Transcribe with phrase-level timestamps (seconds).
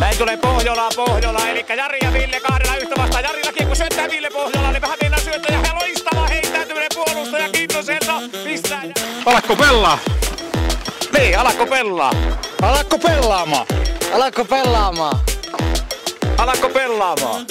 [0.00, 3.24] Näin tulee Pohjola, Pohjola, eli Jari ja Ville kahdella yhtä vastaan.
[3.24, 8.12] Jarilla kiekko syöttää Ville Pohjola, niin vähän mennään syöttää ja loistava heittäytyminen puolustaja Kintoselta.
[8.44, 8.82] Pistää.
[9.26, 9.98] Alakko pelaa?
[11.18, 12.12] Niin, alakko pelaa?
[12.62, 13.66] Alakko pelaamaan?
[14.14, 15.16] Alatko pelaamaan?
[16.38, 17.46] Alakko pelaamaan?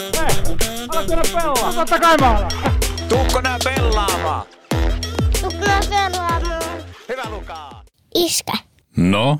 [1.76, 2.52] Totta kai mä alan.
[3.10, 4.46] Tuukko nää pelaamaan?
[5.42, 6.42] Tupla pelaamaan.
[7.10, 7.84] Hyvä Lukaa.
[8.16, 8.54] Iskä,
[8.98, 9.40] No,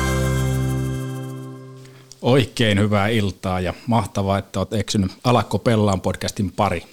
[2.21, 6.83] Oikein hyvää iltaa ja mahtavaa, että olet eksynyt Alakko Pellaan podcastin pari.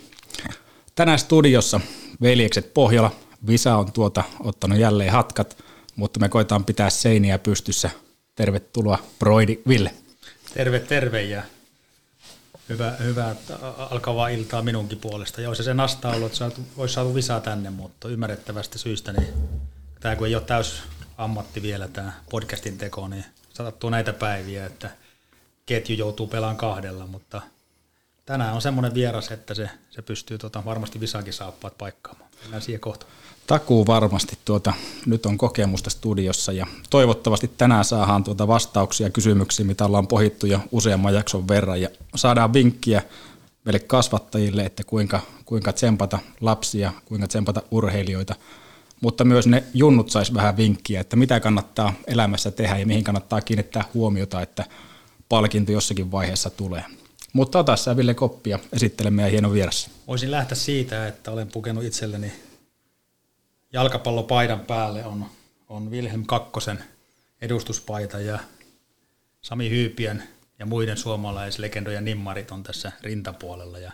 [0.95, 1.81] Tänään studiossa
[2.23, 3.11] veljekset Pohjola.
[3.47, 5.65] Visa on tuota ottanut jälleen hatkat,
[5.97, 7.91] mutta me koitaan pitää seiniä pystyssä.
[8.35, 9.95] Tervetuloa Broidi Ville.
[10.55, 11.43] Terve, terve ja
[12.69, 13.37] hyvä, hyvää
[13.91, 15.41] alkavaa iltaa minunkin puolesta.
[15.41, 19.29] Ja olisi se nasta ollut, että saatu, olisi saatu visaa tänne, mutta ymmärrettävästä syystä, niin
[20.01, 20.83] tämä kun ei ole täys
[21.19, 24.91] ammatti vielä tämä podcastin teko, niin sattuu näitä päiviä, että
[25.69, 27.43] ketju joutuu pelaamaan kahdella, mutta
[28.27, 32.31] tänään on semmoinen vieras, että se, se pystyy tota, varmasti visaankin saappaat paikkaamaan.
[32.43, 33.07] Mennään siihen kohta.
[33.47, 34.73] Takuu varmasti tuota,
[35.07, 40.61] nyt on kokemusta studiossa ja toivottavasti tänään saadaan tuota vastauksia kysymyksiin, mitä ollaan pohittu jo
[40.73, 43.03] useamman jakson verran ja saadaan vinkkiä
[43.65, 48.35] meille kasvattajille, että kuinka, kuinka tsempata lapsia, kuinka tsempata urheilijoita,
[49.01, 53.41] mutta myös ne junnut sais vähän vinkkiä, että mitä kannattaa elämässä tehdä ja mihin kannattaa
[53.41, 54.65] kiinnittää huomiota, että
[55.29, 56.85] palkinto jossakin vaiheessa tulee.
[57.33, 59.91] Mutta ota sä Ville koppia, esittele meidän hieno vieras.
[60.07, 62.33] Voisin lähteä siitä, että olen pukenut itselleni
[63.73, 65.27] jalkapallopaidan päälle on,
[65.69, 66.85] on Wilhelm Kakkosen
[67.41, 68.39] edustuspaita ja
[69.43, 70.23] Sami Hyypien
[70.59, 73.93] ja muiden suomalaislegendojen nimmarit on tässä rintapuolella ja,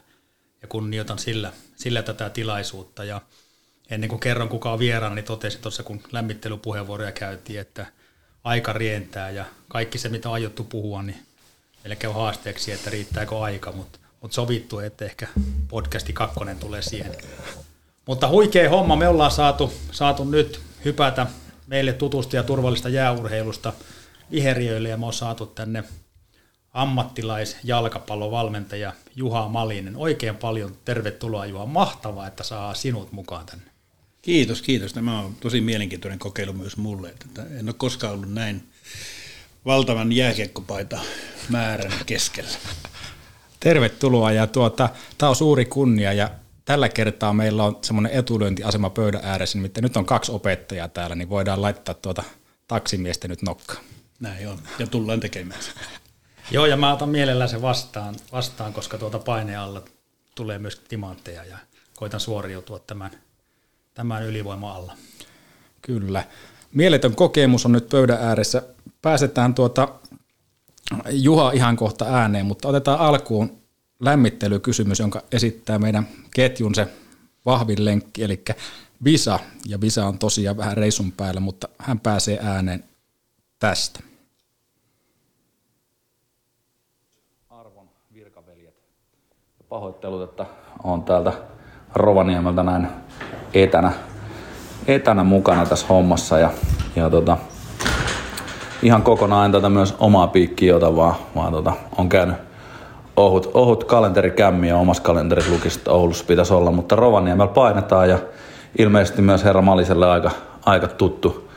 [0.62, 3.20] ja kunnioitan sillä, sillä tätä tilaisuutta ja
[3.90, 7.86] ennen kuin kerron kuka on vieraana, niin totesin tuossa kun lämmittelypuheenvuoroja käytiin, että
[8.44, 11.26] aika rientää ja kaikki se mitä on aiottu puhua, niin
[11.84, 15.28] meille käy haasteeksi, että riittääkö aika, mutta mut sovittu, että ehkä
[15.68, 17.14] podcasti kakkonen tulee siihen.
[18.06, 21.26] Mutta huikea homma, me ollaan saatu, saatu nyt hypätä
[21.66, 23.72] meille tutusta ja turvallista jääurheilusta
[24.30, 25.84] viheriöille ja me on saatu tänne
[26.72, 29.96] ammattilaisjalkapallovalmentaja Juha Malinen.
[29.96, 33.73] Oikein paljon tervetuloa Juha, mahtavaa, että saa sinut mukaan tänne.
[34.24, 34.92] Kiitos, kiitos.
[34.92, 37.08] Tämä on tosi mielenkiintoinen kokeilu myös mulle.
[37.08, 38.68] Että en ole koskaan ollut näin
[39.64, 41.00] valtavan jääkiekkopaita
[41.48, 42.50] määrän keskellä.
[43.60, 46.30] Tervetuloa ja tuota, tämä on suuri kunnia ja
[46.64, 51.30] tällä kertaa meillä on semmoinen etulyöntiasema pöydän ääressä, nimittäin nyt on kaksi opettajaa täällä, niin
[51.30, 52.22] voidaan laittaa tuota
[52.68, 53.84] taksimiestä nyt nokkaan.
[54.20, 55.60] Näin on, ja tullaan tekemään.
[56.50, 59.82] Joo, ja mä otan mielellään se vastaan, vastaan koska tuota paineen alla
[60.34, 61.58] tulee myös timantteja ja
[61.94, 63.10] koitan suoriutua tämän,
[63.94, 64.92] tämän ylivoima alla.
[65.82, 66.24] Kyllä.
[66.72, 68.62] Mieletön kokemus on nyt pöydän ääressä.
[69.02, 69.88] Pääsetään tuota
[71.10, 73.58] Juha ihan kohta ääneen, mutta otetaan alkuun
[74.00, 76.88] lämmittelykysymys, jonka esittää meidän ketjun se
[77.46, 78.44] vahvin lenkki, eli
[79.04, 79.38] Visa.
[79.66, 82.84] Ja Visa on tosiaan vähän reisun päällä, mutta hän pääsee ääneen
[83.58, 84.00] tästä.
[87.50, 88.74] Arvon virkaveljet.
[89.68, 90.46] Pahoittelut, että
[90.84, 91.32] on täältä
[91.94, 92.88] Rovaniemeltä näin
[93.54, 93.92] etänä,
[94.86, 96.50] etänä mukana tässä hommassa ja,
[96.96, 97.36] ja tota,
[98.82, 102.36] ihan kokonaan en tätä myös omaa piikkiä ota, vaan, vaan tota, on käynyt
[103.16, 108.18] ohut, ohut kalenterikämmi ja omassa kalenterissa lukisi, että Oulussa pitäisi olla, mutta Rovaniemellä painetaan ja
[108.78, 110.30] ilmeisesti myös herra Maliselle aika,
[110.66, 111.50] aika tuttu,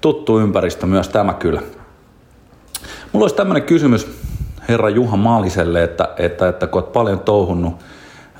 [0.00, 1.62] tuttu ympäristö myös tämä kyllä.
[3.12, 4.24] Mulla olisi tämmöinen kysymys
[4.68, 7.74] herra Juha Maaliselle, että, että, että kun olet paljon touhunnut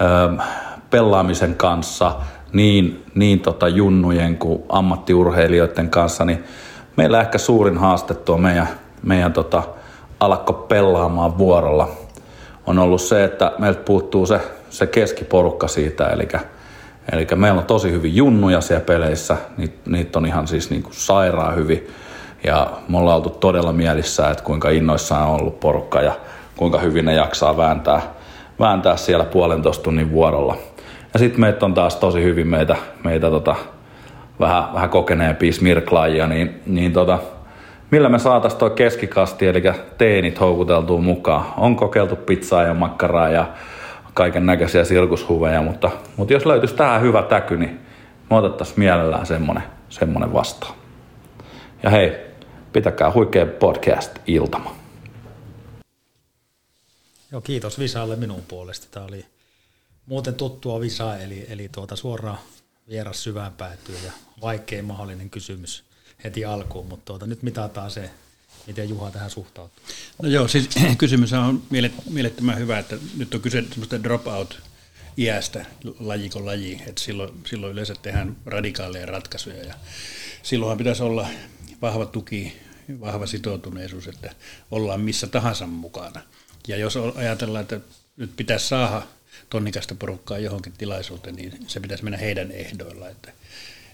[0.01, 0.43] ö,
[0.91, 2.13] pelaamisen kanssa
[2.55, 6.45] niin, niin tota junnujen kuin ammattiurheilijoiden kanssa, niin
[6.97, 8.69] meillä ehkä suurin haaste tuo meidän,
[9.03, 9.63] meidän tota,
[10.21, 11.89] alakko pelaamaan vuorolla
[12.67, 14.41] on ollut se, että meiltä puuttuu se,
[14.71, 16.29] se keskiporukka siitä, eli,
[17.13, 20.95] eli meillä on tosi hyvin junnuja siellä peleissä, niitä, niitä on ihan siis niin kuin
[20.95, 21.89] sairaan hyvin,
[22.45, 26.13] ja me ollaan oltu todella mielissä, että kuinka innoissaan on ollut porukka ja
[26.57, 28.03] kuinka hyvin ne jaksaa vääntää,
[28.61, 30.57] vääntää siellä puolentoista tunnin vuorolla.
[31.15, 33.57] Ja sitten meitä on taas tosi hyvin meitä, meitä tota,
[34.41, 37.19] vähän, vähän kokeneempia smirklaajia, niin, niin tota,
[37.91, 39.63] millä me saataisiin tuo keskikasti, eli
[39.99, 41.55] teenit houkuteltua mukaan.
[41.57, 43.47] On kokeiltu pizzaa ja makkaraa ja
[44.15, 47.81] kaiken näköisiä sirkushuveja, mutta, mutta jos löytyisi tähän hyvä täky, niin
[48.31, 50.75] me otettaisiin mielellään semmonen, semmonen vastaan.
[51.83, 52.17] Ja hei,
[52.73, 54.75] pitäkää huikea podcast-iltama.
[57.33, 58.87] Joo, kiitos Visalle minun puolesta.
[58.91, 59.25] Tämä oli
[60.07, 62.39] muuten tuttua Visaa, eli, eli tuota suoraan
[62.89, 65.85] vieras syvään päätyy ja vaikein mahdollinen kysymys
[66.25, 68.11] heti alkuun, mutta tuota, nyt mitataan se,
[68.67, 69.85] miten Juha tähän suhtautuu.
[70.23, 70.69] No joo, siis
[70.99, 71.63] kysymys on
[72.11, 74.63] mielettömän hyvä, että nyt on kyse semmoista dropout
[75.19, 75.67] iästä
[75.99, 79.75] lajiko laji, että silloin, silloin yleensä tehdään radikaaleja ratkaisuja ja
[80.43, 81.29] silloinhan pitäisi olla
[81.83, 82.57] vahva tuki,
[83.01, 84.35] vahva sitoutuneisuus, että
[84.71, 86.21] ollaan missä tahansa mukana.
[86.69, 87.81] Ja jos ajatellaan, että
[88.17, 89.03] nyt pitäisi saada
[89.51, 93.33] tonnikasta porukkaa johonkin tilaisuuteen, niin se pitäisi mennä heidän ehdoilla, että,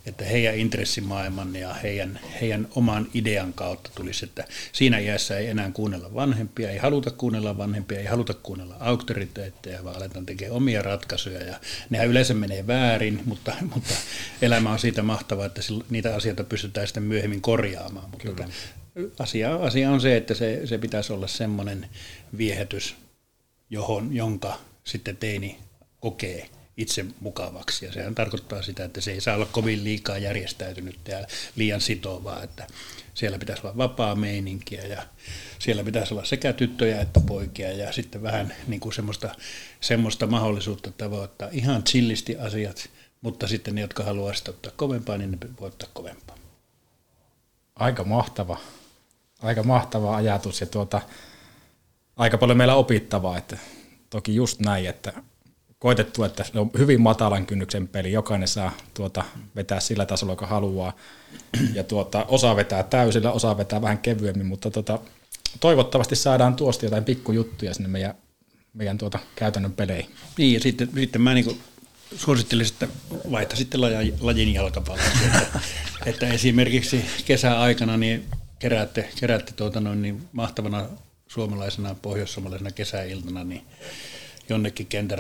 [0.06, 5.70] että heidän intressimaailman ja heidän, heidän oman idean kautta tulisi, että siinä iässä ei enää
[5.70, 11.42] kuunnella vanhempia, ei haluta kuunnella vanhempia, ei haluta kuunnella auktoriteetteja, vaan aletaan tekemään omia ratkaisuja
[11.42, 11.60] ja
[11.90, 13.94] nehän yleensä menee väärin, mutta, mutta
[14.42, 15.60] elämä on siitä mahtavaa, että
[15.90, 18.10] niitä asioita pystytään sitten myöhemmin korjaamaan.
[18.10, 18.44] Mutta
[19.19, 21.88] asia, asia on se, että se, se pitäisi olla semmoinen
[22.38, 22.96] viehätys,
[23.70, 24.58] johon, jonka
[24.90, 25.58] sitten teini
[26.00, 27.87] kokee itse mukavaksi.
[27.87, 31.26] Ja sehän tarkoittaa sitä, että se ei saa olla kovin liikaa järjestäytynyt ja
[31.56, 32.66] liian sitovaa, että
[33.14, 35.02] siellä pitäisi olla vapaa meininkiä ja
[35.58, 39.34] siellä pitäisi olla sekä tyttöjä että poikia ja sitten vähän niin kuin semmoista,
[39.81, 42.90] semmoista mahdollisuutta tavoittaa ihan chillisti asiat,
[43.20, 46.37] mutta sitten ne, jotka haluaa sitä ottaa kovempaa, niin ne voi ottaa kovempaa.
[47.76, 48.56] Aika mahtava,
[49.42, 51.00] aika mahtava ajatus ja tuota,
[52.16, 53.58] aika paljon meillä opittavaa, että
[54.11, 55.12] toki just näin, että
[55.79, 59.25] koitettu, että se on hyvin matalan kynnyksen peli, jokainen saa tuota,
[59.57, 60.97] vetää sillä tasolla, joka haluaa,
[61.75, 64.99] ja tuota, osa vetää täysillä, osa vetää vähän kevyemmin, mutta tuota,
[65.61, 68.15] toivottavasti saadaan tuosta jotain pikkujuttuja sinne meidän,
[68.75, 70.11] meidän tuota, käytännön peleihin.
[70.39, 71.61] Niin, ja sitten, sitten mä niin
[72.17, 72.89] suosittelisin, että
[73.31, 73.79] vaihtasitte
[74.21, 75.07] lajin jalkapallon.
[75.25, 75.61] että,
[76.07, 78.25] että esimerkiksi kesäaikana niin
[78.59, 80.87] keräätte, keräätte tuota noin niin mahtavana
[81.31, 83.62] suomalaisena, pohjoissuomalaisena kesäiltana niin
[84.49, 85.19] jonnekin kentän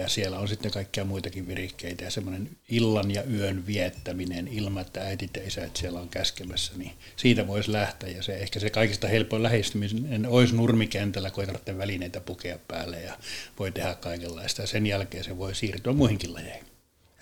[0.00, 5.00] ja siellä on sitten kaikkia muitakin virikkeitä ja semmoinen illan ja yön viettäminen ilman, että
[5.00, 9.08] äitit ja isät siellä on käskemässä, niin siitä voisi lähteä ja se ehkä se kaikista
[9.08, 13.18] helpoin lähestyminen olisi nurmikentällä, kun ei tarvitse välineitä pukea päälle ja
[13.58, 16.64] voi tehdä kaikenlaista ja sen jälkeen se voi siirtyä muihinkin lajeihin.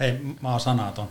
[0.01, 0.13] Hei,
[0.43, 1.09] mä oon sanaton.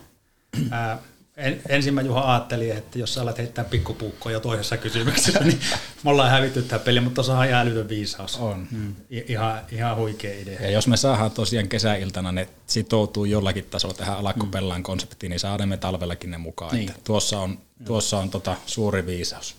[1.38, 5.60] En, ensin mä Juha ajattelin, että jos sä alat heittää pikkupuukkoa jo toisessa kysymyksessä, niin
[6.04, 8.36] me ollaan hävitty tämä peli, mutta tuossa on ihan älytön viisaus.
[8.36, 8.68] On.
[8.72, 8.96] Mm.
[9.10, 10.62] Ihan, ihan huikea idea.
[10.62, 15.70] Ja jos me saadaan tosiaan kesäiltana ne sitoutuu jollakin tasolla tähän alakkopellaan konseptiin, niin saadaan
[15.70, 16.76] me talvellakin ne mukaan.
[16.76, 16.90] Niin.
[16.90, 19.56] Että tuossa on, tuossa on tota suuri viisaus.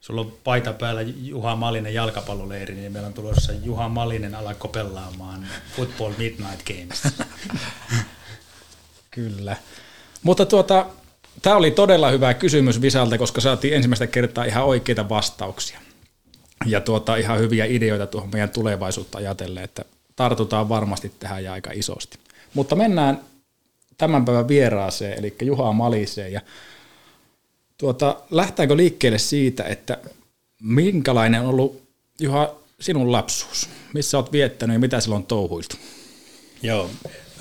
[0.00, 5.46] Sulla on paita päällä Juha Malinen jalkapalloleiri, niin meillä on tulossa Juha Malinen alakko pelaamaan
[5.76, 7.02] Football Midnight Games.
[9.10, 9.56] Kyllä.
[10.22, 10.86] Mutta tuota,
[11.42, 15.80] tämä oli todella hyvä kysymys Visalta, koska saatiin ensimmäistä kertaa ihan oikeita vastauksia.
[16.66, 19.84] Ja tuota, ihan hyviä ideoita tuohon meidän tulevaisuutta ajatellen, että
[20.16, 22.18] tartutaan varmasti tähän ja aika isosti.
[22.54, 23.20] Mutta mennään
[23.98, 26.32] tämän päivän vieraaseen, eli Juha Maliseen.
[26.32, 26.40] Ja
[27.78, 29.98] tuota, lähtääkö liikkeelle siitä, että
[30.62, 31.82] minkälainen on ollut
[32.20, 33.68] Juha sinun lapsuus?
[33.94, 35.76] Missä olet viettänyt ja mitä silloin on touhuiltu?
[36.62, 36.90] Joo,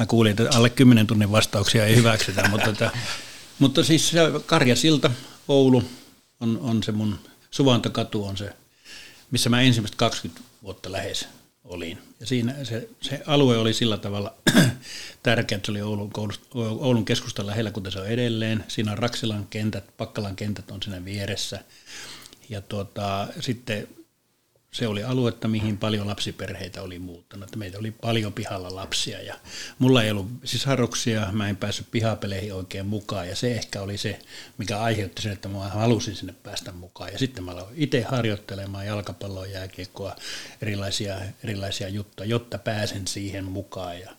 [0.02, 2.92] Mä kuulin, että alle 10 tunnin vastauksia ei hyväksytä, mutta, että,
[3.60, 5.12] mutta siis se Karjasilta,
[5.48, 5.84] Oulu
[6.40, 7.20] on, on se mun
[7.52, 8.54] Suvantakatu on se,
[9.32, 11.28] missä mä ensimmäistä 20 vuotta lähes
[11.64, 11.98] olin.
[12.20, 14.34] Ja siinä se, se alue oli sillä tavalla
[15.24, 16.12] tärkeä, että se oli Oulun,
[16.56, 18.64] Oulun keskustan lähellä, kuten se on edelleen.
[18.68, 21.64] Siinä on Raksilan kentät, Pakkalan kentät on siinä vieressä.
[22.50, 23.88] Ja tuota, sitten
[24.72, 27.56] se oli aluetta, mihin paljon lapsiperheitä oli muuttanut.
[27.56, 29.36] Meitä oli paljon pihalla lapsia ja
[29.80, 34.20] mulla ei ollut sisaruksia, mä en päässyt pihapeleihin oikein mukaan ja se ehkä oli se,
[34.58, 37.12] mikä aiheutti sen, että mä halusin sinne päästä mukaan.
[37.14, 40.16] Ja sitten mä aloin itse harjoittelemaan jalkapalloa, jääkiekkoa,
[40.62, 44.00] erilaisia, erilaisia juttuja, jotta pääsen siihen mukaan.
[44.00, 44.12] Ja,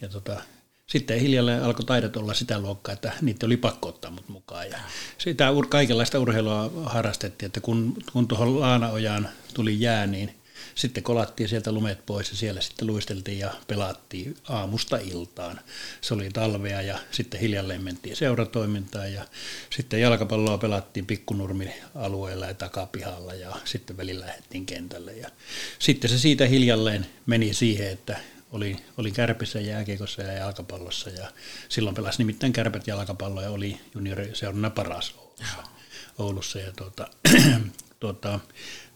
[0.00, 0.42] ja tota,
[0.88, 4.70] sitten hiljalleen alkoi taidot olla sitä luokkaa, että niitä oli pakko ottaa mut mukaan.
[4.70, 4.78] Ja
[5.18, 10.34] sitä kaikenlaista urheilua harrastettiin, että kun, kun tuohon Laanaojaan tuli jää, niin
[10.74, 15.60] sitten kolattiin sieltä lumet pois ja siellä sitten luisteltiin ja pelattiin aamusta iltaan.
[16.00, 19.24] Se oli talvea ja sitten hiljalleen mentiin seuratoimintaan ja
[19.70, 25.12] sitten jalkapalloa pelattiin pikkunurmin alueella ja takapihalla ja sitten välillä lähdettiin kentälle.
[25.12, 25.30] Ja
[25.78, 28.20] sitten se siitä hiljalleen meni siihen, että
[28.52, 31.32] oli, oli kärpissä jääkiekossa ja jalkapallossa ja
[31.68, 35.62] silloin pelasi nimittäin kärpät jalkapallo ja oli junioriseurana paras Oulussa.
[36.18, 37.08] Oulussa ja tuota,
[38.00, 38.40] tuota,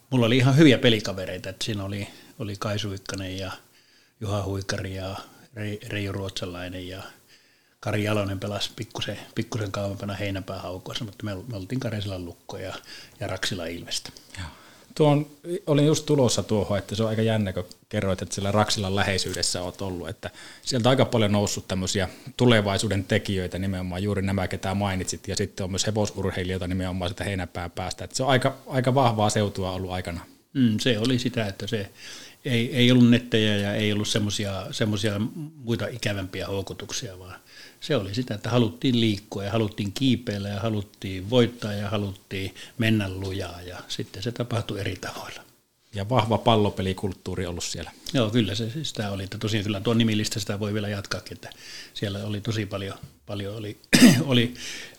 [0.09, 2.07] mulla oli ihan hyviä pelikavereita, että siinä oli,
[2.39, 3.51] oli Kai Suikkanen ja
[4.21, 5.15] Juha Huikari ja
[5.87, 7.03] Reijo Ruotsalainen ja
[7.79, 12.73] Kari Jalonen pelasi pikkusen, pikkusen kauempana heinäpää haukoissa, mutta me, me oltiin Karisilla lukko ja,
[13.19, 14.09] ja Raksilla Ilvestä.
[14.37, 14.47] Joo.
[14.95, 15.27] Tuon,
[15.67, 19.61] olin just tulossa tuohon, että se on aika jännä, kun kerroit, että siellä Raksilan läheisyydessä
[19.61, 20.29] olet ollut, että
[20.61, 25.71] sieltä aika paljon noussut tämmöisiä tulevaisuuden tekijöitä nimenomaan, juuri nämä, ketä mainitsit, ja sitten on
[25.71, 30.25] myös hevosurheilijoita nimenomaan sitä heinäpää päästä, että se on aika, aika vahvaa seutua ollut aikana.
[30.53, 31.89] Mm, se oli sitä, että se
[32.45, 34.07] ei, ei ollut nettejä ja ei ollut
[34.71, 35.21] semmoisia
[35.55, 37.39] muita ikävämpiä houkutuksia, vaan
[37.83, 43.09] se oli sitä, että haluttiin liikkua ja haluttiin kiipeillä ja haluttiin voittaa ja haluttiin mennä
[43.09, 45.41] lujaa ja sitten se tapahtui eri tavoilla.
[45.95, 47.91] Ja vahva pallopelikulttuuri ollut siellä.
[48.13, 49.23] Joo, kyllä se sitä oli.
[49.23, 51.49] Että tosiaan kyllä tuon nimilistä sitä voi vielä jatkaa, että
[51.93, 53.77] siellä oli tosi paljon, paljon oli,
[54.25, 54.53] oli,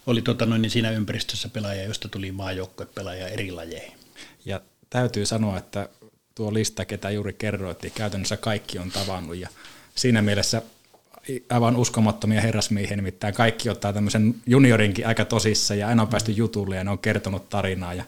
[0.06, 3.98] oli tota noin, niin siinä ympäristössä pelaajia, josta tuli maajoukkuepelaajia eri lajeihin.
[4.44, 4.60] Ja
[4.90, 5.88] täytyy sanoa, että
[6.34, 9.48] tuo lista, ketä juuri kerroit, käytännössä kaikki on tavannut ja
[9.94, 10.62] siinä mielessä
[11.50, 16.76] aivan uskomattomia herrasmiehiä, nimittäin kaikki ottaa tämmöisen juniorinkin aika tosissa ja aina on päästy jutulle
[16.76, 18.04] ja ne on kertonut tarinaa ja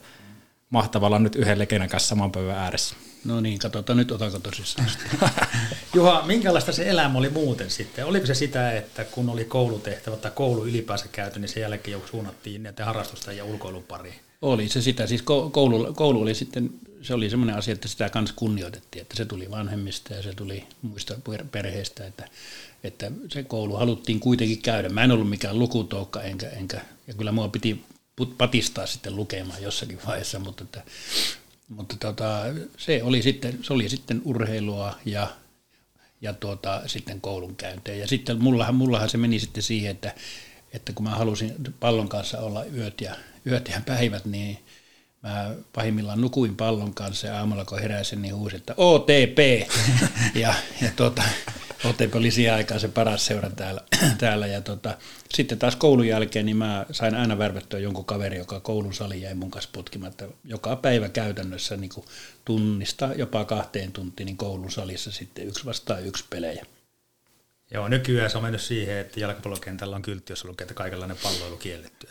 [0.70, 2.96] mahtavalla nyt yhden legendan kanssa saman päivän ääressä.
[3.24, 4.90] No niin, katsotaan nyt otako tosissaan.
[5.94, 8.06] Juha, minkälaista se elämä oli muuten sitten?
[8.06, 12.06] Oliko se sitä, että kun oli koulutehtävä tai koulu ylipäänsä käyty, niin sen jälkeen jo
[12.10, 14.14] suunnattiin näiden harrastusten ja ulkoilun pariin?
[14.42, 16.70] Oli se sitä, siis koulu, koulu oli sitten,
[17.02, 20.64] se oli semmoinen asia, että sitä kanssa kunnioitettiin, että se tuli vanhemmista ja se tuli
[20.82, 21.14] muista
[21.52, 22.28] perheistä, että
[22.86, 24.88] että se koulu haluttiin kuitenkin käydä.
[24.88, 27.84] Mä en ollut mikään lukutoukka, enkä, enkä ja kyllä mua piti
[28.38, 30.82] patistaa sitten lukemaan jossakin vaiheessa, mutta, että,
[31.68, 32.42] mutta tota,
[32.76, 35.28] se, oli sitten, se oli sitten urheilua ja,
[36.20, 37.94] ja tuota, sitten koulunkäyntiä.
[37.94, 40.14] Ja sitten mullahan, mullahan se meni sitten siihen, että,
[40.72, 43.14] että kun mä halusin pallon kanssa olla yöt ja,
[43.46, 44.58] yöt ja päivät, niin
[45.22, 49.68] mä pahimmillaan nukuin pallon kanssa ja aamulla kun heräsin, niin huusin, että OTP.
[50.34, 51.22] ja, ja tuota,
[51.84, 53.80] OTP oli siihen aikaan se paras seura täällä.
[54.18, 54.98] täällä ja tota,
[55.34, 59.34] sitten taas koulun jälkeen niin mä sain aina värvättyä jonkun kaveri, joka koulun sali jäi
[59.34, 60.24] mun kanssa putkimatta.
[60.44, 62.06] Joka päivä käytännössä niin kuin
[62.44, 66.66] tunnista jopa kahteen tuntiin niin koulun salissa sitten yksi vastaan yksi pelejä.
[67.70, 71.56] Joo, nykyään se on mennyt siihen, että jalkapallokentällä on kyltti, jossa lukee, että kaikenlainen palloilu
[71.56, 72.08] kielletty.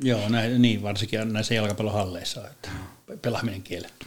[0.00, 2.68] Joo, näin, niin varsinkin näissä jalkapallohalleissa, että
[3.22, 4.06] pelaaminen kielletty.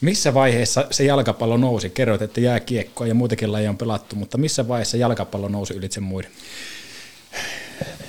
[0.00, 1.90] Missä vaiheessa se jalkapallo nousi?
[1.90, 6.30] Kerroit, että jääkiekkoa ja muutenkin laji on pelattu, mutta missä vaiheessa jalkapallo nousi ylitse muiden?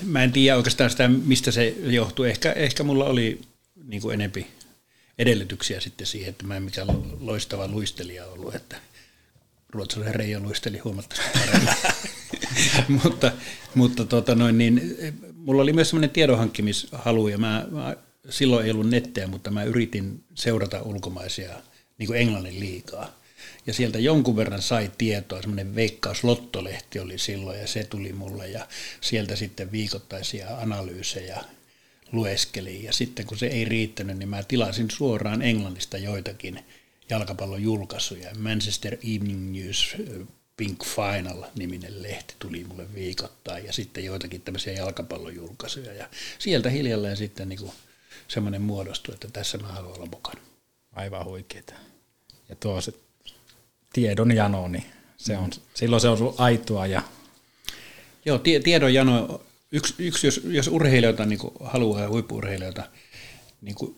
[0.01, 2.25] Mä en tiedä oikeastaan sitä, mistä se johtuu.
[2.25, 3.41] Ehkä, ehkä mulla oli
[3.83, 4.47] niin kuin enempi
[5.19, 6.87] edellytyksiä sitten siihen, että mä en mikään
[7.19, 8.75] loistava luistelija ollut, että
[9.69, 11.73] ruotsalainen Reijo luisteli huomattavasti paremmin.
[13.03, 13.31] mutta
[13.75, 14.97] mutta tota noin, niin,
[15.35, 17.95] mulla oli myös semmoinen tiedonhankkimishalu ja mä, mä,
[18.29, 21.49] silloin ei ollut nettejä, mutta mä yritin seurata ulkomaisia
[21.97, 23.17] niin kuin englannin liikaa.
[23.67, 28.47] Ja sieltä jonkun verran sai tietoa, semmoinen Veikkaus Lottolehti oli silloin ja se tuli mulle
[28.47, 28.67] ja
[29.01, 31.43] sieltä sitten viikoittaisia analyysejä
[32.11, 32.83] lueskelin.
[32.83, 36.65] Ja sitten kun se ei riittänyt, niin mä tilasin suoraan Englannista joitakin
[37.09, 38.35] jalkapallon julkaisuja.
[38.35, 39.95] Manchester Evening News
[40.57, 45.93] Pink Final-niminen lehti tuli mulle viikoittain ja sitten joitakin tämmöisiä jalkapallojulkaisuja.
[45.93, 47.71] Ja sieltä hiljalleen sitten niin
[48.27, 50.41] semmoinen muodostui, että tässä mä haluan olla mukana.
[50.91, 51.73] Aivan huikeeta.
[52.49, 52.93] Ja tuo se
[53.93, 54.85] tiedon jano, niin
[55.17, 56.87] se on, silloin se on ollut aitoa.
[56.87, 57.01] Ja...
[58.25, 62.83] Joo, tie, tiedon jano, yksi, yksi jos, jos urheilijoita niin haluaa ja huippurheilijoita
[63.61, 63.95] niin kuin,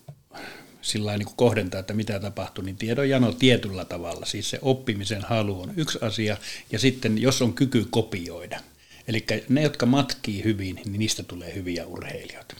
[0.82, 5.60] sillä niin kohdentaa, että mitä tapahtuu, niin tiedon jano tietyllä tavalla, siis se oppimisen halu
[5.60, 6.36] on yksi asia,
[6.72, 8.60] ja sitten jos on kyky kopioida.
[9.08, 12.54] Eli ne, jotka matkii hyvin, niin niistä tulee hyviä urheilijoita.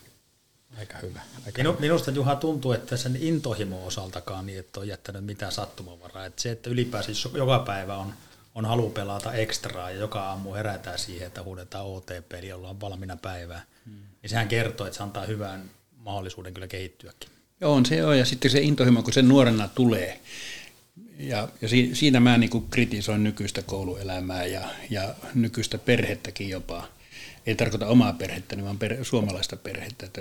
[0.80, 1.20] Aika hyvä.
[1.46, 6.26] Aika Minu, minusta Juha tuntuu, että sen intohimo osaltakaan niin, että on jättänyt mitään sattumavaraa.
[6.26, 8.12] Että se, että ylipäänsä joka päivä on,
[8.54, 13.16] on halu pelata ekstraa ja joka aamu herätään siihen, että huudetaan OTP, eli ollaan valmiina
[13.16, 13.94] päivää, hmm.
[14.22, 17.30] niin sehän kertoo, että se antaa hyvän mahdollisuuden kyllä kehittyäkin.
[17.60, 20.20] Joo, on se on, ja sitten se intohimo, kun se nuorena tulee,
[21.18, 24.60] ja, ja siinä mä niin kritisoin nykyistä kouluelämää ja,
[24.90, 26.84] ja nykyistä perhettäkin jopa–
[27.47, 30.06] ei tarkoita omaa perhettä, vaan per, suomalaista perhettä.
[30.06, 30.20] Että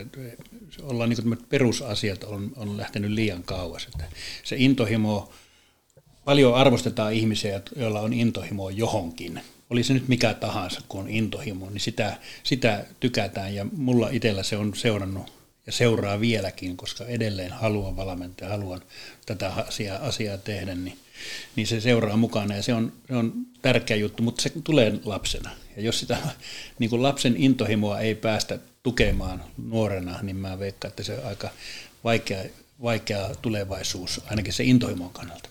[0.81, 3.87] ollaan niin perusasiat on, on lähtenyt liian kauas.
[3.87, 4.05] Että
[4.43, 5.31] se intohimo,
[6.25, 9.41] paljon arvostetaan ihmisiä, joilla on intohimo johonkin.
[9.69, 14.43] Oli se nyt mikä tahansa, kun on intohimo, niin sitä, sitä tykätään ja mulla itsellä
[14.43, 15.33] se on seurannut
[15.65, 18.81] ja seuraa vieläkin, koska edelleen haluan valmentaa, haluan
[19.25, 20.97] tätä asiaa, asiaa tehdä, niin,
[21.55, 25.51] niin se seuraa mukana ja se on, se on tärkeä juttu, mutta se tulee lapsena.
[25.75, 26.17] Ja jos sitä
[26.79, 31.49] niin kuin lapsen intohimoa ei päästä tukemaan nuorena, niin mä veikkaan, että se on aika
[32.03, 32.43] vaikea,
[32.81, 35.49] vaikea tulevaisuus, ainakin se intohimon kannalta.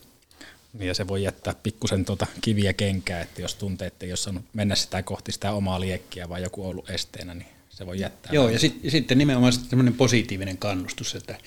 [0.72, 4.44] Niin ja se voi jättää pikkusen tuota kiviä kenkää, että jos tuntee, että jos on
[4.52, 8.32] mennä sitä kohti sitä omaa liekkiä vai joku ollut esteenä, niin se voi jättää.
[8.32, 11.38] Joo, ja, sit, sitten nimenomaan semmoinen positiivinen kannustus, että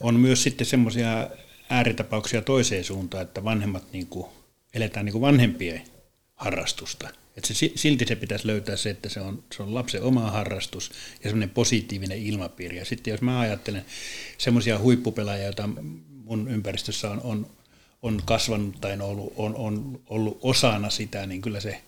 [0.00, 1.30] on myös sitten semmoisia
[1.70, 4.26] ääritapauksia toiseen suuntaan, että vanhemmat niin kuin,
[4.74, 5.82] eletään niin kuin vanhempien
[6.34, 7.08] harrastusta.
[7.36, 10.90] Että se, silti se pitäisi löytää se, että se on, se on lapsen oma harrastus
[11.24, 12.76] ja semmoinen positiivinen ilmapiiri.
[12.76, 13.84] Ja sitten jos mä ajattelen
[14.38, 15.68] semmoisia huippupelaajia, joita
[16.24, 17.46] mun ympäristössä on, on,
[18.02, 21.82] on kasvanut tai on ollut, on, on ollut osana sitä, niin kyllä se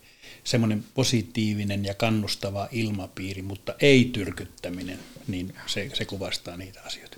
[0.45, 4.99] semmoinen positiivinen ja kannustava ilmapiiri, mutta ei tyrkyttäminen,
[5.29, 7.17] niin se, se kuvastaa niitä asioita.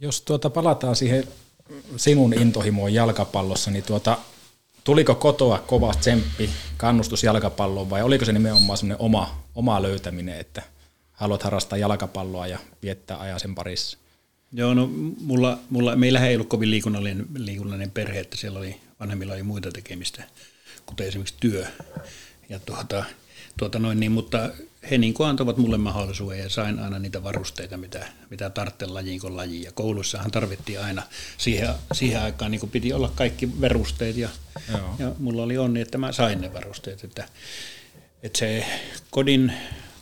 [0.00, 1.24] Jos tuota palataan siihen
[1.96, 4.18] sinun intohimoon jalkapallossa, niin tuota,
[4.84, 10.62] tuliko kotoa kova tsemppi, kannustus jalkapalloon vai oliko se nimenomaan semmoinen oma, oma löytäminen, että
[11.12, 13.98] haluat harrastaa jalkapalloa ja viettää ajan sen parissa?
[14.52, 14.90] Joo, no
[15.20, 19.70] mulla, mulla, meillä ei ollut kovin liikunnallinen, liikunnallinen perhe, että siellä oli, vanhemmilla oli muita
[19.72, 20.24] tekemistä,
[20.86, 21.66] kuten esimerkiksi työ.
[22.48, 23.04] Ja tuota,
[23.58, 24.50] tuota noin, niin, mutta
[24.90, 29.20] he niin kuin antoivat mulle mahdollisuuden ja sain aina niitä varusteita, mitä, mitä tarvitsen lajiin
[29.20, 29.62] kuin lajiin.
[29.62, 31.02] Ja koulussahan tarvittiin aina
[31.38, 34.28] siihen, siihen aikaan, niin kuin piti olla kaikki varusteet ja,
[34.98, 37.04] ja mulla oli onni, että mä sain ne varusteet.
[37.04, 37.28] Että,
[38.22, 38.66] että se
[39.10, 39.52] kodin,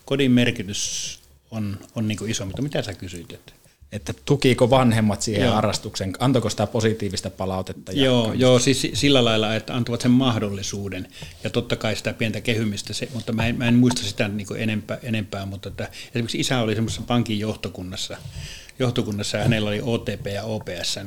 [0.05, 1.19] kodin merkitys
[1.51, 3.33] on, on niin kuin iso, mutta mitä sä kysyit?
[3.33, 3.53] Että?
[3.93, 5.55] Että tukiiko vanhemmat siihen joo.
[5.55, 7.93] harrastuksen, antoiko sitä positiivista palautetta?
[7.93, 11.09] Joo, joo, siis sillä lailla, että antavat sen mahdollisuuden
[11.45, 14.47] ja totta kai sitä pientä kehymistä, se, mutta mä en, mä en muista sitä niin
[14.57, 18.17] enempää, enempää, mutta että, esimerkiksi isä oli semmoisessa pankin johtokunnassa,
[18.79, 20.99] johtokunnassa ja hänellä oli OTP ja OPS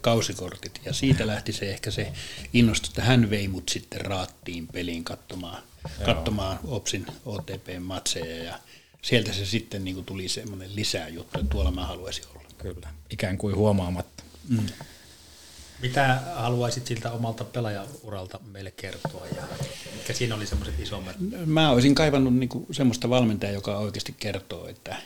[0.00, 2.12] kausikortit ja siitä lähti se ehkä se
[2.52, 5.62] innostus, että hän vei mut sitten raattiin peliin katsomaan,
[6.04, 8.58] katsomaan OPSin OTP-matseja ja
[9.02, 12.48] sieltä se sitten niin kuin tuli semmoinen lisää juttu, että tuolla mä haluaisin olla.
[12.58, 14.22] Kyllä, ikään kuin huomaamatta.
[14.48, 14.66] Mm.
[15.82, 19.42] Mitä haluaisit siltä omalta pelaajauralta meille kertoa ja
[19.96, 21.16] mikä siinä oli semmoiset isommat?
[21.46, 24.96] Mä olisin kaivannut niin kuin semmoista valmentajaa, joka oikeasti kertoo, että,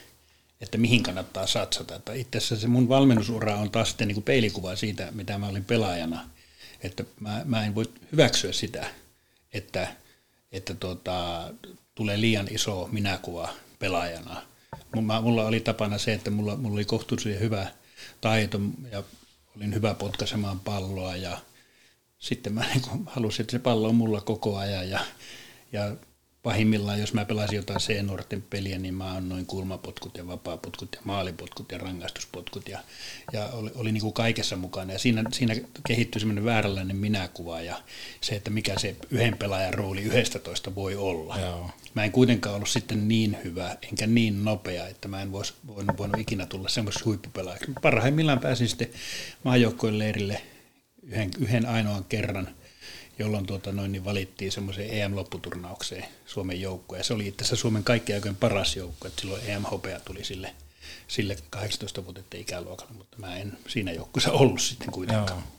[0.61, 1.95] että mihin kannattaa satsata.
[1.95, 5.49] Että itse asiassa se mun valmennusura on taas sitten niin kuin peilikuva siitä, mitä mä
[5.49, 6.31] olin pelaajana.
[6.83, 8.87] Että mä, mä en voi hyväksyä sitä,
[9.53, 9.97] että,
[10.53, 11.49] että tuota,
[11.95, 14.43] tulee liian iso minäkuva pelaajana.
[15.23, 17.67] Mulla oli tapana se, että mulla, mulla oli kohtuullisen hyvä
[18.21, 18.61] taito
[18.93, 19.03] ja
[19.57, 21.39] olin hyvä potkaisemaan palloa ja
[22.19, 25.01] sitten mä niin halusin, että se pallo on mulla koko ajan ja,
[25.73, 25.97] ja
[26.47, 31.73] pahimmillaan, jos mä pelasin jotain C-nuorten peliä, niin mä annoin kulmapotkut ja vapaapotkut ja maalipotkut
[31.73, 32.79] ja rangaistuspotkut ja,
[33.33, 34.93] ja oli, oli niin kuin kaikessa mukana.
[34.93, 35.55] Ja siinä, siinä
[35.87, 37.83] kehittyi semmoinen vääränlainen minäkuva ja
[38.21, 41.39] se, että mikä se yhden pelaajan rooli yhdestä toista voi olla.
[41.39, 41.71] Joo.
[41.95, 45.99] Mä en kuitenkaan ollut sitten niin hyvä enkä niin nopea, että mä en vois, voinut,
[45.99, 47.73] voinut ikinä tulla semmoisessa huippupelaajaksi.
[47.83, 48.89] Parhaimmillaan pääsin sitten
[49.45, 50.43] maajoukkojen leirille
[51.03, 52.49] yhden, yhden ainoan kerran–
[53.19, 57.05] jolloin tuota, noin, niin valittiin semmoiseen EM-lopputurnaukseen Suomen joukkoja.
[57.05, 60.55] Se oli itse asiassa Suomen kaikkien aikojen paras joukko, että silloin EM-hopea tuli sille,
[61.09, 65.41] sille 18-vuotiaiden ikäluokalle, mutta mä en siinä joukkueessa ollut sitten kuitenkaan.
[65.41, 65.53] Joo.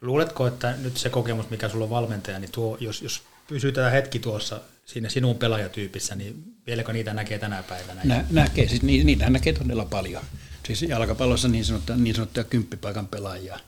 [0.00, 3.90] Luuletko, että nyt se kokemus, mikä sulla on valmentaja, niin tuo, jos, jos pysyy tätä
[3.90, 8.00] hetki tuossa siinä sinun pelaajatyypissä, niin vieläkö niitä näkee tänä päivänä?
[8.04, 10.22] Nä, näkee, siis niitä näkee todella paljon.
[10.66, 13.60] Siis jalkapallossa niin sanottuja, niin sanottuja kymppipaikan pelaajia,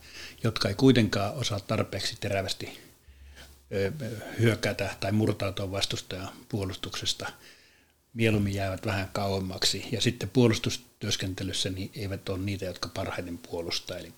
[0.44, 2.86] jotka ei kuitenkaan osaa tarpeeksi terävästi
[4.40, 7.33] hyökätä tai murtautua vastustajan puolustuksesta.
[8.14, 9.88] Mieluummin jäävät vähän kauemmaksi.
[9.92, 13.98] Ja sitten puolustustyöskentelyssä niin eivät ole niitä, jotka parhaiten puolustaa.
[13.98, 14.12] Eli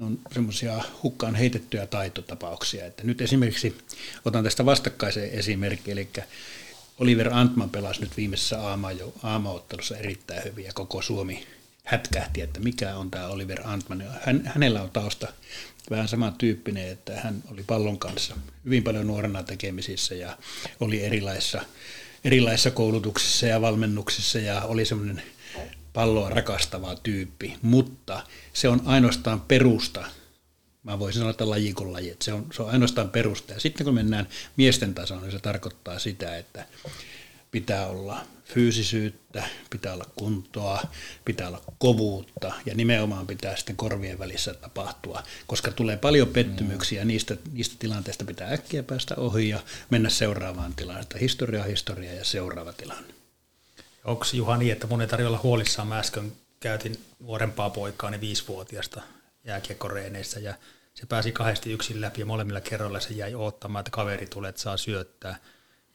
[0.00, 2.86] on semmoisia hukkaan heitettyjä taitotapauksia.
[2.86, 3.78] Että nyt esimerkiksi
[4.24, 6.08] otan tästä vastakkaisen esimerkki, eli
[6.98, 8.58] Oliver Antman pelasi nyt viimeisessä
[9.22, 11.46] aamaottelussa erittäin hyvin ja koko Suomi
[11.84, 14.04] hätkähti, että mikä on tämä Oliver Antman.
[14.20, 15.32] Hän, hänellä on tausta
[15.90, 20.38] vähän samantyyppinen, että hän oli pallon kanssa hyvin paljon nuorena tekemisissä ja
[20.80, 21.62] oli erilaisissa,
[22.24, 25.22] erilaisissa koulutuksissa ja valmennuksissa ja oli semmoinen
[25.92, 28.22] palloa rakastava tyyppi, mutta
[28.52, 30.04] se on ainoastaan perusta.
[30.82, 33.52] Mä voisin sanoa, että laji kuin laji, että se on, se on ainoastaan perusta.
[33.52, 36.66] Ja sitten kun mennään miesten tasoon, niin se tarkoittaa sitä, että
[37.50, 40.82] pitää olla fyysisyyttä, pitää olla kuntoa,
[41.24, 47.08] pitää olla kovuutta ja nimenomaan pitää sitten korvien välissä tapahtua, koska tulee paljon pettymyksiä, mm.
[47.08, 51.20] niistä, niistä tilanteista pitää äkkiä päästä ohi ja mennä seuraavaan tilanteeseen.
[51.20, 53.14] Historia, historia ja seuraava tilanne.
[54.04, 59.02] Onko Juha niin, että mun ei tarvitse olla huolissaan, mä äsken käytin nuorempaa poikaani viisivuotiasta
[59.44, 60.54] jääkiekkoreeneissä ja
[60.94, 64.60] se pääsi kahdesti yksin läpi ja molemmilla kerroilla se jäi odottamaan, että kaveri tulee, että
[64.60, 65.36] saa syöttää.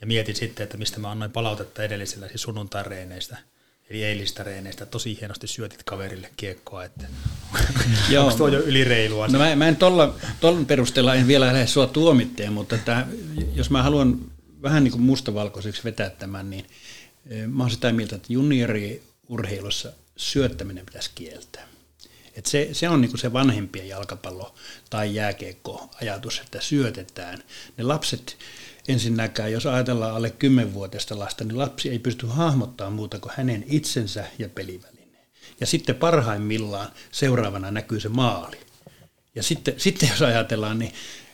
[0.03, 3.37] Ja mietin sitten, että mistä mä annoin palautetta edellisellä siis sunnuntai-reeneistä,
[3.89, 4.85] eli eilistä reeneistä.
[4.85, 7.07] Tosi hienosti syötit kaverille kiekkoa, että
[8.09, 8.25] Joo.
[8.25, 9.27] onko tuo jo ylireilua?
[9.27, 10.15] No mä, mä en tuolla,
[10.67, 13.07] perusteella en vielä lähde sua tuomitteen, mutta että,
[13.55, 14.19] jos mä haluan
[14.61, 16.65] vähän niin kuin mustavalkoiseksi vetää tämän, niin
[17.29, 21.67] eh, mä oon sitä mieltä, että junioriurheilussa syöttäminen pitäisi kieltää.
[22.35, 24.55] Et se, se on niinku se vanhempien jalkapallo-
[24.89, 27.43] tai jääkiekko-ajatus, että syötetään.
[27.77, 28.37] Ne lapset
[28.87, 34.25] ensinnäkään, jos ajatellaan alle 10-vuotiaista lasta, niin lapsi ei pysty hahmottamaan muuta kuin hänen itsensä
[34.39, 35.27] ja pelivälineen.
[35.59, 38.57] Ja sitten parhaimmillaan seuraavana näkyy se maali.
[39.35, 40.93] Ja sitten, sitten jos ajatellaan, niin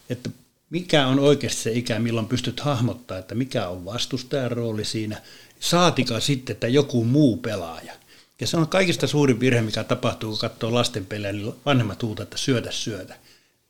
[0.10, 0.30] että
[0.70, 5.22] mikä on oikeasti se ikä, milloin pystyt hahmottaa, että mikä on vastustajan rooli siinä,
[5.60, 7.94] saatika sitten, että joku muu pelaaja.
[8.42, 12.24] Ja se on kaikista suurin virhe, mikä tapahtuu, kun katsoo lasten pelejä, niin vanhemmat huutaa,
[12.24, 13.16] että syötä, syötä.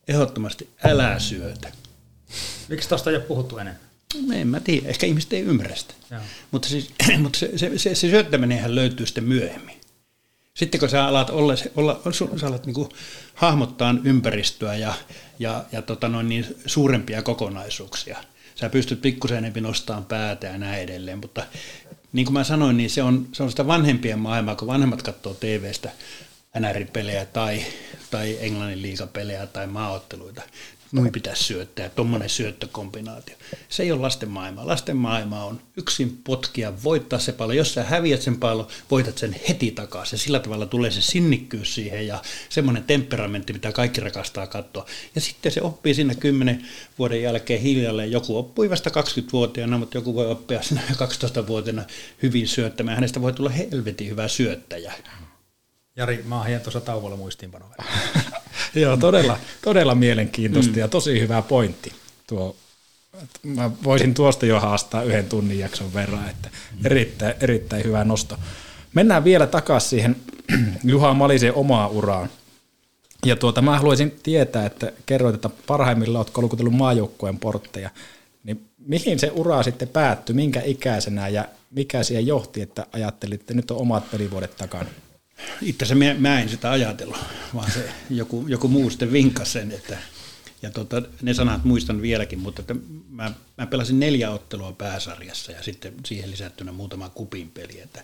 [0.08, 1.72] Ehdottomasti älä syötä.
[2.68, 3.90] Miksi tuosta ei ole puhuttu enemmän?
[4.28, 5.94] No En mä tiedä, ehkä ihmiset ei ymmärrä sitä.
[6.12, 6.22] Joo.
[6.52, 6.90] Mutta, siis,
[7.24, 9.80] mutta se, se, se, se syöttäminenhän löytyy sitten myöhemmin.
[10.54, 12.02] Sitten kun sä alat, olla, olla,
[12.38, 12.90] sä alat niin
[13.34, 14.94] hahmottaa ympäristöä ja,
[15.40, 18.24] ja, ja tota noin niin suurempia kokonaisuuksia,
[18.56, 21.44] sä pystyt pikkusen enemmän nostamaan päätä ja näin edelleen, mutta
[22.14, 25.34] niin kuin mä sanoin, niin se on, se on sitä vanhempien maailmaa, kun vanhemmat katsoo
[25.34, 25.92] TV-stä
[26.60, 27.66] NR-pelejä tai,
[28.12, 30.42] tai Englannin liigapelejä tai maaotteluita.
[30.92, 33.36] Noin pitäisi syöttää, tuommoinen syöttökombinaatio.
[33.70, 34.68] Se ei ole lasten maailma.
[34.68, 37.54] Lasten maailma on yksin potkia, voittaa se pallo.
[37.54, 40.18] Jos sä häviät sen pallon, voitat sen heti takaisin.
[40.18, 44.86] Ja sillä tavalla tulee se sinnikkyys siihen ja semmoinen temperamentti, mitä kaikki rakastaa katsoa.
[45.16, 46.66] Ja sitten se oppii siinä 10
[47.00, 48.12] vuoden jälkeen hiljalleen.
[48.12, 51.84] Joku oppui vasta 20-vuotiaana, mutta joku voi oppia siinä 12-vuotiaana
[52.24, 52.96] hyvin syöttämään.
[52.96, 54.94] Hänestä voi tulla helvetin hyvä syöttäjä.
[55.96, 57.76] Jari, mä oon tuossa tauolla muistiinpanoa.
[58.76, 60.80] Joo, todella, todella mielenkiintoista mm.
[60.80, 61.94] ja tosi hyvä pointti.
[62.28, 62.56] Tuo,
[63.44, 66.50] mä voisin tuosta jo haastaa yhden tunnin jakson verran, että
[66.86, 68.38] erittäin, erittäin hyvä nosto.
[68.94, 70.16] Mennään vielä takaisin siihen
[70.84, 72.30] Juha Malisen omaan uraan.
[73.26, 77.90] Ja tuota, mä haluaisin tietää, että kerroit, että parhaimmillaan olet kolkutellut maajoukkueen portteja.
[78.44, 83.54] Niin mihin se ura sitten päättyi, minkä ikäisenä ja mikä siihen johti, että ajattelit, että
[83.54, 84.90] nyt on omat pelivuodet takana?
[85.62, 87.18] Itse asiassa mä, mä en sitä ajatellut,
[87.56, 89.98] vaan se joku, joku muu sitten vinkkasi sen, että
[90.62, 92.76] ja tota, ne sanat muistan vieläkin, mutta että
[93.10, 98.04] mä, mä pelasin neljä ottelua pääsarjassa ja sitten siihen lisättynä muutama kupin peli, että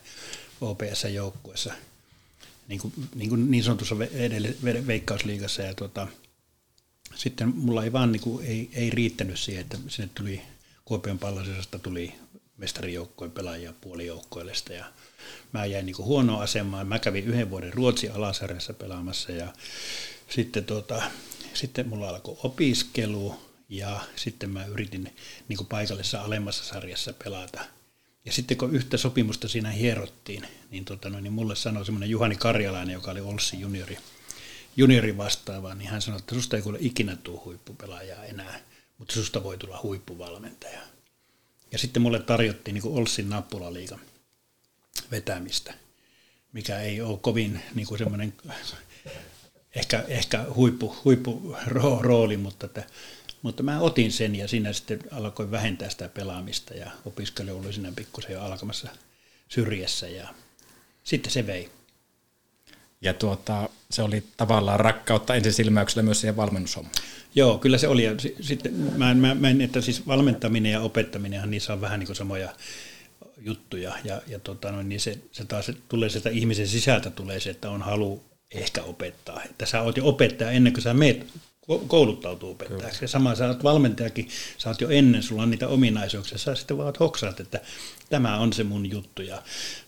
[0.62, 1.74] OPS-joukkuessa
[2.68, 4.56] niin, kuin, niin, kuin niin sanotussa edelle,
[4.88, 6.08] veikkausliigassa ja tota,
[7.16, 10.42] sitten mulla ei vaan niin kuin, ei, ei riittänyt siihen, että sinne tuli
[10.86, 12.16] Kuopion pallasesta tuli
[12.58, 14.86] mestarijoukkojen pelaajia puolijoukkoilesta ja
[15.52, 16.88] mä jäin niin kuin huonoa asemaan.
[16.88, 19.54] Mä kävin yhden vuoden Ruotsin alasarjassa pelaamassa ja
[20.30, 21.02] sitten, tota,
[21.54, 23.36] sitten mulla alkoi opiskelu
[23.70, 25.16] ja sitten mä yritin
[25.48, 27.66] niin paikallisessa alemmassa sarjassa pelata.
[28.26, 32.36] Ja sitten kun yhtä sopimusta siinä hierottiin, niin, tota, no, niin mulle sanoi semmoinen Juhani
[32.36, 33.98] Karjalainen, joka oli Olssi juniori,
[34.78, 38.60] juniori vastaava, niin hän sanoi, että susta ei kuule ikinä tule huippupelaajaa enää,
[38.98, 40.80] mutta susta voi tulla huippuvalmentaja.
[41.72, 44.00] Ja sitten mulle tarjottiin niin Olssin nappulaliigan
[45.12, 45.74] vetämistä,
[46.54, 48.34] mikä ei ole kovin niin kuin semmoinen
[49.76, 51.58] ehkä, ehkä huippu, huippu
[52.00, 52.84] rooli, mutta, että,
[53.42, 57.92] mutta mä otin sen ja siinä sitten alkoi vähentää sitä pelaamista ja opiskelu oli siinä
[57.96, 58.88] pikkusen jo alkamassa
[59.50, 60.28] syrjässä ja
[61.04, 61.70] sitten se vei.
[63.02, 66.96] Ja tuota, se oli tavallaan rakkautta ensisilmäyksellä myös siihen valmennushommaan.
[67.36, 68.04] Joo, kyllä se oli.
[68.04, 72.16] Ja sitten mä, mä, mä että siis valmentaminen ja opettaminen, niissä on vähän niin kuin
[72.16, 72.54] samoja
[73.38, 73.94] juttuja.
[74.04, 77.82] Ja, ja tota, niin se, se taas tulee sieltä ihmisen sisältä tulee se, että on
[77.82, 79.44] halu ehkä opettaa.
[79.44, 81.28] Että sä oot jo opettaja ennen kuin sä meet
[81.88, 83.04] kouluttautuu opettajaksi.
[83.04, 86.78] Ja sama sä oot valmentajakin, sä oot jo ennen, sulla on niitä ominaisuuksia, sä sitten
[86.78, 87.62] vaan hoksaat, että
[88.10, 89.22] tämä on se mun juttu.
[89.22, 89.42] Ja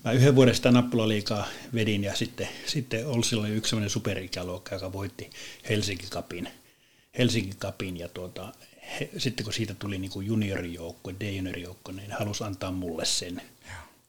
[0.04, 5.30] mä yhden vuoden sitä nappulaliikaa vedin ja sitten, sitten oli yksi sellainen superikäluokka, joka voitti
[5.70, 6.50] Helsinki Cupin.
[7.18, 8.54] Helsinki Cupin ja tuota,
[9.00, 13.42] he, sitten kun siitä tuli niin juniorijoukko, D-juniorijoukko, niin halusi antaa mulle sen.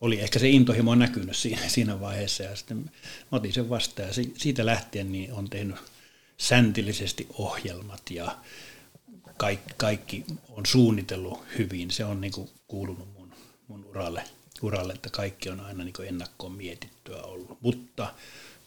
[0.01, 2.91] Oli ehkä se intohimo näkynyt siinä, siinä vaiheessa ja sitten mä
[3.33, 5.77] otin sen vastaan ja siitä lähtien niin on tehnyt
[6.39, 8.39] säntillisesti ohjelmat ja
[9.37, 11.91] kaikki, kaikki on suunnitellut hyvin.
[11.91, 13.33] Se on niin kuin kuulunut mun,
[13.69, 14.25] mun uralle,
[14.63, 18.15] uralle, että kaikki on aina niin kuin ennakkoon mietittyä ollut, mutta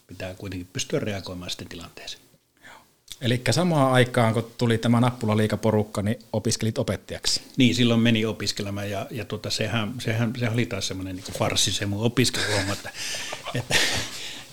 [0.07, 2.20] pitää kuitenkin pystyä reagoimaan sitten tilanteeseen.
[3.21, 7.41] Eli samaan aikaan, kun tuli tämä nappulaliikaporukka, niin opiskelit opettajaksi.
[7.57, 11.71] Niin, silloin meni opiskelemaan ja, ja tota, sehän, sehän, sehän oli taas semmoinen niin farssi
[11.71, 12.89] se mun opiskeluhomma, että,
[13.55, 13.75] että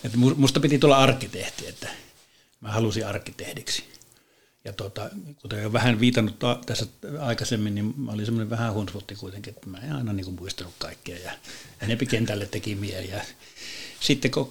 [0.03, 1.87] että musta piti tulla arkkitehti, että
[2.61, 3.83] mä halusin arkkitehdiksi.
[4.65, 5.09] Ja tota,
[5.41, 6.85] kuten jo vähän viitannut tässä
[7.19, 11.17] aikaisemmin, niin mä olin semmoinen vähän hunsvotti kuitenkin, että mä en aina niin muistanut kaikkea
[11.17, 11.31] ja
[11.81, 13.09] enempi kentälle teki mieli.
[13.09, 13.21] Ja
[13.99, 14.47] sitten kun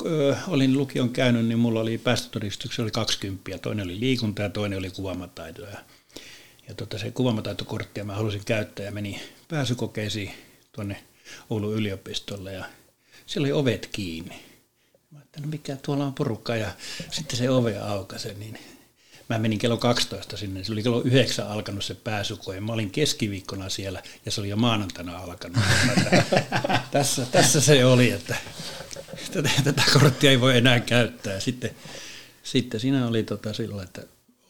[0.49, 4.91] olin lukion käynyt, niin mulla oli päästötodistuksia oli 20, toinen oli liikunta ja toinen oli
[4.91, 5.63] kuvaamataito.
[5.63, 5.79] Ja,
[6.69, 10.31] ja tota, se kuvaamataitokorttia mä halusin käyttää ja menin pääsykokeisiin
[10.73, 11.05] tuonne
[11.51, 12.65] Oulun yliopistolle ja
[13.27, 14.35] siellä oli ovet kiinni.
[15.11, 16.71] Mä ajattelin, no mikä tuolla on porukka ja
[17.11, 18.59] sitten se ove aukaisi, niin
[19.29, 23.69] mä menin kello 12 sinne, se oli kello 9 alkanut se pääsykoe, mä olin keskiviikkona
[23.69, 25.59] siellä ja se oli jo maanantaina alkanut.
[26.91, 28.37] tässä, tässä se oli, että
[29.65, 31.35] tätä korttia ei voi enää käyttää.
[31.35, 31.71] Ja sitten,
[32.43, 34.03] sitten siinä oli tota sillä, että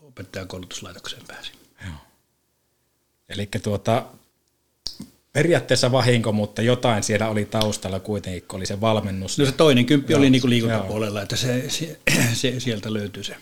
[0.03, 1.55] opettajakoulutuslaitokseen pääsin.
[1.85, 1.95] Joo.
[3.29, 4.07] Eli tuota,
[5.33, 9.39] periaatteessa vahinko, mutta jotain siellä oli taustalla kuitenkin, kun oli se valmennus.
[9.39, 10.19] No se toinen kymppi Joo.
[10.19, 11.99] oli niin kuin liikuntapuolella, että se, se,
[12.35, 13.37] se, sieltä löytyi se.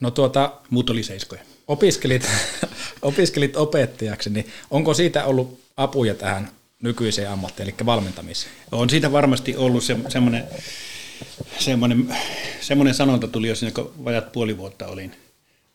[0.00, 1.42] No tuota, Muut oli seiskoja.
[1.68, 2.28] Opiskelit,
[3.02, 6.50] opiskelit opettajaksi, niin onko siitä ollut apuja tähän
[6.82, 8.52] nykyiseen ammattiin, eli valmentamiseen?
[8.72, 10.44] On siitä varmasti ollut se, semmoinen,
[11.58, 12.16] semmoinen,
[12.60, 15.12] semmoinen sanonta tuli jo siinä, kun vajat puoli vuotta olin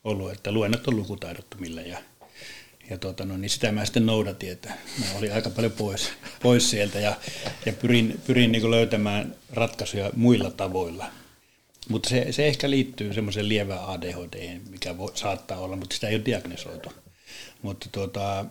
[0.04, 1.98] ollut, että luennot on lukutaidottomille ja
[2.89, 6.70] ja tuota, no, niin sitä mä sitten noudatin, että mä olin aika paljon pois, pois
[6.70, 7.15] sieltä ja,
[7.65, 11.06] ja pyrin, pyrin niin löytämään ratkaisuja muilla tavoilla.
[11.89, 16.15] Mutta se, se ehkä liittyy semmoiseen lievään ADHD, mikä voi, saattaa olla, mutta sitä ei
[16.15, 16.94] ole diagnosoitu.
[17.62, 18.45] Mutta tuota,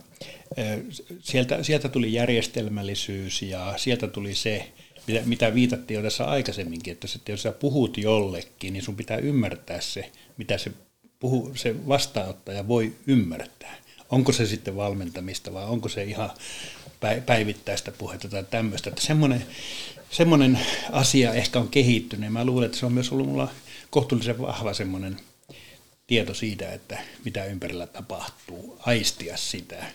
[1.21, 4.73] sieltä, sieltä tuli järjestelmällisyys ja sieltä tuli se,
[5.07, 9.81] mitä, mitä viitattiin jo tässä aikaisemminkin, että jos sä puhut jollekin, niin sun pitää ymmärtää
[9.81, 10.73] se, mitä se,
[11.19, 13.77] puhu, se vastaanottaja voi ymmärtää.
[14.11, 16.31] Onko se sitten valmentamista vai onko se ihan
[17.27, 18.91] päivittäistä puhetta tai tämmöistä.
[18.91, 19.47] Että semmoinen,
[20.11, 20.59] semmoinen
[20.93, 22.33] asia ehkä on kehittynyt.
[22.33, 23.49] Mä luulen, että se on myös ollut mulla
[23.91, 25.17] kohtuullisen vahva semmoinen
[26.07, 29.87] tieto siitä, että mitä ympärillä tapahtuu, aistia sitä.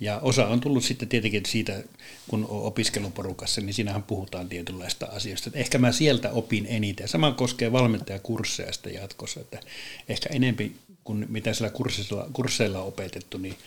[0.00, 1.82] Ja osa on tullut sitten tietenkin siitä,
[2.28, 5.48] kun on opiskeluporukassa, niin siinähän puhutaan tietynlaista asioista.
[5.48, 7.08] Että ehkä mä sieltä opin eniten.
[7.08, 9.60] Sama koskee valmentajakursseja sitten jatkossa, että
[10.08, 13.58] ehkä enempi kuin mitä siellä kursseilla, kursseilla on opetettu, niin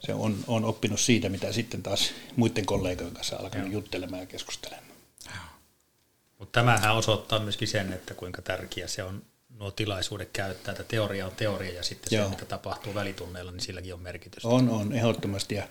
[0.00, 3.72] se on, on oppinut siitä, mitä sitten taas muiden kollegojen kanssa alkanut Joo.
[3.72, 4.94] juttelemaan ja keskustelemaan.
[6.38, 9.22] Mutta tämähän osoittaa myöskin sen, että kuinka tärkeä se on
[9.58, 12.24] nuo tilaisuudet käyttää, että teoria on teoria ja sitten Joo.
[12.24, 14.48] se, mitä tapahtuu välitunneilla, niin silläkin on merkitystä.
[14.48, 15.54] On, on, ehdottomasti.
[15.54, 15.68] Ja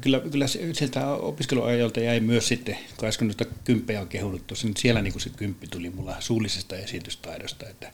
[0.00, 4.76] kyllä, kyllä sieltä opiskeluajalta jäi myös sitten, kun äsken noita kymppejä on kehunut tuossa, niin
[4.76, 7.92] siellä niin kuin se kymppi tuli mulla suullisesta esitystaidosta, että,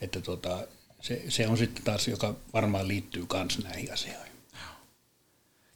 [0.00, 0.66] että tuota,
[1.00, 4.32] se, se on sitten taas, joka varmaan liittyy myös näihin asioihin.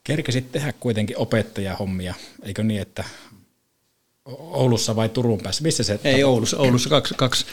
[0.05, 3.05] Kerkesit tehdä kuitenkin opettajahommia, eikö niin, että
[4.39, 5.63] Oulussa vai Turun päässä?
[5.63, 7.47] Missä se Ei Oulussa, Oulussa kaksi, kaksi,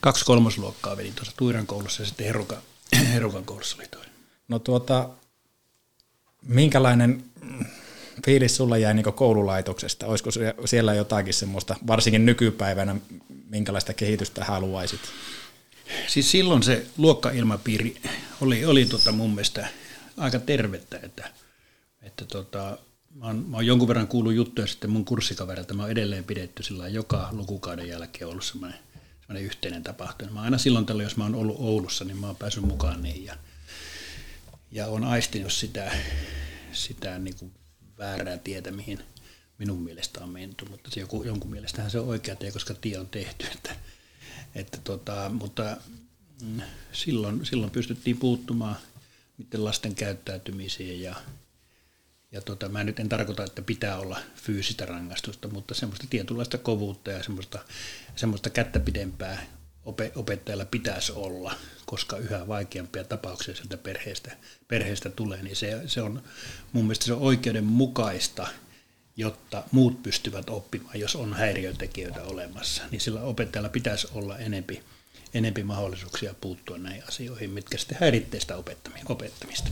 [0.00, 2.58] kaksi kolmosluokkaa vedin tuossa Tuiran koulussa ja sitten Herukan,
[3.12, 4.12] Herukan koulussa oli toinen.
[4.48, 5.08] No tuota,
[6.42, 7.24] minkälainen
[8.26, 10.06] fiilis sulla jäi niin koululaitoksesta?
[10.06, 10.30] Olisiko
[10.64, 12.96] siellä jotakin semmoista, varsinkin nykypäivänä,
[13.48, 15.00] minkälaista kehitystä haluaisit?
[16.06, 17.96] Siis silloin se luokkailmapiiri
[18.40, 19.68] oli, oli tota mun mielestä
[20.16, 21.30] aika tervettä, että,
[22.02, 22.78] että tota,
[23.14, 26.62] mä, oon, mä oon jonkun verran kuullut juttuja sitten mun kurssikaverilta, mä oon edelleen pidetty
[26.62, 28.78] sillä joka lukukauden jälkeen ollut semmoinen,
[29.20, 30.30] semmoinen yhteinen tapahtuma.
[30.30, 33.24] Mä aina silloin tällä, jos mä oon ollut Oulussa, niin mä oon päässyt mukaan niin
[33.24, 33.36] ja,
[34.70, 35.92] ja on aistinut sitä,
[36.72, 37.52] sitä niin kuin
[37.98, 38.98] väärää tietä, mihin
[39.58, 42.98] minun mielestä on menty, mutta se joku, jonkun mielestähän se on oikea tie, koska tie
[42.98, 43.76] on tehty, että
[44.54, 45.76] että tota, mutta
[46.42, 46.60] mm,
[46.92, 48.76] silloin, silloin pystyttiin puuttumaan
[49.38, 51.14] niiden lasten käyttäytymiseen ja,
[52.32, 57.10] ja tota, mä nyt en tarkoita, että pitää olla fyysistä rangaistusta, mutta semmoista tietynlaista kovuutta
[57.10, 57.58] ja semmoista,
[58.16, 59.46] semmoista kättä pidempää
[60.14, 61.54] opettajalla pitäisi olla,
[61.86, 64.36] koska yhä vaikeampia tapauksia sieltä perheestä,
[64.68, 66.22] perheestä tulee, niin se, se on
[66.72, 68.46] mun mielestä se on oikeudenmukaista–
[69.16, 74.82] jotta muut pystyvät oppimaan, jos on häiriötekijöitä olemassa, niin sillä opettajalla pitäisi olla enempi,
[75.34, 79.70] enempi mahdollisuuksia puuttua näihin asioihin, mitkä sitten häiritsee sitä opettamista.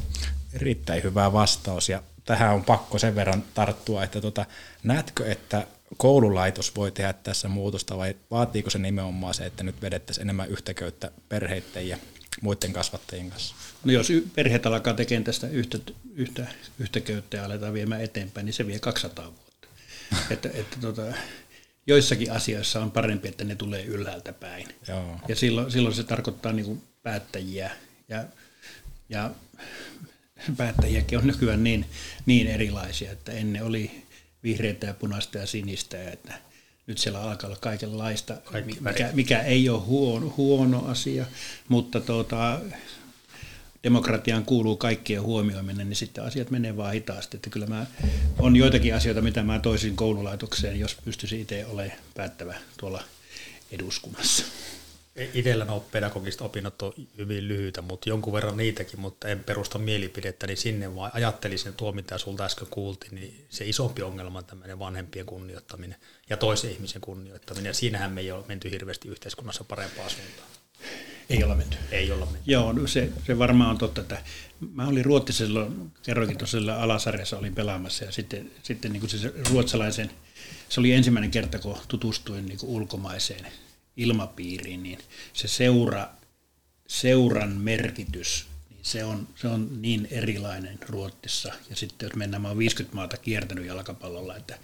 [0.52, 1.88] Erittäin hyvä vastaus.
[1.88, 4.46] Ja tähän on pakko sen verran tarttua, että tota,
[4.82, 5.66] näetkö, että
[5.96, 11.10] koululaitos voi tehdä tässä muutosta vai vaatiiko se nimenomaan se, että nyt vedettäisiin enemmän yhtäköyttä
[11.28, 11.98] perheiden ja
[12.40, 13.54] muiden kasvattajien kanssa?
[13.84, 15.78] No jos perheet alkaa tekemään tästä yhtä,
[16.14, 16.46] yhtä,
[16.78, 19.68] yhtä köyttä ja aletaan viemään eteenpäin, niin se vie 200 vuotta.
[20.34, 21.02] että, että tota,
[21.86, 24.68] joissakin asioissa on parempi, että ne tulee ylhäältä päin.
[24.88, 25.20] Joo.
[25.28, 27.70] Ja silloin, silloin se tarkoittaa niin kuin päättäjiä
[28.08, 28.24] ja,
[29.08, 29.30] ja
[30.56, 31.86] päättäjiäkin on nykyään niin,
[32.26, 33.90] niin erilaisia, että ennen oli
[34.44, 36.34] vihreitä ja punaista ja sinistä, että
[36.86, 38.36] nyt siellä alkaa olla kaikenlaista,
[38.80, 41.26] mikä, mikä ei ole huono, huono asia,
[41.68, 42.60] mutta tuota,
[43.84, 47.36] demokratiaan kuuluu kaikkien huomioiminen, niin sitten asiat menee vaan hitaasti.
[47.36, 47.86] Että kyllä mä,
[48.38, 53.04] on joitakin asioita, mitä mä toisin koululaitokseen, jos pystyisin itse olemaan päättävä tuolla
[53.72, 54.44] eduskunnassa.
[55.34, 60.46] Itsellä nuo pedagogiset opinnot on hyvin lyhyitä, mutta jonkun verran niitäkin, mutta en perusta mielipidettä,
[60.46, 64.78] niin sinne vaan ajattelisin tuo, mitä sulta äsken kuultiin, niin se isompi ongelma on tämmöinen
[64.78, 65.96] vanhempien kunnioittaminen
[66.30, 70.48] ja toisen ihmisen kunnioittaminen, ja siinähän me ei ole menty hirveästi yhteiskunnassa parempaan suuntaan.
[71.30, 71.76] Ei olla menty.
[71.90, 72.50] Ei olla menty.
[72.50, 74.18] Joo, no se, se varmaan on totta, että
[74.74, 75.66] mä olin Ruottisella,
[76.02, 80.10] kerroinkin tuossa alasarjassa olin pelaamassa ja sitten, sitten niin kuin se ruotsalaisen,
[80.68, 83.46] se oli ensimmäinen kerta, kun tutustuin niin kuin ulkomaiseen
[83.96, 84.98] ilmapiiriin, niin
[85.32, 86.08] se seura,
[86.86, 91.52] seuran merkitys, niin se on, se on niin erilainen Ruotsissa.
[91.70, 94.58] Ja sitten jos mennään, mä oon 50 maata kiertänyt jalkapallolla, että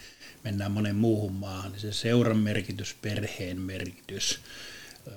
[0.44, 4.40] mennään monen muuhun maahan, niin se seuran merkitys, perheen merkitys,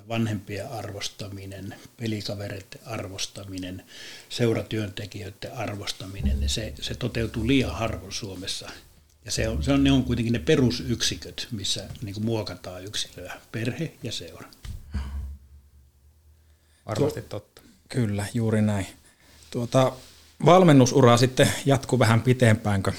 [0.08, 3.84] vanhempien arvostaminen, pelikavereiden arvostaminen,
[4.28, 8.70] seuratyöntekijöiden arvostaminen, niin se, se toteutuu liian harvoin Suomessa.
[9.24, 13.40] Ja se on, se on, ne on kuitenkin ne perusyksiköt, missä niin kuin muokataan yksilöä,
[13.52, 14.48] perhe ja seura.
[16.86, 17.62] Varmasti totta.
[17.88, 18.86] Kyllä, juuri näin.
[19.50, 19.92] Tuota,
[20.44, 22.96] valmennusura sitten jatkuu vähän pitempään kuin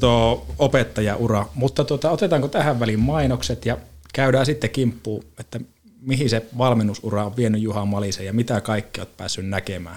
[0.00, 3.78] tuo opettajaura, mutta tuota, otetaanko tähän väliin mainokset ja
[4.12, 5.60] käydään sitten kimppuun, että
[6.00, 9.96] mihin se valmennusura on vienyt Juha Malisen ja mitä kaikki olet päässyt näkemään.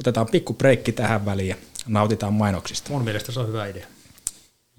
[0.00, 2.90] Otetaan pikku breikki tähän väliin ja nautitaan mainoksista.
[2.90, 3.86] Mun mielestä se on hyvä idea.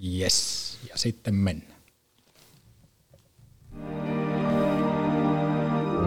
[0.04, 1.82] Yes, ja sitten mennään.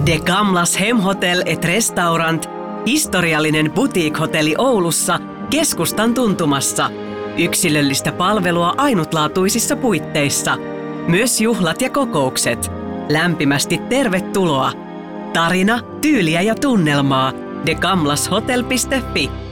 [0.06, 2.50] De Gamlas Hemhotel et Restaurant,
[2.86, 5.20] historiallinen boutique-hotelli Oulussa,
[5.50, 6.90] keskustan tuntumassa.
[7.38, 10.56] Yksilöllistä palvelua ainutlaatuisissa puitteissa.
[11.08, 12.70] Myös juhlat ja kokoukset.
[13.08, 14.72] Lämpimästi tervetuloa.
[15.32, 17.32] Tarina, tyyliä ja tunnelmaa.
[17.66, 19.47] degamlashotel.fi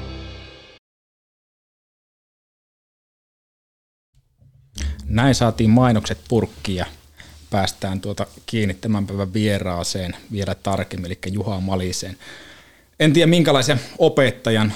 [5.32, 6.86] saatiin mainokset purkkiin ja
[7.50, 12.16] päästään tuota kiinni tämän päivän vieraaseen vielä tarkemmin, eli Juha Maliseen.
[13.00, 14.72] En tiedä minkälaisen opettajan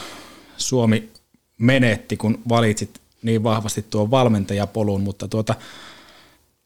[0.57, 1.11] Suomi
[1.59, 5.55] menetti, kun valitsit niin vahvasti tuon valmentajapolun, mutta tuota,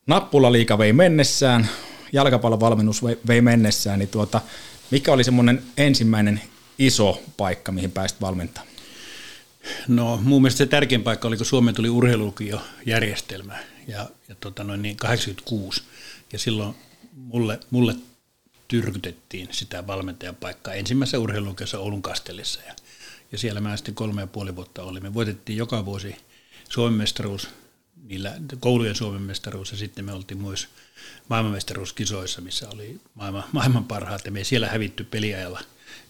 [0.07, 1.69] nappulaliika vei mennessään,
[2.13, 4.41] jalkapallovalmennus vei mennessään, niin tuota,
[4.91, 6.41] mikä oli semmoinen ensimmäinen
[6.79, 8.74] iso paikka, mihin pääsit valmentamaan?
[9.89, 14.65] No mun mielestä se tärkein paikka oli, kun Suomeen tuli urheilulukio järjestelmä ja, ja tota
[14.65, 15.83] noin niin 86.
[16.33, 16.75] Ja silloin
[17.17, 17.97] mulle, mulle
[18.69, 22.61] tyrkytettiin sitä valmentajan paikkaa ensimmäisessä urheilulukiossa Oulun Kastellissa.
[22.67, 22.75] Ja,
[23.33, 25.03] ja siellä mä sitten kolme ja puoli vuotta olin.
[25.03, 26.17] Me voitettiin joka vuosi
[26.69, 27.49] Suomen mestaruus,
[28.09, 30.69] niillä koulujen Suomen mestaruus ja sitten me oltiin myös
[31.29, 35.61] maailmanmestaruuskisoissa, missä oli maailman, maailman parhaat ja me ei siellä hävitty peliajalla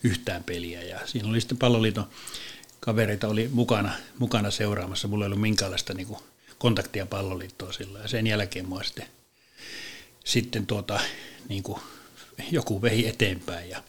[0.03, 0.83] yhtään peliä.
[0.83, 2.09] Ja siinä oli sitten palloliiton
[2.85, 5.09] kavereita oli mukana, mukana seuraamassa.
[5.09, 6.19] Mulla ei ollut minkäänlaista niin kuin,
[6.59, 8.03] kontaktia palloliittoon silloin.
[8.03, 9.07] Ja sen jälkeen mua sitten,
[10.25, 11.01] sitten tuota,
[11.49, 11.81] niin kuin,
[12.51, 13.71] joku vehi eteenpäin.
[13.71, 13.83] Ja,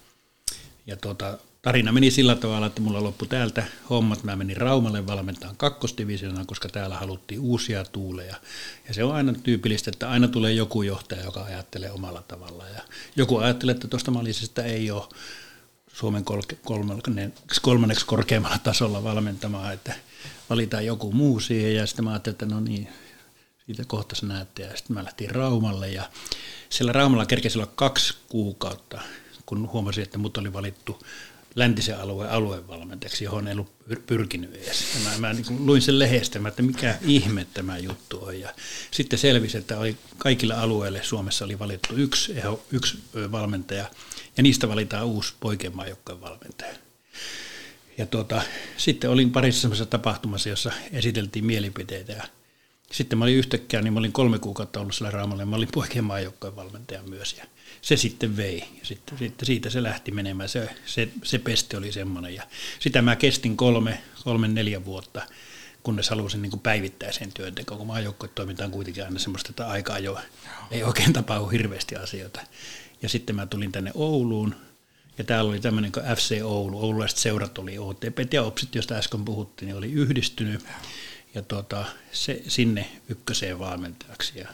[0.88, 4.24] ja tuota, tarina meni sillä tavalla, että mulla loppui täältä hommat.
[4.24, 8.36] Mä menin Raumalle valmentamaan kakkosdivisionaan, koska täällä haluttiin uusia tuuleja.
[8.88, 12.68] Ja se on aina tyypillistä, että aina tulee joku johtaja, joka ajattelee omalla tavalla.
[12.70, 12.82] Ja
[13.16, 15.04] joku ajattelee, että tuosta Malisesta ei ole
[15.96, 16.26] Suomen
[16.64, 19.96] kolmanneksi, kolmanneksi korkeammalla tasolla valmentamaan, että
[20.50, 21.76] valitaan joku muu siihen.
[21.76, 22.88] Ja sitten mä ajattelin, että no niin,
[23.66, 25.90] siitä kohta sä näette ja sitten mä lähtin Raumalle.
[25.90, 26.10] Ja
[26.70, 29.02] siellä Raumalla kerkesi olla kaksi kuukautta,
[29.46, 31.00] kun huomasin, että mut oli valittu
[31.56, 34.84] läntisen alueen aluevalmentajaksi, johon ei ollut pyrkinyt edes.
[35.04, 38.40] Mä, mä niin luin sen lehdestä, että mikä ihme tämä juttu on.
[38.40, 38.50] Ja
[38.92, 42.36] sitten selvisi, että oli kaikilla alueille Suomessa oli valittu yksi,
[42.72, 42.98] yksi
[43.32, 43.86] valmentaja,
[44.38, 45.78] ja niistä valitaan uusi poikien
[46.22, 46.76] valmentaja.
[47.98, 48.42] Ja tuota,
[48.78, 52.24] sitten olin parissa sellaisessa tapahtumassa, jossa esiteltiin mielipiteitä ja
[52.92, 55.70] sitten mä olin yhtäkkiä, niin mä olin kolme kuukautta ollut siellä Raamalla ja mä olin
[55.74, 56.08] poikien
[56.56, 57.46] valmentaja myös ja
[57.86, 58.60] se sitten vei.
[58.60, 62.36] Ja sitten, sitten siitä se lähti menemään, se, se, se pesti oli semmoinen.
[62.36, 62.44] Ja
[62.80, 65.22] sitä mä kestin kolme, kolme neljä vuotta,
[65.84, 70.20] kunnes halusin niin päivittäiseen työntekoon, kun maajoukkoitoiminta on kuitenkin aina semmoista, että aika jo
[70.72, 72.42] ei oikein tapahdu hirveästi asioita.
[73.02, 74.56] Ja sitten mä tulin tänne Ouluun,
[75.18, 79.26] ja täällä oli tämmöinen kuin FC Oulu, oululaiset seurat oli OTP ja OPSit, josta äsken
[79.26, 80.66] puhuttiin, niin oli yhdistynyt,
[81.36, 84.40] ja tuota, se, sinne ykköseen valmentajaksi.
[84.40, 84.48] Ja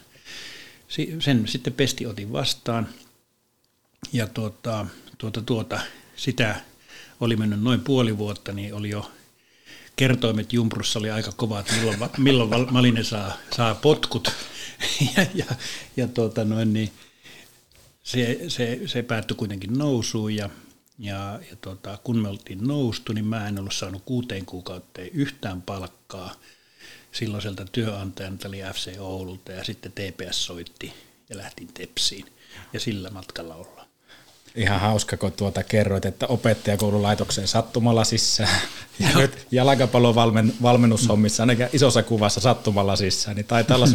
[1.19, 2.89] sen sitten Pesti otin vastaan,
[4.13, 4.85] ja tuota,
[5.17, 5.81] tuota, tuota,
[6.15, 6.61] sitä
[7.19, 9.11] oli mennyt noin puoli vuotta, niin oli jo
[9.95, 14.31] kertoimet Jumprussa oli aika kovat, milloin, milloin Malinen saa, saa potkut.
[15.17, 15.45] ja, ja,
[15.97, 16.91] ja tuota noin, niin
[18.03, 20.49] se, se, se päättyi kuitenkin nousuun ja,
[20.99, 25.61] ja, ja tuota, kun me oltiin noustu, niin mä en ollut saanut kuuteen kuukauteen yhtään
[25.61, 26.35] palkkaa
[27.11, 30.93] silloiselta työnantajalta, eli FC Oululta, ja sitten TPS soitti
[31.29, 32.25] ja lähtin Tepsiin,
[32.73, 33.80] ja sillä matkalla ollaan.
[34.55, 38.61] Ihan hauska, kun tuota kerroit, että opettajakoululaitokseen sattumalla sisään.
[38.99, 39.21] Ja Joo.
[39.21, 43.87] nyt jalkapallon valmen, valmennushommissa, ainakin isossa kuvassa sattumalla sisään, niin taitaa olla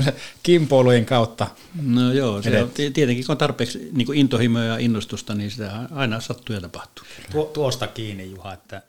[0.42, 1.46] kimpoilujen kautta.
[1.82, 5.72] No joo, se on, tietenkin kun on tarpeeksi niin kuin intohimoja ja innostusta, niin sitä
[5.94, 7.04] aina sattuu ja tapahtuu.
[7.32, 8.82] Tuo, tuosta kiinni, Juha, että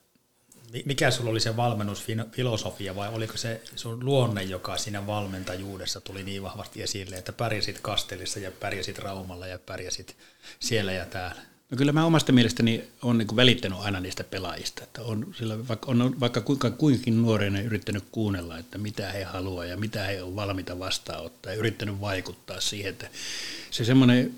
[0.86, 6.44] mikä sulla oli se valmennusfilosofia vai oliko se sun luonne, joka siinä valmentajuudessa tuli niin
[6.44, 10.18] vahvasti esille, että pärjäsit Kastelissa ja pärjäsit Raumalla ja pärjäsit
[10.60, 11.42] siellä ja täällä?
[11.72, 15.92] No kyllä mä omasta mielestäni olen niin välittänyt aina niistä pelaajista, että on, sillä vaikka,
[15.92, 20.36] on vaikka kuinka, kuinkin nuorena yrittänyt kuunnella, että mitä he haluaa ja mitä he on
[20.36, 23.10] valmiita vastaanottaa ja yrittänyt vaikuttaa siihen, että
[23.72, 24.34] se semmoinen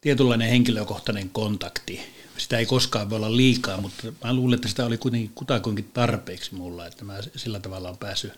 [0.00, 2.00] tietynlainen henkilökohtainen kontakti,
[2.38, 6.54] sitä ei koskaan voi olla liikaa, mutta mä luulen, että sitä oli kuitenkin kutakuinkin tarpeeksi
[6.54, 8.32] mulla, että mä sillä tavalla on päässyt,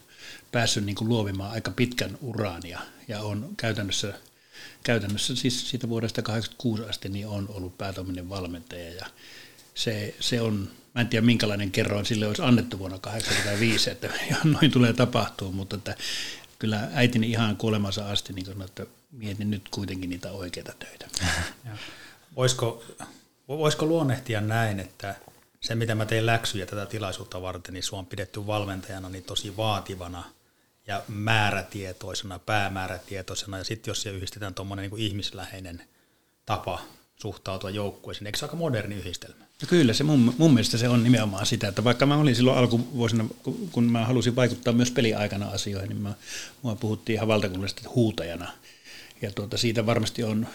[0.52, 4.14] päässyt niin luovimaan aika pitkän uraan ja, ja on käytännössä–
[4.82, 9.06] käytännössä siis siitä vuodesta 1986 asti niin on ollut päätoiminen valmentaja ja
[9.74, 14.08] se, se on, mä en tiedä minkälainen kerroin sille olisi annettu vuonna 1985, että
[14.54, 15.96] noin tulee tapahtua, mutta että
[16.58, 21.08] kyllä äitini ihan kuolemansa asti niin sanoi, että mietin nyt kuitenkin niitä oikeita töitä.
[22.36, 22.84] Voisiko,
[23.48, 25.14] voisiko luonnehtia näin, että
[25.60, 29.56] se mitä mä tein läksyjä tätä tilaisuutta varten, niin sua on pidetty valmentajana niin tosi
[29.56, 30.24] vaativana–
[30.86, 35.82] ja määrätietoisena, päämäärätietoisena, ja sitten jos se yhdistetään tuommoinen niin ihmisläheinen
[36.46, 36.80] tapa
[37.16, 39.44] suhtautua joukkueeseen, eikö se aika moderni yhdistelmä?
[39.62, 42.58] No kyllä, se mun, mun mielestä se on nimenomaan sitä, että vaikka mä olin silloin
[42.58, 43.24] alkuvuosina,
[43.72, 46.14] kun mä halusin vaikuttaa myös peliaikana asioihin, niin mä,
[46.62, 48.52] mua puhuttiin ihan valtakunnallisesti huutajana,
[49.22, 50.46] ja tuota, siitä varmasti on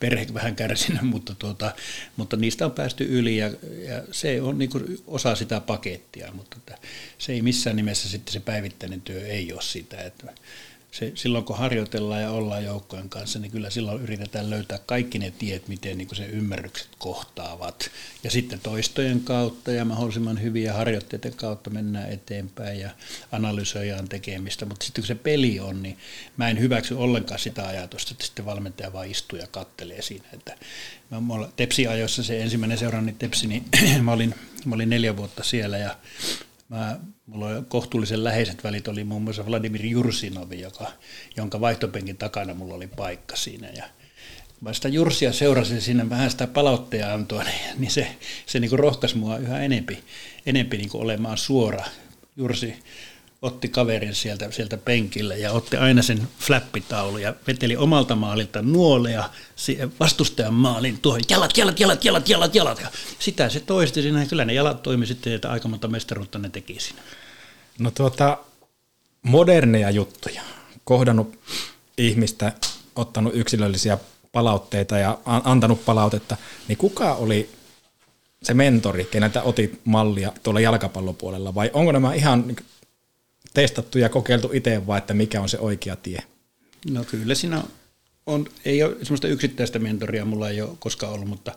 [0.00, 1.72] perhe vähän kärsinyt, mutta, tuota,
[2.16, 3.46] mutta niistä on päästy yli ja,
[3.88, 4.70] ja se on niin
[5.06, 6.78] osa sitä pakettia, mutta että
[7.18, 10.34] se ei missään nimessä sitten se päivittäinen työ ei ole sitä, että
[10.98, 15.30] se, silloin kun harjoitellaan ja ollaan joukkojen kanssa, niin kyllä silloin yritetään löytää kaikki ne
[15.30, 17.90] tiet, miten niin se ymmärrykset kohtaavat.
[18.24, 22.90] Ja sitten toistojen kautta ja mahdollisimman hyviä harjoitteiden kautta mennään eteenpäin ja
[23.32, 24.66] analysoidaan tekemistä.
[24.66, 25.98] Mutta sitten kun se peli on, niin
[26.36, 30.28] mä en hyväksy ollenkaan sitä ajatusta, että sitten valmentaja vaan istuu ja kattelee siinä.
[30.32, 30.56] Että
[31.10, 33.64] mä, Tepsi-ajoissa se ensimmäinen seurani Tepsi, niin
[34.02, 34.34] mä olin,
[34.64, 35.96] mä olin neljä vuotta siellä ja
[36.68, 40.92] Mä, mulla oli kohtuullisen läheiset välit, oli muun muassa Vladimir Jursinovi, joka,
[41.36, 43.68] jonka vaihtopenkin takana mulla oli paikka siinä.
[43.68, 43.84] Ja
[44.60, 49.16] mä sitä Jursia seurasin sinne vähän sitä palautteja antoa, niin, niin se, se niin rohkaisi
[49.16, 50.04] mua yhä enempi,
[50.46, 51.84] enempi niin olemaan suora.
[52.36, 52.74] Jursi
[53.42, 59.30] otti kaverin sieltä, sieltä penkille ja otti aina sen flappitaulu ja veteli omalta maalilta nuoleja
[60.00, 62.80] vastustajan maalin tuohon jalat, jalat, jalat, jalat, jalat, jalat.
[62.80, 66.48] Ja sitä se toisti siinä kyllä ne jalat toimi sitten, että aika monta mestaruutta ne
[66.48, 67.02] teki siinä.
[67.78, 68.38] No tuota,
[69.22, 70.42] moderneja juttuja,
[70.84, 71.38] kohdannut
[71.98, 72.52] ihmistä,
[72.96, 73.98] ottanut yksilöllisiä
[74.32, 76.36] palautteita ja antanut palautetta,
[76.68, 77.50] niin kuka oli
[78.42, 82.56] se mentori, keneltä otit mallia tuolla jalkapallopuolella, vai onko nämä ihan
[83.56, 86.22] testattu ja kokeiltu itse vai, että mikä on se oikea tie?
[86.90, 87.62] No kyllä siinä
[88.26, 91.52] on, ei ole semmoista yksittäistä mentoria, mulla ei ole koskaan ollut, mutta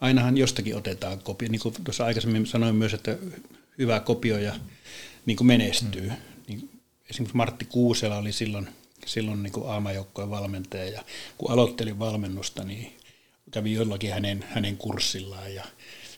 [0.00, 1.48] ainahan jostakin otetaan kopio.
[1.48, 3.18] Niin kuin tuossa aikaisemmin sanoin myös, että
[3.78, 4.54] hyvä kopioja
[5.26, 6.08] niin kuin menestyy.
[6.08, 6.16] Mm.
[6.48, 6.70] Niin
[7.10, 8.68] esimerkiksi Martti Kuusela oli silloin,
[9.06, 11.04] silloin niin kuin aamajoukkojen valmentaja ja
[11.38, 12.96] kun aloittelin valmennusta, niin
[13.50, 15.64] kävin jollakin hänen, hänen kurssillaan ja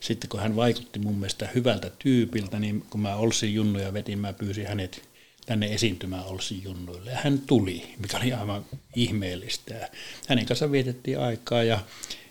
[0.01, 4.33] sitten kun hän vaikutti mun mielestä hyvältä tyypiltä, niin kun mä Olsin junnuja vetin, mä
[4.33, 5.08] pyysin hänet
[5.49, 7.11] tänne esiintymään Olsin junnuille.
[7.11, 8.65] Ja hän tuli, mikä oli aivan
[8.97, 9.89] ihmeellistä.
[10.29, 11.79] Hänen kanssa vietettiin aikaa ja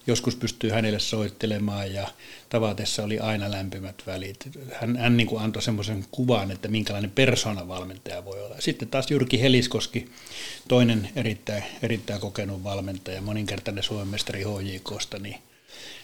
[0.07, 2.07] joskus pystyy hänelle soittelemaan ja
[2.49, 4.49] tavatessa oli aina lämpimät välit.
[4.73, 8.55] Hän, hän niin kuin antoi semmoisen kuvan, että minkälainen persoonavalmentaja voi olla.
[8.59, 10.09] Sitten taas Jyrki Heliskoski,
[10.67, 15.35] toinen erittäin, erittäin kokenut valmentaja, moninkertainen Suomen mestari HJKsta, niin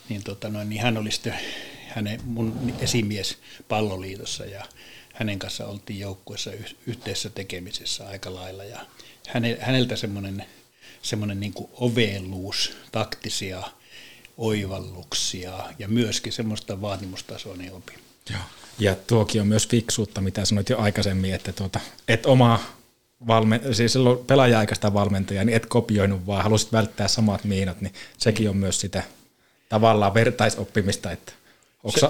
[0.10, 1.36] niin, tota noin, niin hän oli sitten
[1.88, 3.38] hänen, mun esimies
[3.68, 4.66] palloliitossa ja
[5.14, 6.52] hänen kanssa oltiin joukkueessa
[6.88, 8.80] yhteisessä tekemisessä aika lailla ja
[9.28, 10.46] häne, häneltä semmoinen
[11.04, 13.64] semmoinen niin ovelluus, taktisia
[14.38, 17.94] oivalluksia ja myöskin semmoista vaatimustasoa niin opi.
[18.30, 18.40] Joo.
[18.80, 22.60] Ja tuokin on myös fiksuutta, mitä sanoit jo aikaisemmin, että tuota, et oma
[23.28, 28.50] valme, siis silloin pelaaja-aikaista valmentajaa, niin et kopioinut, vaan halusit välttää samat miinat, niin sekin
[28.50, 29.04] on myös sitä
[29.70, 31.34] tavallaan vertaisoppimista, että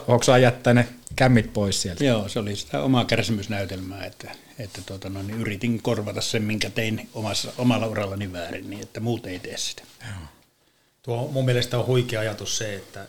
[0.08, 2.04] Onko saa jättää ne kämmit pois sieltä?
[2.04, 6.70] Joo, se oli sitä omaa kärsimysnäytelmää, että, että tuota, no, niin yritin korvata sen, minkä
[6.70, 9.84] tein omassa, omalla urallani väärin, niin että muut ei tee sitä.
[10.02, 10.28] Joo.
[11.04, 13.08] Tuo mun mielestä on huikea ajatus se, että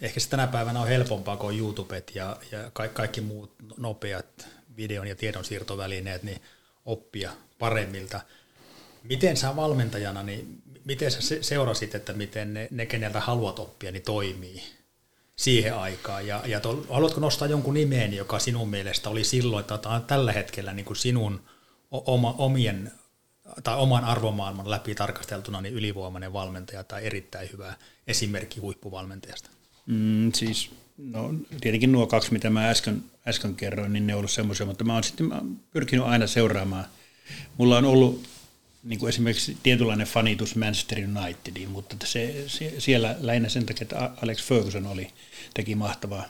[0.00, 5.06] ehkä se tänä päivänä on helpompaa kuin YouTubet ja, ja kaikki, kaikki muut nopeat videon
[5.06, 6.40] ja tiedonsiirtovälineet, niin
[6.84, 8.20] oppia paremmilta.
[9.02, 14.02] Miten sä valmentajana, niin miten sä seurasit, että miten ne, ne keneltä haluat oppia, niin
[14.02, 14.62] toimii
[15.36, 16.26] siihen aikaan?
[16.26, 20.72] Ja, ja to, haluatko nostaa jonkun nimeen, joka sinun mielestä oli silloin, on tällä hetkellä
[20.72, 21.40] niin kuin sinun
[21.90, 22.92] oma, omien
[23.64, 27.74] tai oman arvomaailman läpi tarkasteltuna niin ylivoimainen valmentaja tai erittäin hyvä
[28.06, 29.50] esimerkki huippuvalmentajasta?
[29.86, 34.30] Mm, siis no, tietenkin nuo kaksi, mitä mä äsken, äsken kerroin, niin ne on ollut
[34.30, 36.84] semmoisia, mutta mä oon sitten mä oon pyrkinyt aina seuraamaan.
[37.58, 38.28] Mulla on ollut
[38.86, 44.10] niin kuin esimerkiksi tietynlainen fanitus Manchester Unitediin, mutta se, se, siellä lähinnä sen takia, että
[44.22, 45.08] Alex Ferguson oli,
[45.54, 46.24] teki mahtavaa,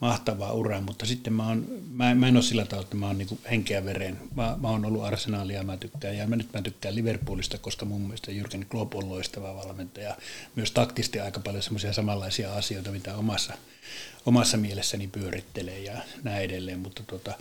[0.00, 3.18] mahtavaa uraa, mutta sitten mä, on, mä, mä en ole sillä tavalla, että mä oon
[3.18, 4.18] niin henkeä vereen.
[4.34, 8.00] Mä, mä oon ollut Arsenalia, mä tykkään, ja mä nyt mä tykkään Liverpoolista, koska mun
[8.00, 10.16] mielestä Jürgen Klopp on loistava valmentaja.
[10.56, 13.54] Myös taktisesti aika paljon semmoisia samanlaisia asioita, mitä omassa,
[14.26, 15.92] omassa mielessäni pyörittelee ja
[16.22, 17.34] näin edelleen, mutta tota,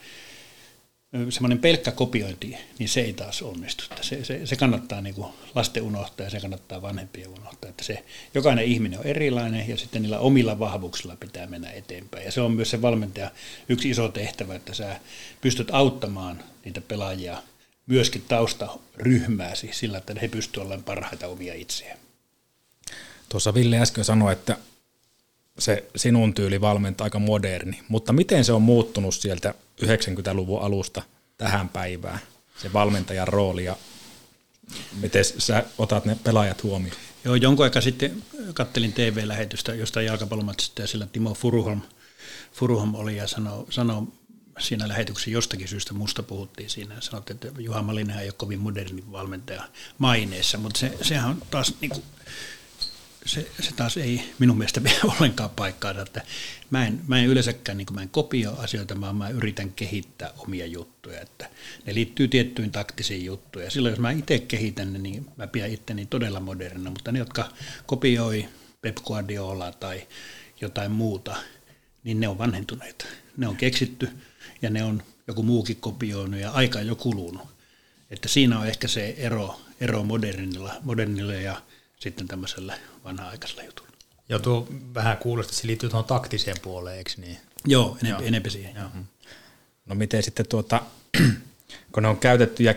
[1.30, 3.84] semmoinen pelkkä kopiointi, niin se ei taas onnistu.
[4.02, 7.70] Se, se, se kannattaa niin kuin lasten unohtaa ja se kannattaa vanhempien unohtaa.
[7.70, 12.26] Että se, jokainen ihminen on erilainen ja sitten niillä omilla vahvuuksilla pitää mennä eteenpäin.
[12.26, 13.32] Ja se on myös se valmentaja
[13.70, 15.00] yksi iso tehtävä, että sä
[15.42, 17.44] pystyt auttamaan niitä pelaajia
[17.88, 21.98] myöskin taustaryhmääsi sillä, että he pystyvät olemaan parhaita omia itseään.
[23.30, 24.58] Tuossa Ville äsken sanoi, että
[25.60, 29.54] se sinun tyyli valmentaa aika moderni, mutta miten se on muuttunut sieltä
[29.84, 31.02] 90-luvun alusta
[31.38, 32.20] tähän päivään,
[32.62, 33.78] se valmentajan rooli ja
[35.02, 36.98] miten sä otat ne pelaajat huomioon?
[37.26, 38.24] Joo, jonkun aikaa sitten
[38.54, 41.82] kattelin TV-lähetystä jostain jalkapallomatsista ja sillä Timo Furuholm,
[42.54, 44.08] Furuholm oli ja sanoi, sanoi
[44.60, 46.96] siinä lähetyksessä jostakin syystä musta puhuttiin siinä.
[47.00, 49.64] Sanottiin, että Juha Malinen ei ole kovin moderni valmentaja
[49.98, 52.04] maineessa, mutta se, sehän on taas niin kuin
[53.26, 56.22] se, se taas ei minun mielestä pidä ollenkaan paikkaa, että
[56.70, 60.66] mä en, mä en yleensäkään niin mä en kopioi asioita, vaan mä yritän kehittää omia
[60.66, 61.50] juttuja, että
[61.86, 63.72] ne liittyy tiettyihin taktisiin juttuihin.
[63.72, 67.50] Silloin jos mä itse kehitän ne, niin mä pidän itteni todella modernina, mutta ne, jotka
[67.86, 68.50] kopioi
[68.82, 70.08] Pep Guardiola tai
[70.62, 71.36] jotain muuta,
[72.04, 73.06] niin ne on vanhentuneita.
[73.38, 74.10] Ne on keksitty
[74.62, 77.48] ja ne on joku muukin kopioinut ja aika on jo kulunut.
[78.10, 81.62] Että siinä on ehkä se ero, ero modernilla, modernilla ja
[82.00, 83.92] sitten tämmöisellä vanha-aikaisella jutulla.
[84.30, 87.38] Joo, tuo vähän kuulosti, että se liittyy tuohon taktiseen puoleen, eikö niin?
[87.66, 88.28] Joo, enempi, Joo.
[88.28, 88.76] enempi siihen.
[88.76, 88.90] Joo.
[89.86, 90.82] No miten sitten tuota,
[91.92, 92.76] kun ne on käytetty ja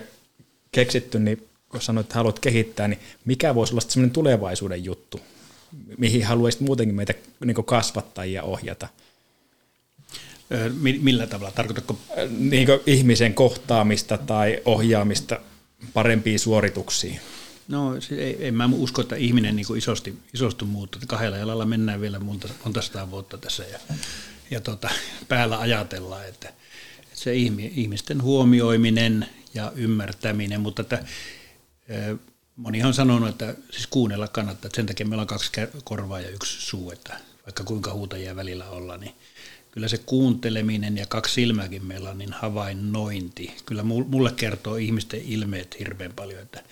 [0.72, 5.20] keksitty, niin kun sanoit, että haluat kehittää, niin mikä voisi olla semmoinen tulevaisuuden juttu,
[5.98, 7.14] mihin haluaisit muutenkin meitä
[7.44, 8.88] niin kasvattaa ja ohjata?
[11.00, 11.52] Millä tavalla?
[11.52, 11.98] Tarkoitatko?
[12.38, 15.40] Niin ihmisen kohtaamista tai ohjaamista
[15.92, 17.20] parempiin suorituksiin.
[17.68, 21.02] No ei, en mä usko, että ihminen niin kuin isosti, isosti muuttuu.
[21.06, 23.78] Kahdella jalalla mennään vielä monta, monta sataa vuotta tässä ja,
[24.50, 24.90] ja tota,
[25.28, 31.04] päällä ajatellaan, että, että se ihmisten huomioiminen ja ymmärtäminen, mutta että,
[32.56, 35.50] monihan on sanonut, että siis kuunnella kannattaa, että sen takia meillä on kaksi
[35.84, 39.14] korvaa ja yksi suu, että vaikka kuinka huutajia välillä olla, niin
[39.70, 43.56] kyllä se kuunteleminen ja kaksi silmäkin meillä on niin havainnointi.
[43.66, 46.62] Kyllä mulle kertoo ihmisten ilmeet hirveän paljon, että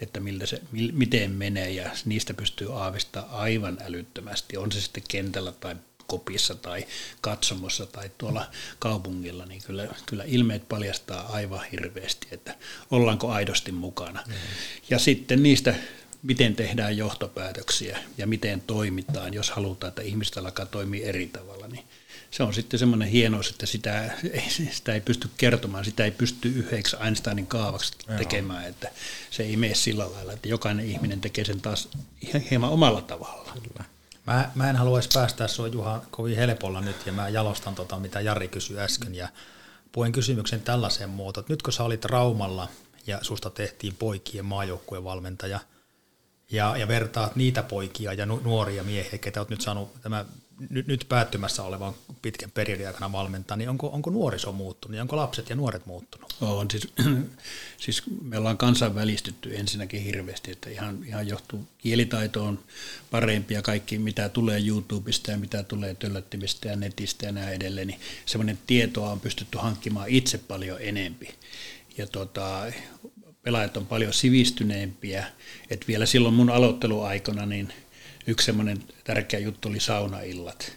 [0.00, 4.56] että miltä se, miten menee ja niistä pystyy aavistaa aivan älyttömästi.
[4.56, 5.76] On se sitten kentällä tai
[6.06, 6.86] kopissa tai
[7.20, 12.56] katsomossa tai tuolla kaupungilla, niin kyllä, kyllä ilmeet paljastaa aivan hirveästi, että
[12.90, 14.24] ollaanko aidosti mukana.
[14.26, 14.34] Mm.
[14.90, 15.74] Ja sitten niistä,
[16.22, 21.83] miten tehdään johtopäätöksiä ja miten toimitaan, jos halutaan, että ihmistä alkaa toimia eri tavalla, niin
[22.36, 24.10] se on sitten semmoinen hienous, että sitä,
[24.70, 28.70] sitä ei pysty kertomaan, sitä ei pysty yhdeksi Einsteinin kaavaksi tekemään, Joo.
[28.70, 28.90] että
[29.30, 31.88] se ei mene sillä lailla, että jokainen ihminen tekee sen taas
[32.50, 33.52] hieman omalla tavalla.
[33.52, 33.84] Kyllä.
[34.26, 38.20] Mä, mä en haluaisi päästää sinua Juha kovin helpolla nyt ja mä jalostan tota, mitä
[38.20, 39.28] Jari kysyi äsken ja
[39.92, 42.68] puen kysymyksen tällaiseen muotoon, että nyt kun sä olit Raumalla
[43.06, 45.60] ja susta tehtiin poikien maajoukkueen valmentaja
[46.50, 50.24] ja, ja vertaat niitä poikia ja nuoria miehiä, ketä olet nyt saanut tämä
[50.70, 55.16] nyt, nyt päättymässä olevan pitkän periodin aikana valmentaa, niin onko, onko nuoriso muuttunut, niin onko
[55.16, 56.36] lapset ja nuoret muuttunut?
[56.40, 56.88] On, siis,
[57.84, 62.58] siis me ollaan kansainvälistytty ensinnäkin hirveästi, että ihan, ihan johtuu kielitaito on
[63.10, 67.86] parempi ja kaikki mitä tulee YouTubesta ja mitä tulee töllöttimistä ja netistä ja näin edelleen,
[67.86, 71.34] niin semmoinen tietoa on pystytty hankkimaan itse paljon enempi.
[71.98, 72.72] Ja tota,
[73.42, 75.26] pelaajat on paljon sivistyneempiä,
[75.70, 77.72] että vielä silloin mun aloitteluaikana niin–
[78.26, 80.76] yksi semmoinen tärkeä juttu oli saunaillat.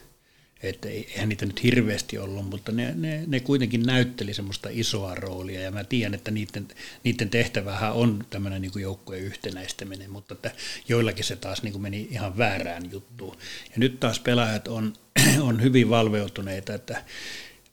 [0.63, 5.61] Että eihän niitä nyt hirveästi ollut, mutta ne, ne, ne kuitenkin näytteli semmoista isoa roolia
[5.61, 6.67] ja mä tiedän, että niiden,
[7.03, 10.51] niiden tehtävähän on tämmöinen niin joukkueen yhtenäistäminen, mutta että
[10.87, 13.37] joillakin se taas niin kuin meni ihan väärään juttuun.
[13.65, 14.93] Ja nyt taas pelaajat on,
[15.41, 17.03] on hyvin valveutuneita, että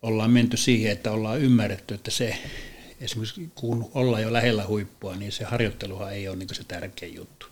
[0.03, 2.39] ollaan menty siihen, että ollaan ymmärretty, että se
[3.01, 7.47] esimerkiksi kun ollaan jo lähellä huippua, niin se harjoitteluhan ei ole niin se tärkein juttu,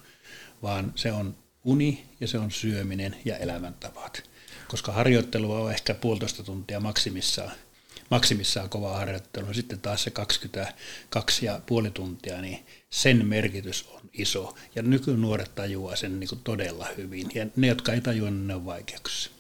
[0.63, 4.23] vaan se on uni ja se on syöminen ja elämäntavat.
[4.69, 7.51] Koska harjoittelua on ehkä puolitoista tuntia maksimissaan,
[8.11, 14.57] maksimissaan kova harjoittelu, sitten taas se 22 ja puoli tuntia, niin sen merkitys on iso.
[14.75, 17.31] Ja nykynuoret tajuaa sen niin todella hyvin.
[17.35, 19.31] Ja ne, jotka ei tajua, niin ne on vaikeuksissa.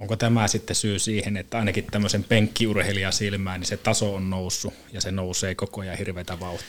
[0.00, 4.74] Onko tämä sitten syy siihen, että ainakin tämmöisen penkkiurheilijan silmään, niin se taso on noussut
[4.92, 6.68] ja se nousee koko ajan hirveätä vauhtia?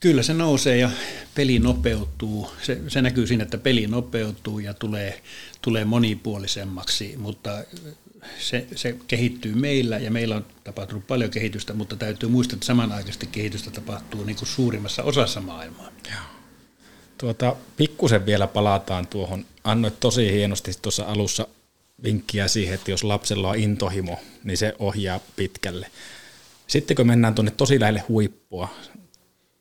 [0.00, 0.90] Kyllä se nousee ja
[1.34, 2.50] peli nopeutuu.
[2.62, 5.22] Se, se näkyy siinä, että peli nopeutuu ja tulee,
[5.62, 7.64] tulee monipuolisemmaksi, mutta
[8.38, 13.26] se, se kehittyy meillä ja meillä on tapahtunut paljon kehitystä, mutta täytyy muistaa, että samanaikaisesti
[13.26, 15.88] kehitystä tapahtuu niin kuin suurimmassa osassa maailmaa.
[17.18, 19.46] Tuota, pikkusen vielä palataan tuohon.
[19.64, 21.46] Annoit tosi hienosti tuossa alussa
[22.02, 25.90] vinkkiä siihen, että jos lapsella on intohimo, niin se ohjaa pitkälle.
[26.66, 28.68] Sitten kun mennään tuonne tosi lähelle huippua,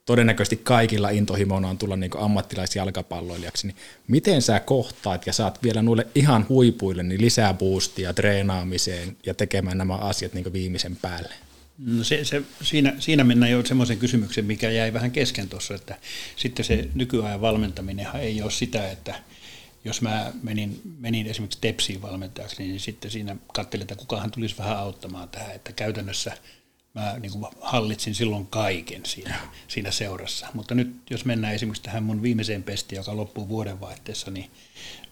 [0.09, 3.75] todennäköisesti kaikilla intohimona on tulla niin ammattilaisjalkapalloilijaksi, niin
[4.07, 9.77] miten sä kohtaat ja saat vielä noille ihan huipuille niin lisää boostia treenaamiseen ja tekemään
[9.77, 11.33] nämä asiat niin viimeisen päälle?
[11.77, 15.97] No se, se, siinä, siinä mennään jo semmoisen kysymyksen, mikä jäi vähän kesken tuossa, että
[16.35, 19.15] sitten se nykyajan valmentaminen ei ole sitä, että
[19.85, 24.77] jos mä menin, menin esimerkiksi Tepsiin valmentajaksi, niin sitten siinä katselin, että kukahan tulisi vähän
[24.77, 26.37] auttamaan tähän, että käytännössä
[26.93, 29.35] mä niin kuin hallitsin silloin kaiken siinä,
[29.67, 30.47] siinä seurassa.
[30.53, 34.51] Mutta nyt jos mennään esimerkiksi tähän mun viimeiseen pestiin, joka loppuu vuodenvaihteessa, niin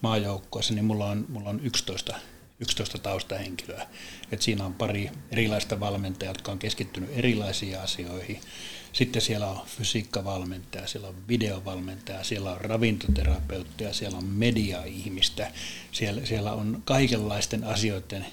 [0.00, 2.14] maajoukkoissa, niin mulla on, mulla on 11
[2.60, 3.86] 11 taustahenkilöä.
[4.32, 8.40] Et siinä on pari erilaista valmentajaa, jotka on keskittynyt erilaisiin asioihin.
[8.92, 15.52] Sitten siellä on fysiikkavalmentaja, siellä on videovalmentaja, siellä on ravintoterapeuttia, siellä on media-ihmistä,
[15.92, 18.26] siellä, siellä on kaikenlaisten asioiden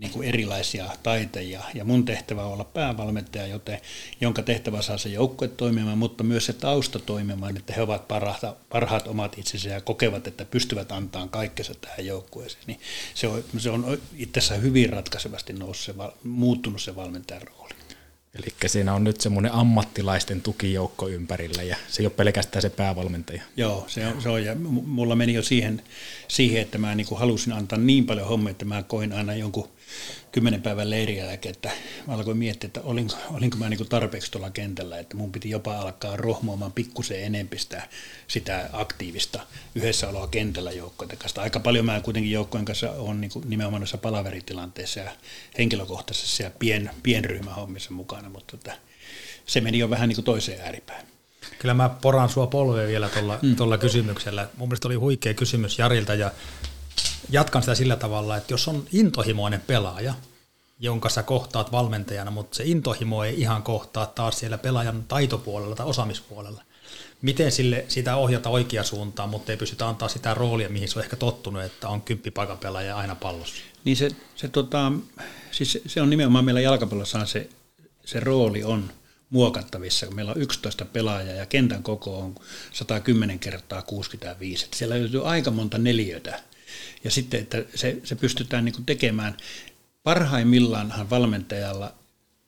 [0.00, 1.62] niin kuin erilaisia taiteja.
[1.74, 3.80] Ja mun tehtävä on olla päävalmentaja, joten,
[4.20, 8.68] jonka tehtävä saa se joukkue toimimaan, mutta myös se tausta toimimaan, että he ovat parhaat,
[8.68, 12.64] parhaat omat itsensä ja kokevat, että pystyvät antamaan kaikkensa tähän joukkueeseen.
[12.66, 12.80] Niin
[13.14, 17.76] se on, se on itse asiassa hyvin ratkaisevasti noussut se, muuttunut se valmentajan rooli.
[18.34, 23.42] Eli siinä on nyt semmoinen ammattilaisten tukijoukko ympärillä ja se ei ole pelkästään se päävalmentaja.
[23.56, 25.82] Joo, se on, se on ja mulla meni jo siihen,
[26.28, 29.68] siihen että mä niin halusin antaa niin paljon hommia, että mä koin aina jonkun
[30.32, 31.70] kymmenen päivän leiriä jälkeen, että
[32.06, 35.78] mä alkoin miettiä, että olinko, olinko mä niin tarpeeksi tuolla kentällä, että mun piti jopa
[35.78, 37.88] alkaa rohmoamaan pikkusen enempi sitä,
[38.28, 39.40] sitä aktiivista
[39.74, 41.42] yhdessäoloa kentällä joukkojen kanssa.
[41.42, 45.10] Aika paljon mä kuitenkin joukkojen kanssa on niin nimenomaan noissa palaveritilanteissa ja
[45.58, 48.76] henkilökohtaisessa ja pien, pienryhmähommissa mukana, mutta että
[49.46, 51.06] se meni jo vähän niin kuin toiseen ääripään.
[51.58, 53.78] Kyllä mä poran sua polveen vielä tuolla, mm.
[53.80, 54.48] kysymyksellä.
[54.56, 56.30] Mun mielestä oli huikea kysymys Jarilta ja
[57.30, 60.14] jatkan sitä sillä tavalla, että jos on intohimoinen pelaaja,
[60.78, 65.86] jonka sä kohtaat valmentajana, mutta se intohimo ei ihan kohtaa taas siellä pelaajan taitopuolella tai
[65.86, 66.62] osaamispuolella.
[67.22, 71.04] Miten sille sitä ohjata oikea suuntaan, mutta ei pystytä antaa sitä roolia, mihin se on
[71.04, 73.62] ehkä tottunut, että on kymppipaikan pelaaja aina pallossa?
[73.84, 74.92] Niin se, se, tota,
[75.50, 77.48] siis se on nimenomaan meillä jalkapallossa se,
[78.04, 78.90] se rooli on
[79.30, 80.10] muokattavissa.
[80.10, 82.34] Meillä on 11 pelaajaa ja kentän koko on
[82.72, 84.64] 110 kertaa 65.
[84.64, 86.40] Että siellä löytyy aika monta neliötä
[87.04, 89.36] ja sitten, että se, se pystytään niin kuin tekemään.
[90.02, 91.94] Parhaimmillaanhan valmentajalla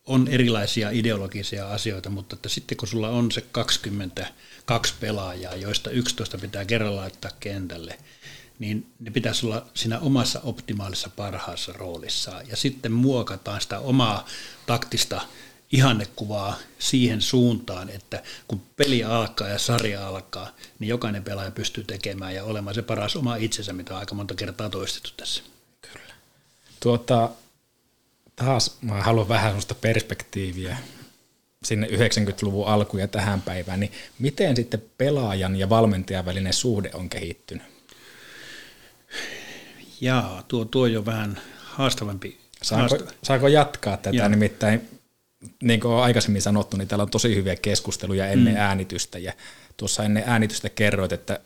[0.06, 6.38] on erilaisia ideologisia asioita, mutta että sitten kun sulla on se 22 pelaajaa, joista 11
[6.38, 7.98] pitää kerralla laittaa kentälle,
[8.58, 12.48] niin ne pitäisi olla siinä omassa optimaalisessa parhaassa roolissaan.
[12.48, 14.26] Ja sitten muokataan sitä omaa
[14.66, 15.20] taktista
[15.72, 22.34] ihannekuvaa siihen suuntaan, että kun peli alkaa ja sarja alkaa, niin jokainen pelaaja pystyy tekemään
[22.34, 25.42] ja olemaan se paras oma itsensä, mitä on aika monta kertaa toistettu tässä.
[25.92, 26.14] Kyllä.
[26.80, 27.30] Tuota,
[28.36, 30.76] taas mä haluan vähän sellaista perspektiiviä
[31.64, 37.08] sinne 90-luvun alkuun ja tähän päivään, niin miten sitten pelaajan ja valmentajan välinen suhde on
[37.08, 37.66] kehittynyt?
[40.00, 42.38] Jaa, tuo, tuo jo vähän haastavampi.
[42.62, 43.14] Saako, haasta...
[43.22, 44.16] saako jatkaa tätä?
[44.16, 44.28] Jaa.
[44.28, 44.97] Nimittäin
[45.62, 48.60] niin kuin aikaisemmin sanottu, niin täällä on tosi hyviä keskusteluja ennen mm.
[48.60, 49.32] äänitystä ja
[49.76, 51.40] tuossa ennen äänitystä kerroit, että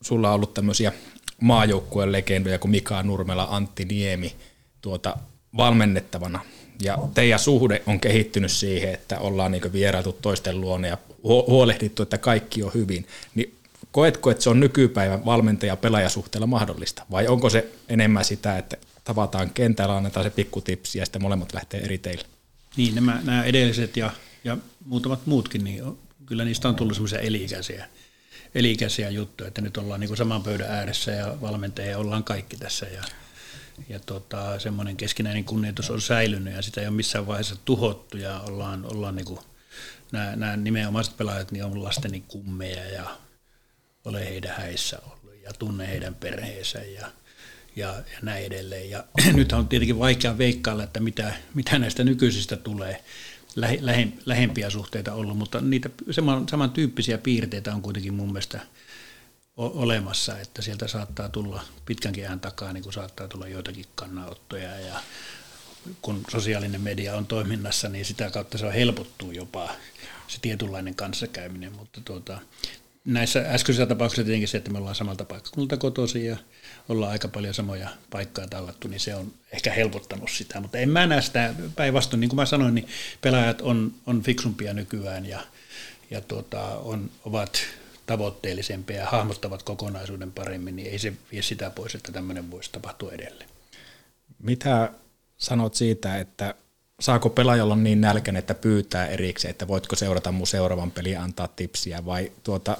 [0.00, 0.92] sulla on ollut tämmöisiä
[1.40, 4.36] maajoukkueen legendoja kuin Mika Nurmela, Antti Niemi
[4.80, 5.16] tuota,
[5.56, 6.40] valmennettavana
[6.82, 12.18] ja teidän suhde on kehittynyt siihen, että ollaan niin vierailtu toisten luona ja huolehdittu, että
[12.18, 13.54] kaikki on hyvin, niin
[13.92, 18.76] koetko, että se on nykypäivän valmentaja- ja pelaajasuhteella mahdollista vai onko se enemmän sitä, että
[19.04, 22.24] tavataan kentällä, annetaan se pikkutipsi ja sitten molemmat lähtee eri teille.
[22.80, 24.10] Niin, nämä, nämä edelliset ja,
[24.44, 27.88] ja muutamat muutkin, niin kyllä niistä on tullut semmoisia elikäisiä,
[28.54, 33.02] elikäisiä juttuja, että nyt ollaan niin saman pöydän ääressä ja valmentajia ollaan kaikki tässä ja,
[33.88, 38.40] ja tota, semmoinen keskinäinen kunnioitus on säilynyt ja sitä ei ole missään vaiheessa tuhottu ja
[38.40, 39.40] ollaan, ollaan niin kuin,
[40.12, 43.16] nämä, nämä nimenomaiset pelaajat niin on lasteni kummeja ja
[44.04, 47.12] ole heidän häissä ollut ja tunne heidän perheensä ja,
[47.76, 48.90] ja, ja näin edelleen.
[48.90, 53.04] Ja nyt on tietenkin vaikea veikkailla, että mitä, mitä näistä nykyisistä tulee.
[53.56, 58.60] Lähe, lähe, lähempiä suhteita ollut, mutta niitä saman, samantyyppisiä piirteitä on kuitenkin mun mielestä
[59.56, 64.80] olemassa, että sieltä saattaa tulla pitkänkin ajan takaa, niin kuin saattaa tulla joitakin kannanottoja.
[64.80, 65.00] Ja
[66.02, 69.70] kun sosiaalinen media on toiminnassa, niin sitä kautta se on helpottuu jopa
[70.28, 72.38] se tietynlainen kanssakäyminen, mutta tuota,
[73.04, 76.36] näissä äskeisissä tapauksissa tietenkin se, että me ollaan samalta paikkakunnalta kotoisin ja
[76.90, 81.06] ollaan aika paljon samoja paikkaa tallattu, niin se on ehkä helpottanut sitä, mutta en mä
[81.06, 82.88] näe sitä päinvastoin, niin kuin mä sanoin, niin
[83.20, 85.40] pelaajat on, on fiksumpia nykyään ja,
[86.10, 87.58] ja tuota, on, ovat
[88.06, 93.12] tavoitteellisempia ja hahmottavat kokonaisuuden paremmin, niin ei se vie sitä pois, että tämmöinen voisi tapahtua
[93.12, 93.50] edelleen.
[94.38, 94.90] Mitä
[95.38, 96.54] sanot siitä, että
[97.00, 102.04] saako pelaajalla niin nälkän, että pyytää erikseen, että voitko seurata mun seuraavan peliä antaa tipsiä,
[102.04, 102.76] vai tuota,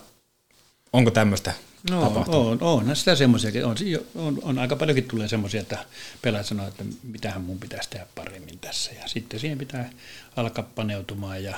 [0.92, 1.52] onko tämmöistä
[1.90, 2.62] no, tapahtunut?
[2.62, 3.76] On, on, on sitä semmoisia, on,
[4.14, 5.84] on, on, aika paljonkin tulee semmoisia, että
[6.22, 9.90] pelaajat sanoo, että mitähän mun pitäisi tehdä paremmin tässä, ja sitten siihen pitää
[10.36, 11.54] alkaa paneutumaan, ja,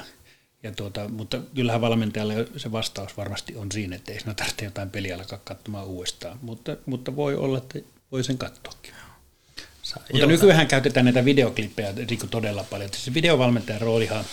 [0.62, 4.90] ja tuota, mutta kyllähän valmentajalle se vastaus varmasti on siinä, että ei sinä tarvitse jotain
[4.90, 7.78] peliä alkaa katsomaan uudestaan, mutta, mutta voi olla, että
[8.12, 8.92] voi sen katsoakin.
[10.12, 12.90] Mutta nykyään käytetään näitä videoklippejä niin todella paljon.
[12.96, 14.24] Se videovalmentajan roolihan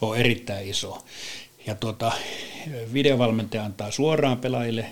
[0.00, 1.04] on erittäin iso.
[1.68, 2.12] Ja tuota,
[2.92, 4.86] videovalmentaja antaa suoraan pelaajille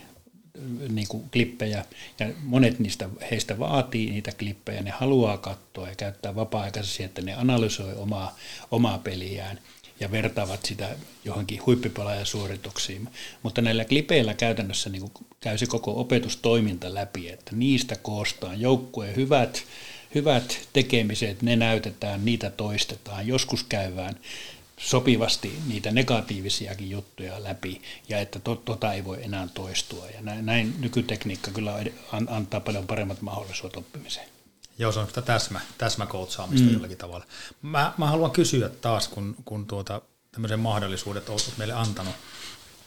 [0.88, 1.84] niin kuin klippejä,
[2.18, 7.22] ja monet niistä heistä vaatii niitä klippejä, ne haluaa katsoa ja käyttää vapaa-aikansa siihen, että
[7.22, 8.36] ne analysoi omaa,
[8.70, 9.58] omaa peliään
[10.00, 10.88] ja vertaavat sitä
[11.24, 13.08] johonkin huippipelaajan suorituksiin.
[13.42, 15.10] Mutta näillä klipeillä käytännössä niin
[15.40, 19.64] käy se koko opetustoiminta läpi, että niistä koostaan joukkueen hyvät
[20.14, 24.16] hyvät tekemiset, ne näytetään, niitä toistetaan, joskus käydään
[24.80, 30.06] sopivasti niitä negatiivisiakin juttuja läpi ja että to, tota ei voi enää toistua.
[30.06, 31.74] Ja näin, näin nykytekniikka kyllä
[32.28, 34.28] antaa paljon paremmat mahdollisuudet oppimiseen.
[34.78, 36.72] Joo, se on sitä täsmä, täsmäkoutsaamista mm.
[36.72, 37.26] jollakin tavalla.
[37.62, 40.02] Mä, mä haluan kysyä taas, kun, kun tuota,
[40.32, 42.14] tämmöisen mahdollisuudet olet meille antanut.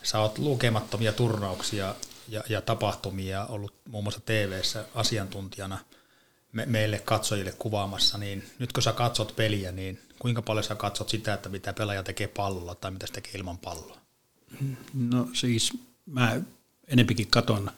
[0.04, 1.96] Sä oot lukemattomia turnauksia
[2.28, 5.78] ja, ja tapahtumia ollut muun muassa TV-ssä asiantuntijana–
[6.52, 11.10] me, meille katsojille kuvaamassa, niin nyt kun sä katsot peliä, niin kuinka paljon sä katsot
[11.10, 13.98] sitä, että mitä pelaaja tekee pallolla tai mitä se tekee ilman palloa?
[14.94, 15.74] No siis
[16.06, 16.42] mä
[16.88, 17.72] enempikin katon.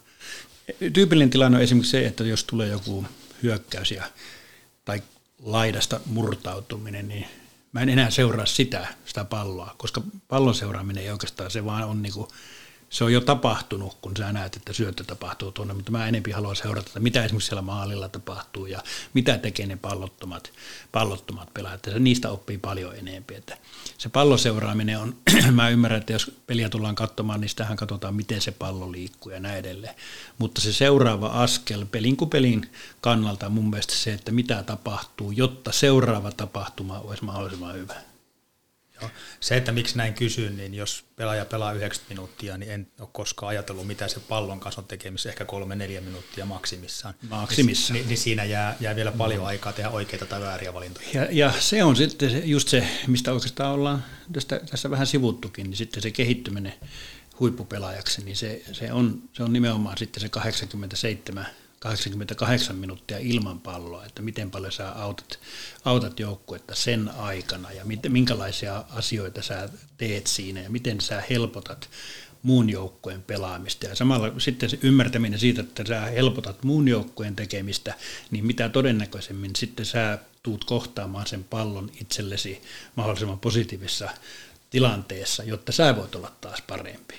[0.94, 3.06] Tyypillinen tilanne on esimerkiksi se, että jos tulee joku
[3.44, 4.04] hyökkäys ja,
[4.86, 5.04] tai
[5.40, 7.28] laidasta murtautuminen, niin
[7.72, 12.02] mä en enää seuraa sitä, sitä palloa, koska pallon seuraaminen ei oikeastaan, se vaan on
[12.02, 12.28] niinku
[12.92, 16.56] se on jo tapahtunut, kun sä näet, että syöttö tapahtuu tuonne, mutta mä enempi haluan
[16.56, 18.84] seurata, että mitä esimerkiksi siellä maalilla tapahtuu ja
[19.14, 20.52] mitä tekee ne pallottomat,
[20.92, 21.86] pallottomat pelaajat.
[21.86, 23.36] Ja niistä oppii paljon enempi.
[23.36, 23.58] Että
[23.98, 25.16] se palloseuraaminen on,
[25.52, 29.40] mä ymmärrän, että jos peliä tullaan katsomaan, niin sitähän katsotaan, miten se pallo liikkuu ja
[29.40, 29.96] näin edelleen.
[30.38, 32.72] Mutta se seuraava askel pelin kuin pelin
[33.02, 38.11] kannalta on mun mielestä se, että mitä tapahtuu, jotta seuraava tapahtuma olisi mahdollisimman hyvä.
[39.40, 43.50] Se, että miksi näin kysyn, niin jos pelaaja pelaa 90 minuuttia, niin en ole koskaan
[43.50, 47.14] ajatellut, mitä se pallon kanssa on tekemisissä, ehkä kolme neljä minuuttia maksimissaan.
[47.30, 47.94] Maksimissaan.
[47.94, 51.08] Niin, niin siinä jää, jää vielä paljon aikaa tehdä oikeita tai vääriä valintoja.
[51.14, 55.78] Ja, ja se on sitten just se, mistä oikeastaan ollaan tästä, tässä vähän sivuttukin, niin
[55.78, 56.74] sitten se kehittyminen
[57.40, 61.48] huippupelaajaksi, niin se, se, on, se on nimenomaan sitten se 87
[61.82, 65.40] 88 minuuttia ilman palloa, että miten paljon sä autat,
[65.86, 71.90] autat joukkuetta sen aikana ja mit, minkälaisia asioita sä teet siinä ja miten sä helpotat
[72.44, 73.86] muun joukkueen pelaamista.
[73.86, 77.94] Ja samalla sitten se ymmärtäminen siitä, että sä helpotat muun joukkueen tekemistä,
[78.32, 82.62] niin mitä todennäköisemmin sitten sä tuut kohtaamaan sen pallon itsellesi
[82.96, 84.10] mahdollisimman positiivisessa
[84.70, 87.16] tilanteessa, jotta sä voit olla taas parempi.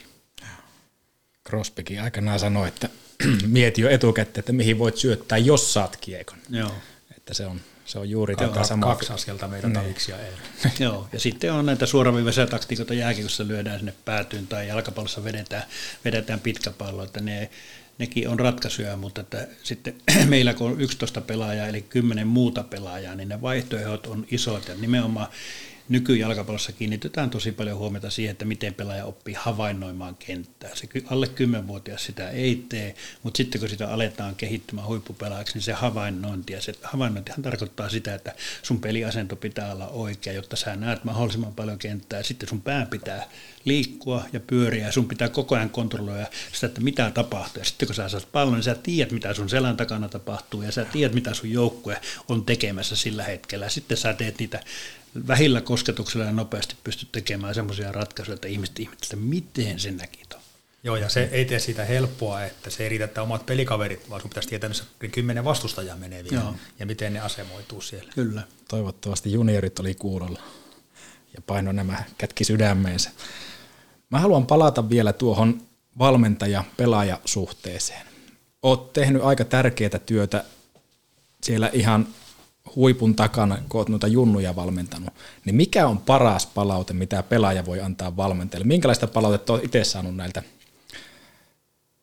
[1.49, 2.89] Crosbykin aikanaan sanoi, että
[3.47, 6.39] mieti jo etukäteen, että mihin voit syöttää, jos saat kiekon.
[6.51, 6.73] Joo.
[7.17, 8.89] Että se on, se on juuri tätä samaa.
[8.89, 9.97] Kaksi askelta meitä niin.
[10.09, 10.33] ja ei.
[10.85, 15.63] Joo, ja sitten on näitä suoraviivaisia taktiikoita jääkiekossa lyödään sinne päätyyn tai jalkapallossa vedetään,
[16.05, 17.51] vedetään pitkä pallo, että ne,
[17.99, 19.95] nekin on ratkaisuja, mutta että sitten
[20.29, 24.75] meillä kun on 11 pelaajaa eli 10 muuta pelaajaa, niin ne vaihtoehdot on isot ja
[24.75, 25.29] nimenomaan
[25.89, 30.71] nykyjalkapallossa kiinnitetään tosi paljon huomiota siihen, että miten pelaaja oppii havainnoimaan kenttää.
[30.75, 35.73] Se alle 10-vuotias sitä ei tee, mutta sitten kun sitä aletaan kehittymään huippupelaajaksi, niin se
[35.73, 41.05] havainnointi, ja se havainnointihan tarkoittaa sitä, että sun peliasento pitää olla oikea, jotta sä näet
[41.05, 43.29] mahdollisimman paljon kenttää, ja sitten sun pää pitää
[43.65, 47.61] liikkua ja pyöriä, ja sun pitää koko ajan kontrolloida sitä, että mitä tapahtuu.
[47.61, 50.73] Ja sitten kun sä saat pallon, niin sä tiedät, mitä sun selän takana tapahtuu, ja
[50.73, 53.69] sä tiedät, mitä sun joukkue on tekemässä sillä hetkellä.
[53.69, 54.61] Sitten sä teet niitä
[55.29, 60.23] vähillä kosketuksilla ja nopeasti pystyt tekemään semmoisia ratkaisuja, että ihmiset ihmettelevät, että miten se näki
[60.29, 60.43] tuon.
[60.85, 64.21] Joo, ja se ei tee siitä helppoa, että se ei riitä, että omat pelikaverit, vaan
[64.21, 66.55] sun pitäisi tietää, missä kymmenen vastustajaa menee vielä, Joo.
[66.79, 68.13] ja miten ne asemoituu siellä.
[68.15, 68.43] Kyllä.
[68.69, 70.43] Toivottavasti juniorit oli kuulolla
[71.35, 73.11] ja paino nämä kätki sydämeensä.
[74.13, 75.61] Mä haluan palata vielä tuohon
[75.99, 78.07] valmentaja-pelaaja-suhteeseen.
[78.63, 80.45] Oot tehnyt aika tärkeää työtä
[81.43, 82.09] siellä ihan
[82.77, 87.81] huipun takana, kun olet noita junnuja valmentanut, niin mikä on paras palaute, mitä pelaaja voi
[87.81, 88.67] antaa valmentajalle?
[88.67, 90.43] Minkälaista palautetta olet itse saanut näiltä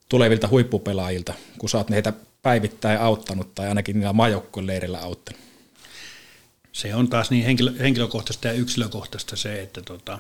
[0.10, 5.42] tulevilta huippupelaajilta, kun sä oot heitä päivittäin auttanut tai ainakin niillä majoukkueleirillä auttanut?
[6.72, 10.20] Se on taas niin henkilö, henkilökohtaista ja yksilökohtaista se, että tota,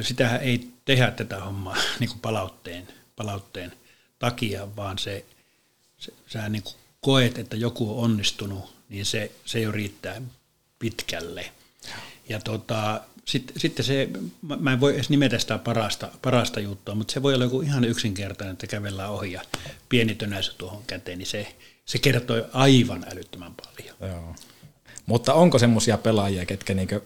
[0.00, 3.72] sitähän ei tehdä tätä hommaa niin kuin palautteen, palautteen
[4.18, 5.24] takia, vaan se,
[5.98, 10.22] se sä niin kuin koet, että joku on onnistunut niin se, se jo riittää
[10.78, 11.52] pitkälle.
[12.28, 14.08] Ja tota, sitten, sitten se,
[14.60, 17.84] mä en voi edes nimetä sitä parasta, parasta juttua, mutta se voi olla joku ihan
[17.84, 19.42] yksinkertainen, että kävellään ohi ja
[19.88, 21.54] pieni tönäisö tuohon käteen, niin se,
[21.84, 23.96] se kertoo aivan älyttömän paljon.
[24.12, 24.34] Joo.
[25.06, 27.00] Mutta onko semmoisia pelaajia, ketkä niinkö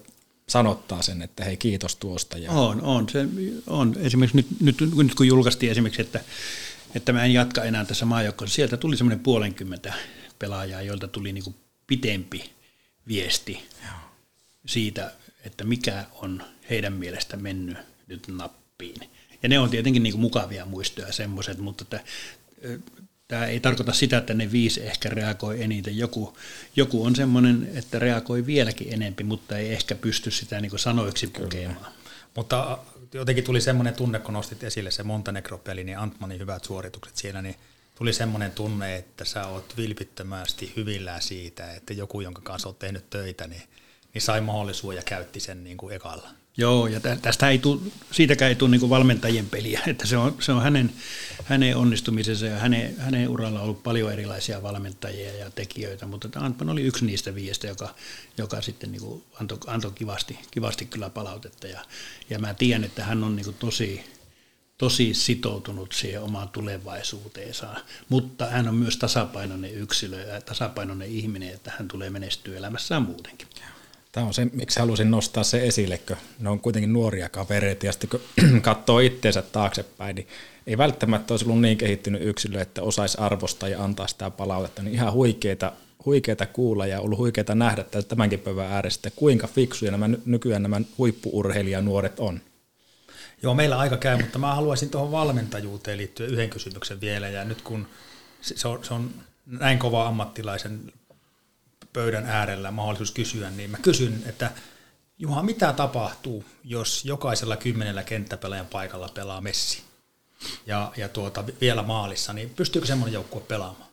[0.49, 2.39] sanottaa sen, että hei kiitos tuosta?
[2.39, 2.51] Ja...
[2.51, 3.09] On, on.
[3.09, 3.29] Se
[3.67, 3.95] on.
[3.99, 6.21] Esimerkiksi nyt, nyt, nyt kun julkaistiin esimerkiksi, että,
[6.95, 9.95] että mä en jatka enää tässä maajoukkossa, sieltä tuli semmoinen puolenkymmentä
[10.39, 12.51] pelaajaa, joilta tuli niin kuin pitempi
[13.09, 13.93] viesti Joo.
[14.67, 15.13] siitä,
[15.45, 19.11] että mikä on heidän mielestä mennyt nyt nappiin.
[19.43, 22.01] Ja ne on tietenkin niin kuin mukavia muistoja semmoiset, mutta että,
[23.29, 25.99] tämä ei tarkoita sitä, että ne viisi ehkä reagoi eniten.
[25.99, 26.37] Joku,
[26.77, 31.93] joku on semmoinen, että reagoi vieläkin enempi, mutta ei ehkä pysty sitä niin sanoiksi pukemaan.
[32.37, 32.79] Mutta
[33.15, 37.57] jotenkin tuli semmoinen tunne, kun nostit esille se Montenegro-peli, niin Antmanin hyvät suoritukset siellä, niin
[37.95, 43.11] tuli semmoinen tunne, että sä oot vilpittömästi hyvillään siitä, että joku, jonka kanssa oot tehnyt
[43.11, 43.63] töitä, niin,
[44.15, 46.29] niin sai mahdollisuuden ja käytti sen niin kuin ekalla.
[46.57, 47.81] Joo, ja tästä ei tule,
[48.13, 50.93] siitäkään ei tule niin valmentajien peliä, että se on, se on hänen,
[51.45, 56.69] hänen onnistumisensa ja hänen, hänen uralla on ollut paljon erilaisia valmentajia ja tekijöitä, mutta Antman
[56.69, 57.95] oli yksi niistä viiestä, joka,
[58.39, 61.81] joka sitten niin kuin antoi, antoi kivasti, kivasti kyllä palautetta ja,
[62.31, 64.05] ja mä tiedän, että hän on niin tosi,
[64.79, 67.75] tosi sitoutunut siihen omaan tulevaisuuteensa,
[68.09, 73.49] mutta hän on myös tasapainoinen yksilö ja tasapainoinen ihminen, että hän tulee menestyä elämässään muutenkin.
[74.15, 77.93] Tämä on se, miksi halusin nostaa se esille, kun ne on kuitenkin nuoria kavereita ja
[77.93, 78.21] sitten kun
[78.61, 80.29] katsoo itteensä taaksepäin, niin
[80.67, 84.95] ei välttämättä olisi ollut niin kehittynyt yksilö, että osaisi arvostaa ja antaa sitä palautetta, niin
[84.95, 85.73] ihan huikeita,
[86.05, 92.21] huikeita kuulla ja ollut huikeita nähdä tämänkin päivän äärestä, kuinka fiksuja nämä nykyään nämä huippuurheilijanuoret
[92.21, 92.41] on.
[93.43, 97.29] Joo, meillä aika käy, mutta mä haluaisin tuohon valmentajuuteen liittyen yhden kysymyksen vielä.
[97.29, 97.87] Ja nyt kun
[98.41, 99.11] se on, se on
[99.47, 100.93] näin kova ammattilaisen
[101.95, 104.51] pöydän äärellä mahdollisuus kysyä, niin mä kysyn, että
[105.19, 109.83] Juha, mitä tapahtuu, jos jokaisella kymmenellä kenttäpelaajan paikalla pelaa Messi
[110.67, 113.91] ja, ja tuota, vielä maalissa, niin pystyykö semmoinen joukkue pelaamaan?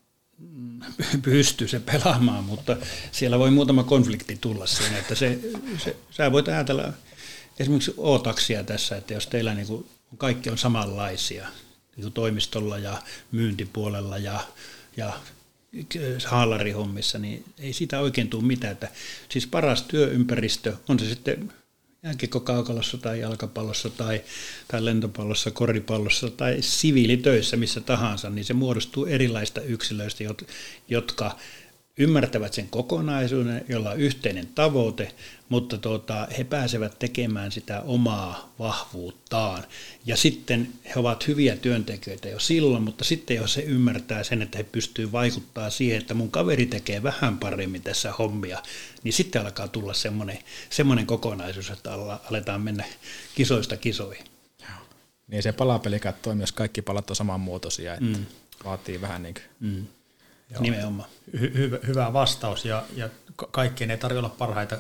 [1.22, 2.78] Pystyy se pelaamaan, mutta
[3.12, 5.40] siellä voi muutama konflikti tulla siinä, että se,
[5.78, 6.94] se, sä voit ajatella
[7.60, 11.48] esimerkiksi O-taksia tässä, että jos teillä niin kuin, kaikki on samanlaisia
[11.96, 14.40] niin kuin toimistolla ja myyntipuolella ja,
[14.98, 15.14] ja
[16.26, 18.74] haalarihommissa, niin ei siitä oikein tule mitään.
[18.74, 18.90] Että
[19.30, 21.54] siis paras työympäristö, on se sitten
[22.04, 24.22] jääkiekkokaukalossa tai jalkapallossa tai,
[24.68, 30.24] tai lentopallossa, koripallossa tai siviilitöissä, missä tahansa, niin se muodostuu erilaista yksilöistä,
[30.88, 31.38] jotka
[31.98, 35.12] ymmärtävät sen kokonaisuuden, jolla on yhteinen tavoite,
[35.50, 39.64] mutta tuota, he pääsevät tekemään sitä omaa vahvuuttaan.
[40.06, 44.58] Ja sitten he ovat hyviä työntekijöitä jo silloin, mutta sitten jos he ymmärtää sen, että
[44.58, 48.64] he pystyvät vaikuttaa siihen, että mun kaveri tekee vähän paremmin tässä hommia,
[49.04, 50.40] niin sitten alkaa tulla semmoinen,
[50.70, 51.94] semmoinen kokonaisuus, että
[52.30, 52.86] aletaan mennä
[53.36, 54.26] kisoista kisoihin.
[55.28, 58.26] Niin se palapeli katsoo myös kaikki palat on samanmuotoisia, että mm.
[58.66, 59.86] vaatii vähän niin kuin mm
[60.52, 60.62] Joo.
[60.62, 61.10] Nimenomaan.
[61.38, 63.10] Hy- hyvä, hyvä vastaus ja, ja
[63.52, 64.78] kaikkien ei tarvitse olla parhaita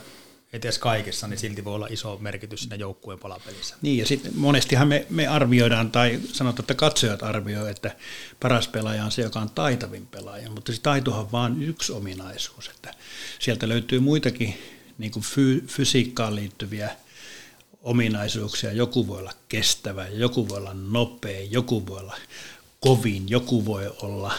[0.53, 3.75] edes kaikessa, niin silti voi olla iso merkitys siinä joukkueen palapelissä.
[3.81, 7.95] Niin, ja sitten monestihan me, me arvioidaan, tai sanotaan, että katsojat arvioivat, että
[8.39, 12.67] paras pelaaja on se, joka on taitavin pelaaja, mutta se taitohan on vain yksi ominaisuus,
[12.69, 12.93] että
[13.39, 14.57] sieltä löytyy muitakin
[14.97, 16.89] niin kuin fy, fysiikkaan liittyviä
[17.83, 18.71] ominaisuuksia.
[18.71, 22.17] Joku voi olla kestävä, joku voi olla nopea, joku voi olla
[22.79, 24.33] kovin, joku voi olla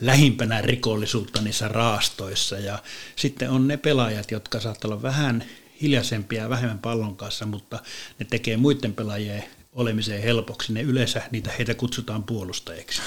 [0.00, 2.58] lähimpänä rikollisuutta niissä raastoissa.
[2.58, 2.78] Ja
[3.16, 5.44] sitten on ne pelaajat, jotka saattavat olla vähän
[5.82, 7.78] hiljaisempia ja vähemmän pallon kanssa, mutta
[8.18, 10.72] ne tekee muiden pelaajien olemiseen helpoksi.
[10.72, 13.02] Ne yleensä niitä heitä kutsutaan puolustajiksi.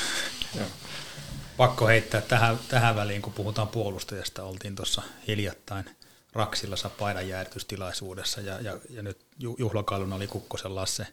[1.58, 5.86] Pakko heittää tähän, tähän väliin, kun puhutaan puolustajasta, oltiin tuossa hiljattain
[6.34, 9.18] Raksilassa paidan jäädytystilaisuudessa ja, ja, ja nyt
[9.58, 11.08] juhlakailuna oli Kukkosen Lasse.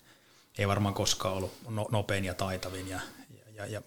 [0.58, 3.00] Ei varmaan koskaan ollut no, nopein ja taitavin ja,
[3.54, 3.82] ja, ja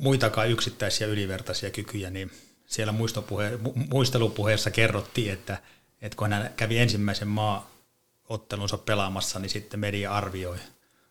[0.00, 2.30] muitakaan yksittäisiä ylivertaisia kykyjä, niin
[2.66, 3.58] siellä muistopuhe,
[3.90, 5.58] muistelupuheessa kerrottiin, että,
[6.02, 10.56] että kun hän kävi ensimmäisen maaottelunsa pelaamassa, niin sitten media arvioi,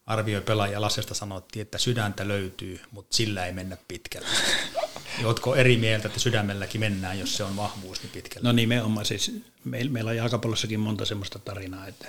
[0.05, 4.27] arvioi pelaajia Lassesta sanottiin, että sydäntä löytyy, mutta sillä ei mennä pitkälle.
[5.23, 8.47] Oletko eri mieltä, että sydämelläkin mennään, jos se on vahvuus niin pitkälle?
[8.47, 12.07] No nimenomaan siis, meillä, meillä on jalkapallossakin monta semmoista tarinaa, että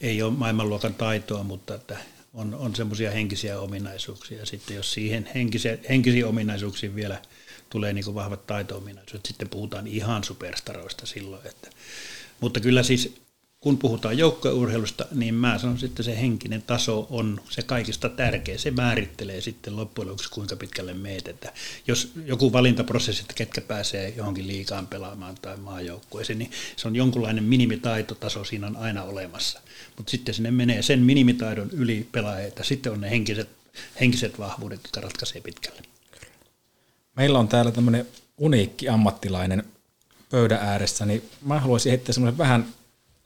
[0.00, 1.96] ei ole maailmanluokan taitoa, mutta että
[2.38, 4.46] on, on semmoisia henkisiä ominaisuuksia.
[4.46, 7.22] Sitten jos siihen henkisiä, henkisiin ominaisuuksiin vielä
[7.70, 11.46] tulee niin vahvat taito-ominaisuudet, sitten puhutaan ihan superstaroista silloin.
[11.46, 11.70] Että,
[12.40, 13.14] mutta kyllä siis
[13.60, 18.58] kun puhutaan joukkueurheilusta, niin mä sanon sitten se henkinen taso on se kaikista tärkeä.
[18.58, 21.28] Se määrittelee sitten loppujen lopuksi kuinka pitkälle meet.
[21.28, 21.52] Että
[21.86, 27.44] jos joku valintaprosessi, että ketkä pääsee johonkin liikaan pelaamaan tai maajoukkueeseen, niin se on jonkunlainen
[27.44, 29.60] minimitaitotaso siinä on aina olemassa.
[29.98, 33.48] Mutta sitten sinne menee sen minimitaidon yli pelaajia, että sitten on ne henkiset,
[34.00, 35.82] henkiset vahvuudet, jotka ratkaisee pitkälle.
[37.16, 38.06] Meillä on täällä tämmöinen
[38.38, 39.64] uniikki ammattilainen
[40.30, 42.66] pöydän ääressä, niin mä haluaisin heittää semmoisen vähän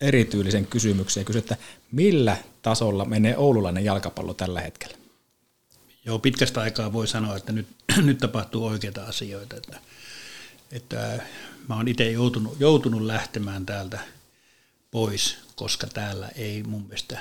[0.01, 1.57] erityylisen kysymyksen ja kysyä, että
[1.93, 4.97] millä tasolla menee oululainen jalkapallo tällä hetkellä?
[6.05, 7.67] Joo, pitkästä aikaa voi sanoa, että nyt,
[8.03, 9.57] nyt tapahtuu oikeita asioita.
[9.57, 9.79] Että,
[10.73, 11.23] että
[11.69, 13.99] mä oon itse joutunut, joutunut lähtemään täältä
[14.93, 17.19] pois, koska täällä ei mun mielestä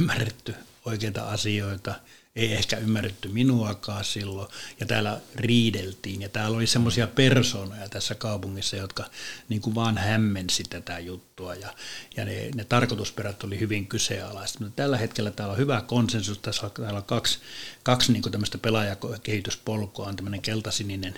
[0.00, 1.94] ymmärretty oikeita asioita–
[2.38, 4.48] ei ehkä ymmärretty minuakaan silloin,
[4.80, 9.04] ja täällä riideltiin, ja täällä oli semmoisia persoonoja tässä kaupungissa, jotka
[9.48, 11.74] niin kuin vaan hämmensi tätä juttua, ja,
[12.16, 14.58] ja ne, ne tarkoitusperät oli hyvin kyseenalaista.
[14.60, 17.38] Mutta tällä hetkellä täällä on hyvä konsensus, tässä on, täällä on kaksi,
[17.82, 21.14] kaksi niin kuin tämmöistä pelaajakehityspolkua, on tämmöinen keltasininen,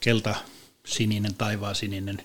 [0.00, 0.34] kelta,
[0.84, 2.22] sininen, taivaan sininen,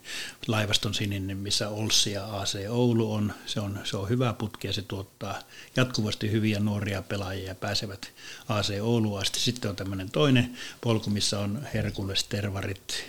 [0.48, 3.34] laivaston sininen, missä Olssi ja AC Oulu on.
[3.46, 5.40] Se on, se on hyvä putki ja se tuottaa
[5.76, 8.12] jatkuvasti hyviä nuoria pelaajia ja pääsevät
[8.50, 9.40] AC Oulu asti.
[9.40, 13.04] Sitten on tämmöinen toinen polku, missä on Herkules, Tervarit,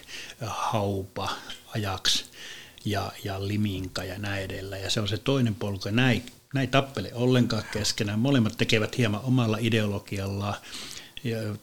[0.46, 1.30] Haupa,
[1.74, 2.24] Ajaks
[2.84, 4.78] ja, ja Liminka ja näin edellä.
[4.78, 8.18] Ja se on se toinen polku ja näin, näin tappele ollenkaan keskenään.
[8.18, 10.54] Molemmat tekevät hieman omalla ideologiallaan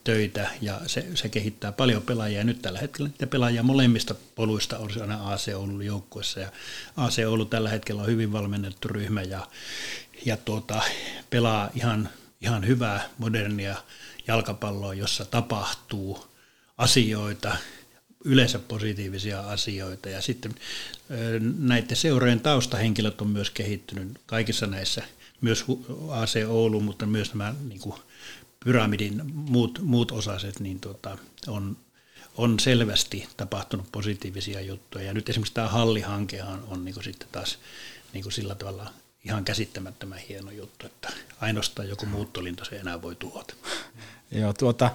[0.04, 2.44] töitä ja se, se kehittää paljon pelaajia.
[2.44, 6.52] Nyt tällä hetkellä niitä pelaajia molemmista poluista on aina AC Oulun joukkuessa ja
[6.96, 9.46] AC Oulu tällä hetkellä on hyvin valmennettu ryhmä ja,
[10.26, 10.82] ja tuota,
[11.30, 12.08] pelaa ihan,
[12.40, 13.76] ihan hyvää modernia
[14.26, 16.26] jalkapalloa, jossa tapahtuu
[16.78, 17.56] asioita,
[18.24, 20.54] yleensä positiivisia asioita ja sitten
[21.58, 25.02] näiden seurojen taustahenkilöt on myös kehittynyt kaikissa näissä,
[25.40, 25.64] myös
[26.10, 27.94] AC Oulu, mutta myös nämä niin kuin
[28.64, 31.76] pyramidin muut, muut osaset, niin tota, on,
[32.36, 35.04] on selvästi tapahtunut positiivisia juttuja.
[35.04, 37.58] Ja nyt esimerkiksi tämä hallihankehan on niin sitten taas
[38.12, 38.92] niin sillä tavalla
[39.24, 43.54] ihan käsittämättömän hieno juttu, että ainoastaan joku muuttolinto se enää voi tuhota.
[44.30, 44.90] Joo, tuota,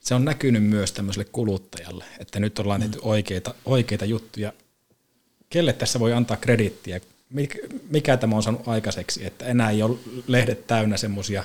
[0.00, 3.08] se on näkynyt myös tämmöiselle kuluttajalle, että nyt ollaan tehty mm.
[3.08, 4.52] oikeita, oikeita juttuja.
[5.50, 7.00] Kelle tässä voi antaa krediittiä?
[7.30, 7.58] Mikä,
[7.90, 11.44] mikä tämä on saanut aikaiseksi, että enää ei ole lehdet täynnä semmoisia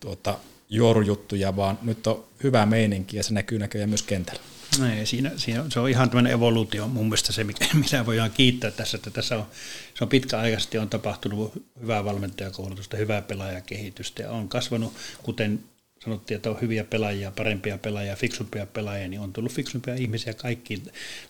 [0.00, 0.38] tuota,
[0.72, 4.40] juorujuttuja, vaan nyt on hyvä meininki ja se näkyy näköjään myös kentällä.
[4.78, 7.44] No ei, siinä, siinä, se on ihan tämmöinen evoluutio mun mielestä se,
[7.74, 9.46] mitä voidaan kiittää tässä, että tässä on,
[9.94, 15.60] se on pitkäaikaisesti on tapahtunut hyvää valmentajakoulutusta, hyvää pelaajakehitystä ja on kasvanut, kuten
[16.04, 20.82] sanottiin, että on hyviä pelaajia, parempia pelaajia, fiksumpia pelaajia, niin on tullut fiksumpia ihmisiä kaikkiin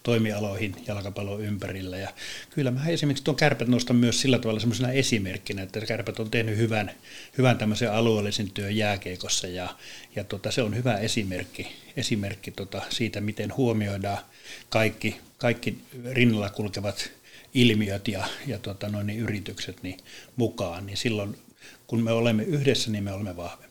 [0.03, 1.97] toimialoihin jalkapallon ympärillä.
[1.97, 2.09] Ja
[2.51, 6.57] kyllä mä esimerkiksi tuon kärpät nostan myös sillä tavalla semmoisena esimerkkinä, että kärpät on tehnyt
[6.57, 6.91] hyvän,
[7.39, 9.77] hyvän tämmöisen alueellisen työn jääkeikossa ja,
[10.17, 14.19] ja tota, se on hyvä esimerkki, esimerkki tota siitä, miten huomioidaan
[14.69, 15.79] kaikki, kaikki
[16.11, 17.11] rinnalla kulkevat
[17.55, 19.99] ilmiöt ja, ja tota, noin, niin yritykset niin
[20.37, 21.37] mukaan, niin silloin
[21.87, 23.62] kun me olemme yhdessä, niin me olemme vahvempia.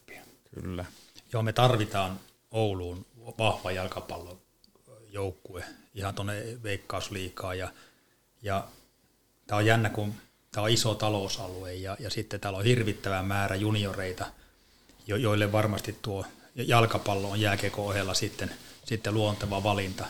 [0.56, 0.86] Kyllä.
[1.34, 2.20] Joo, me tarvitaan
[2.52, 3.06] Ouluun
[3.38, 5.64] vahva jalkapallojoukkue
[5.96, 7.74] ihan tuonne veikkausliikaa ja,
[8.42, 8.68] ja
[9.48, 10.14] tämä on jännä, kun
[10.52, 14.26] tämä on iso talousalue ja, ja sitten täällä on hirvittävä määrä junioreita,
[15.08, 16.26] jo, joille varmasti tuo
[16.56, 18.52] jalkapallo on jääkiekon ohella sitten,
[18.86, 20.06] sitten luonteva valinta.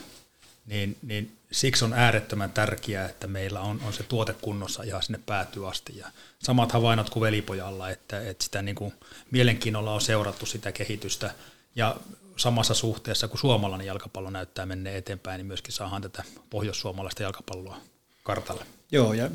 [0.66, 5.20] niin, niin siksi on äärettömän tärkeää, että meillä on, on se tuote kunnossa ihan sinne
[5.26, 5.98] päätyy asti.
[5.98, 6.08] Ja
[6.40, 8.94] samat havainnot kuin velipojalla, että, että sitä niin kuin
[9.32, 11.34] mielenkiinnolla on seurattu sitä kehitystä.
[11.76, 11.96] Ja
[12.38, 17.78] samassa suhteessa, kun suomalainen jalkapallo näyttää mennä eteenpäin, niin myöskin saadaan tätä pohjoissuomalaista jalkapalloa
[18.24, 18.66] kartalle.
[18.92, 19.30] Joo, ja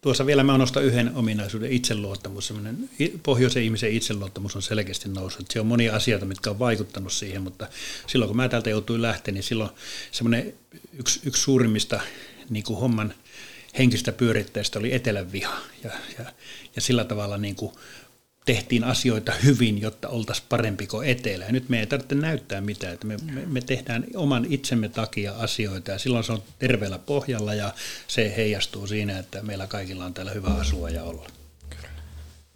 [0.00, 2.46] tuossa vielä mä nostan yhden ominaisuuden, itseluottamus.
[2.46, 2.90] Sellainen
[3.22, 5.50] pohjoisen ihmisen itseluottamus on selkeästi noussut.
[5.50, 7.68] Se on monia asioita, mitkä on vaikuttanut siihen, mutta
[8.06, 9.70] silloin kun mä täältä joutuin lähteä, niin silloin
[10.12, 10.54] semmoinen
[10.98, 12.00] yksi, yksi suurimmista
[12.50, 13.14] niin kuin homman
[13.78, 15.56] henkistä pyörittäjistä oli etelän viha.
[15.84, 16.24] Ja, ja,
[16.76, 17.72] ja sillä tavalla niin kuin
[18.44, 21.44] tehtiin asioita hyvin, jotta oltaisiin parempi kuin etelä.
[21.44, 25.32] Ja nyt me ei tarvitse näyttää mitään, että me, me, me tehdään oman itsemme takia
[25.32, 27.74] asioita ja silloin se on terveellä pohjalla ja
[28.08, 31.28] se heijastuu siinä, että meillä kaikilla on täällä hyvä asua ja olla.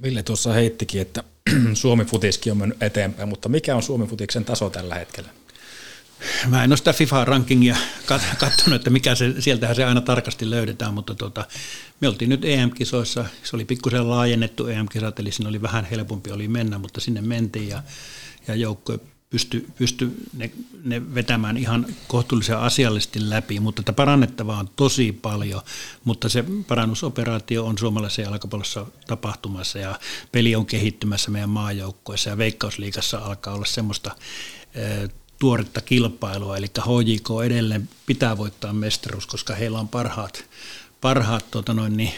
[0.02, 1.24] Ville tuossa heittikin, että
[1.74, 5.30] Suomi futiskin on mennyt eteenpäin, mutta mikä on Suomi futiksen taso tällä hetkellä?
[6.48, 7.76] Mä en ole sitä FIFA-rankingia
[8.38, 11.44] katsonut, että mikä se, sieltähän se aina tarkasti löydetään, mutta tota,
[12.00, 16.48] me oltiin nyt EM-kisoissa, se oli pikkusen laajennettu EM-kisat, eli siinä oli vähän helpompi oli
[16.48, 17.82] mennä, mutta sinne mentiin ja,
[18.48, 18.98] ja joukko
[19.34, 20.50] pysty, pysty ne,
[20.84, 25.62] ne vetämään ihan kohtuullisen asiallisesti läpi, mutta tätä parannettavaa on tosi paljon,
[26.04, 29.98] mutta se parannusoperaatio on suomalaisessa jalkapallossa tapahtumassa ja
[30.32, 34.16] peli on kehittymässä meidän maajoukkoissa ja Veikkausliigassa alkaa olla semmoista
[35.38, 40.44] tuoretta kilpailua, eli HJK edelleen pitää voittaa mestaruus, koska heillä on parhaat,
[41.00, 42.12] parhaat tota noin, niin,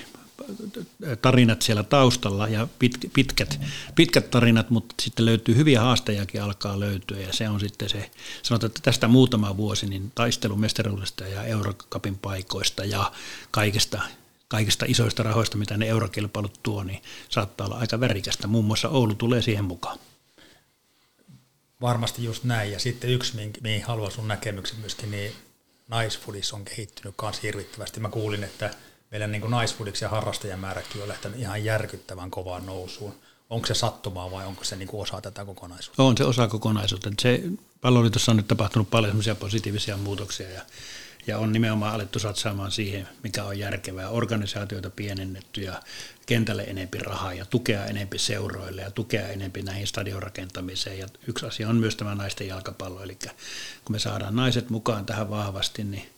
[1.22, 3.60] tarinat siellä taustalla ja pit, pitkät,
[3.94, 8.10] pitkät tarinat, mutta sitten löytyy hyviä haastajakin alkaa löytyä ja se on sitten se,
[8.42, 13.12] sanotaan, että tästä muutama vuosi niin taistelu mestaruudesta ja Eurocupin paikoista ja
[13.50, 14.00] kaikesta,
[14.48, 18.46] kaikista isoista rahoista, mitä ne eurokilpailut tuo, niin saattaa olla aika värikästä.
[18.46, 19.98] Muun muassa Oulu tulee siihen mukaan.
[21.80, 22.72] Varmasti just näin.
[22.72, 25.32] Ja sitten yksi, mihin haluan sun näkemyksen myöskin, niin
[25.88, 28.00] naisfudis on kehittynyt myös hirvittävästi.
[28.00, 28.74] Mä kuulin, että
[29.10, 33.14] meidän niin naisfudiksi ja harrastajamääräkin on lähtenyt ihan järkyttävän kovaan nousuun.
[33.50, 36.02] Onko se sattumaa vai onko se niin kuin osa tätä kokonaisuutta?
[36.02, 37.10] On se osa kokonaisuutta.
[37.18, 37.42] Se
[37.80, 40.62] palloliitossa on nyt tapahtunut paljon positiivisia muutoksia ja
[41.26, 44.08] ja on nimenomaan alettu satsaamaan siihen, mikä on järkevää.
[44.08, 45.82] Organisaatioita pienennetty ja
[46.26, 50.98] kentälle enempi rahaa ja tukea enempi seuroille ja tukea enempi näihin stadion rakentamiseen.
[50.98, 53.18] Ja yksi asia on myös tämä naisten jalkapallo, eli
[53.84, 56.08] kun me saadaan naiset mukaan tähän vahvasti, niin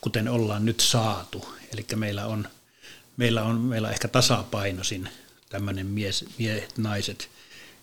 [0.00, 2.48] kuten ollaan nyt saatu, eli meillä on,
[3.16, 5.08] meillä on, meillä on ehkä tasapainoisin
[5.48, 7.28] tämmöinen mies, miehet, naiset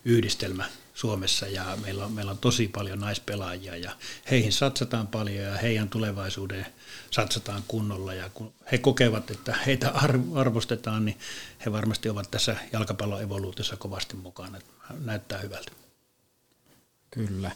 [0.05, 3.91] yhdistelmä Suomessa ja meillä on, meillä on tosi paljon naispelaajia ja
[4.31, 6.65] heihin satsataan paljon ja heidän tulevaisuuteen
[7.11, 9.93] satsataan kunnolla ja kun he kokevat, että heitä
[10.35, 11.19] arvostetaan, niin
[11.65, 14.59] he varmasti ovat tässä jalkapallon evoluutiossa kovasti mukana.
[14.99, 15.71] Näyttää hyvältä.
[17.11, 17.51] Kyllä.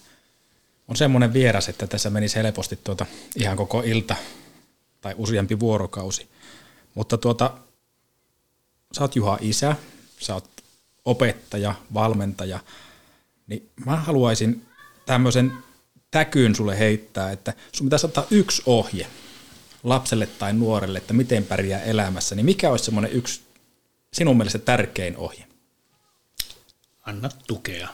[0.88, 4.16] On semmoinen vieras, että tässä menisi helposti tuota ihan koko ilta
[5.02, 6.30] tai useampi vuorokausi.
[6.96, 7.58] Mutta tuota,
[8.98, 9.76] sä oot Juha isä,
[10.20, 10.50] sä oot
[11.06, 12.60] opettaja, valmentaja–
[13.48, 14.66] niin mä haluaisin
[15.06, 15.54] tämmöisen
[16.12, 19.08] täkyyn sulle heittää, että sun pitäisi ottaa yksi ohje
[19.84, 23.42] lapselle tai nuorelle, että miten pärjää elämässä, niin mikä olisi semmoinen yksi
[24.14, 25.48] sinun mielestä tärkein ohje?
[27.02, 27.90] Anna tukea.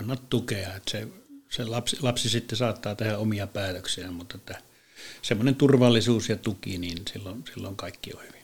[0.00, 1.08] Anna tukea, että se,
[1.50, 4.62] se lapsi, lapsi sitten saattaa tehdä omia päätöksiä, mutta että
[5.22, 8.40] semmoinen turvallisuus ja tuki, niin silloin, silloin kaikki on hyvin.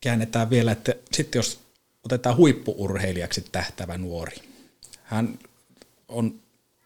[0.00, 1.60] Käännetään vielä, että sitten jos
[2.08, 4.36] otetaan huippuurheilijaksi tähtävä nuori.
[5.04, 5.38] Hän
[6.08, 6.40] on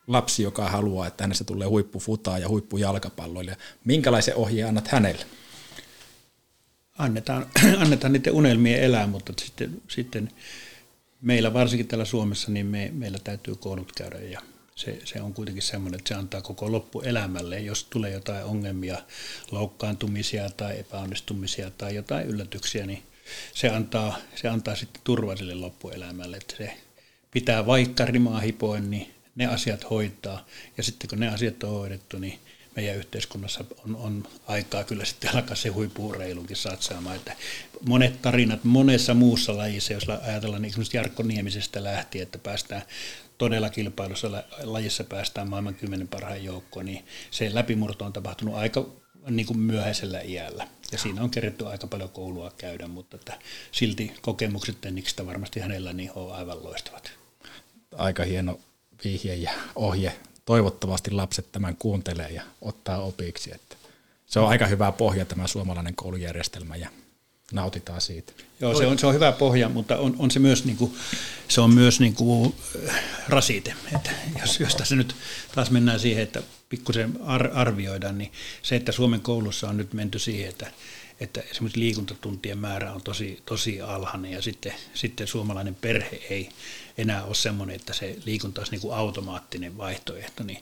[0.07, 3.57] lapsi, joka haluaa, että hänestä tulee huippufutaa ja huippujalkapalloilija.
[3.85, 5.27] Minkälaisen ohjeen annat hänelle?
[6.99, 7.47] Annetaan,
[7.83, 10.31] annetaan niiden unelmien elää, mutta sitten, sitten
[11.20, 14.41] meillä varsinkin täällä Suomessa, niin me, meillä täytyy koulut käydä ja
[14.75, 17.61] se, se on kuitenkin semmoinen, että se antaa koko loppuelämälle.
[17.61, 18.99] Jos tulee jotain ongelmia,
[19.51, 23.03] loukkaantumisia tai epäonnistumisia tai jotain yllätyksiä, niin
[23.55, 26.77] se antaa, se antaa sitten turva sille loppuelämälle, että se
[27.31, 30.47] pitää vaikka rimaa hipoen, niin ne asiat hoitaa.
[30.77, 32.39] Ja sitten kun ne asiat on hoidettu, niin
[32.77, 37.17] meidän yhteiskunnassa on, on aikaa kyllä sitten alkaa se huippuureilunkin satsaamaan.
[37.17, 37.33] Että
[37.87, 42.83] monet tarinat monessa muussa lajissa, jos ajatellaan niin esimerkiksi Jarkko Niemisestä lähtien, että päästään
[43.39, 48.87] todella kilpailussa lajissa päästään maailman kymmenen parhaan joukkoon, niin se läpimurto on tapahtunut aika
[49.31, 50.69] niin kuin myöhäisellä iällä.
[50.93, 53.39] Ja siinä on kerätty aika paljon koulua käydä, mutta että
[53.73, 57.12] silti kokemukset Tenniksestä varmasti hänellä niin on aivan loistavat.
[57.97, 58.60] Aika hieno
[59.05, 60.19] vihje ja ohje.
[60.44, 63.55] Toivottavasti lapset tämän kuuntelee ja ottaa opiksi.
[63.55, 63.77] Että
[64.27, 66.89] se on aika hyvä pohja tämä suomalainen koulujärjestelmä ja
[67.52, 68.32] nautitaan siitä.
[68.62, 70.94] Joo, se on, se on hyvä pohja, mutta on, on se myös, niin kuin,
[71.48, 72.55] se on myös niin kuin,
[73.28, 73.74] rasite.
[73.97, 74.10] Että
[74.40, 75.16] jos, jos tässä nyt
[75.55, 78.32] taas mennään siihen, että pikkusen ar- arvioidaan, niin
[78.62, 80.70] se, että Suomen koulussa on nyt menty siihen, että,
[81.20, 86.48] että esimerkiksi liikuntatuntien määrä on tosi, tosi alhainen ja sitten, sitten suomalainen perhe ei
[86.98, 90.59] enää ole semmoinen, että se liikunta olisi niin kuin automaattinen vaihtoehto, niin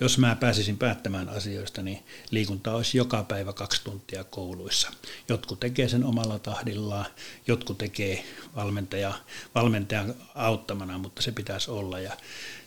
[0.00, 4.92] jos mä pääsisin päättämään asioista, niin liikunta olisi joka päivä kaksi tuntia kouluissa.
[5.28, 7.06] Jotkut tekee sen omalla tahdillaan,
[7.46, 8.24] jotkut tekee
[8.56, 9.12] valmentaja,
[9.54, 12.00] valmentajan auttamana, mutta se pitäisi olla.
[12.00, 12.12] Ja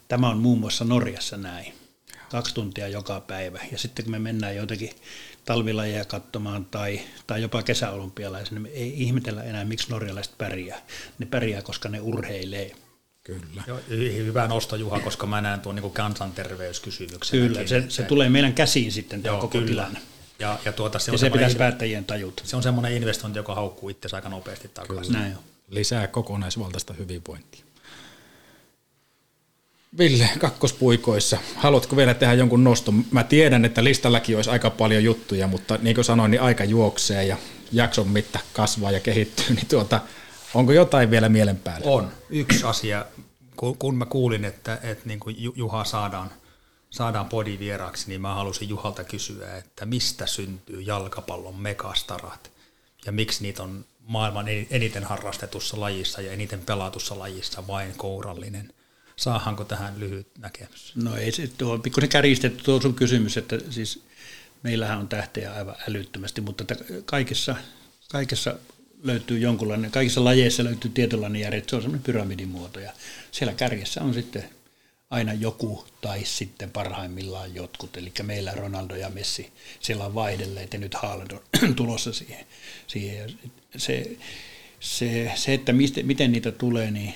[0.07, 1.74] tämä on muun muassa Norjassa näin.
[2.30, 3.60] Kaksi tuntia joka päivä.
[3.72, 4.91] Ja sitten kun me mennään jotenkin
[5.45, 10.82] talvilajeja katsomaan tai, tai jopa kesäolympialaisia, niin me ei ihmetellä enää, miksi norjalaiset pärjää.
[11.19, 12.76] Ne pärjää, koska ne urheilee.
[13.28, 13.64] Kyllä.
[13.68, 17.40] Joo, hyvä nosto Juha, koska mä näen tuon niin kansanterveyskysymyksen.
[17.40, 19.68] Kyllä, se, se, tulee meidän käsiin sitten tämä koko kyllä.
[19.68, 19.99] tilanne.
[20.40, 22.44] Ja, ja, tuota, se, ja se pitäisi päättäjien tajuta.
[22.45, 25.14] Se on semmoinen investointi, joka haukkuu itse aika nopeasti takaisin.
[25.14, 25.44] Näin on.
[25.70, 27.64] Lisää kokonaisvaltaista hyvinvointia.
[29.98, 33.06] Ville, kakkospuikoissa, haluatko vielä tehdä jonkun noston?
[33.12, 37.26] Mä tiedän, että listallakin olisi aika paljon juttuja, mutta niin kuin sanoin, niin aika juoksee
[37.26, 37.38] ja
[37.72, 40.02] jakson mitta kasvaa ja kehittyy, niin tuota,
[40.54, 41.91] Onko jotain vielä mielen päällä?
[41.91, 42.12] On.
[42.30, 43.06] Yksi asia,
[43.80, 46.32] kun mä kuulin, että, että niin kuin Juha saadaan,
[46.90, 52.52] saadaan podi vieraaksi, niin mä halusin Juhalta kysyä, että mistä syntyy jalkapallon megastarat
[53.06, 58.74] ja miksi niitä on maailman eniten harrastetussa lajissa ja eniten pelatussa lajissa vain kourallinen.
[59.16, 60.96] Saahanko tähän lyhyt näkemys?
[60.96, 64.04] No ei se tuo pikkusen kärjistetty tuo sun kysymys, että siis
[64.64, 66.64] meillähän on tähtejä aivan älyttömästi, mutta
[67.06, 67.56] kaikessa,
[68.12, 68.56] kaikessa
[69.04, 72.92] löytyy jonkunlainen, kaikissa lajeissa löytyy tietynlainen järjestelmä, se on semmoinen pyramidin muoto ja
[73.38, 74.49] siellä kärjessä on sitten
[75.09, 80.80] aina joku tai sitten parhaimmillaan jotkut, eli meillä Ronaldo ja Messi, siellä on vaihdelleet ja
[80.80, 82.45] nyt Haaland on tulossa siihen.
[82.88, 83.39] siihen.
[83.77, 84.18] Se,
[84.80, 87.14] se, se, että mistä, miten niitä tulee, niin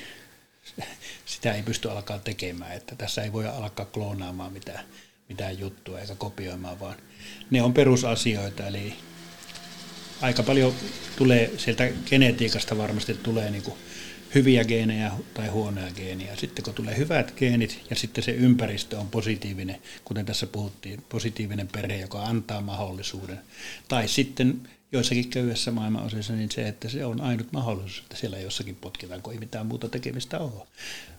[1.26, 4.86] sitä ei pysty alkaa tekemään, että tässä ei voi alkaa kloonaamaan mitään,
[5.30, 6.96] mitään juttua eikä kopioimaan, vaan
[7.50, 8.94] ne on perusasioita, eli
[10.22, 10.74] aika paljon
[11.16, 13.78] tulee sieltä genetiikasta varmasti tulee niin kuin
[14.36, 16.36] hyviä geenejä tai huonoja geenejä.
[16.36, 21.68] Sitten kun tulee hyvät geenit ja sitten se ympäristö on positiivinen, kuten tässä puhuttiin, positiivinen
[21.68, 23.40] perhe, joka antaa mahdollisuuden.
[23.88, 24.62] Tai sitten
[24.92, 29.34] joissakin köyhässä maailmanosissa niin se, että se on ainut mahdollisuus, että siellä jossakin potkitaan, kun
[29.34, 30.68] ei mitään muuta tekemistä ole.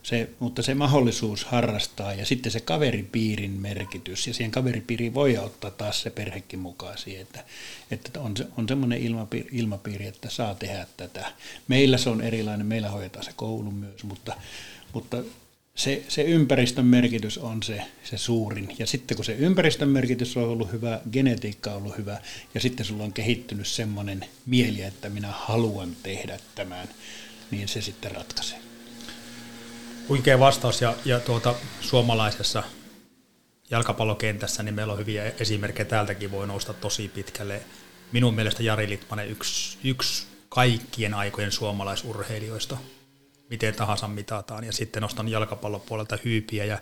[0.03, 5.71] Se, mutta se mahdollisuus harrastaa ja sitten se kaveripiirin merkitys, ja siihen kaveripiiriin voi ottaa
[5.71, 7.43] taas se perhekin mukaan siihen, että,
[7.91, 11.33] että on, se, on semmoinen ilmapiiri, ilmapiiri, että saa tehdä tätä.
[11.67, 14.35] Meillä se on erilainen, meillä hoidetaan se koulu myös, mutta,
[14.93, 15.17] mutta
[15.75, 18.75] se, se ympäristön merkitys on se, se suurin.
[18.79, 22.19] Ja sitten kun se ympäristön merkitys on ollut hyvä, genetiikka on ollut hyvä,
[22.53, 26.87] ja sitten sulla on kehittynyt semmoinen mieli, että minä haluan tehdä tämän,
[27.51, 28.59] niin se sitten ratkaisee.
[30.09, 32.63] Huikea vastaus, ja, ja tuota, suomalaisessa
[33.69, 35.85] jalkapallokentässä niin meillä on hyviä esimerkkejä.
[35.85, 37.61] Täältäkin voi nousta tosi pitkälle.
[38.11, 42.77] Minun mielestä Jari Litmanen yksi, yksi kaikkien aikojen suomalaisurheilijoista–
[43.49, 44.63] miten tahansa mitataan.
[44.63, 46.77] Ja sitten nostan jalkapallopuolelta hyypiä ja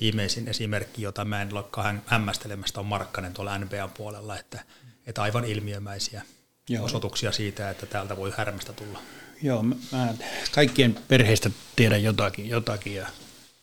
[0.00, 4.62] viimeisin esimerkki, jota mä en olekaan hämmästelemästä, on Markkanen tuolla NBA puolella, että,
[5.06, 6.22] että aivan ilmiömäisiä
[6.68, 6.84] Joo.
[6.84, 8.98] osoituksia siitä, että täältä voi härmästä tulla.
[9.42, 10.14] Joo, mä
[10.54, 13.06] kaikkien perheistä tiedän jotakin, jotakin ja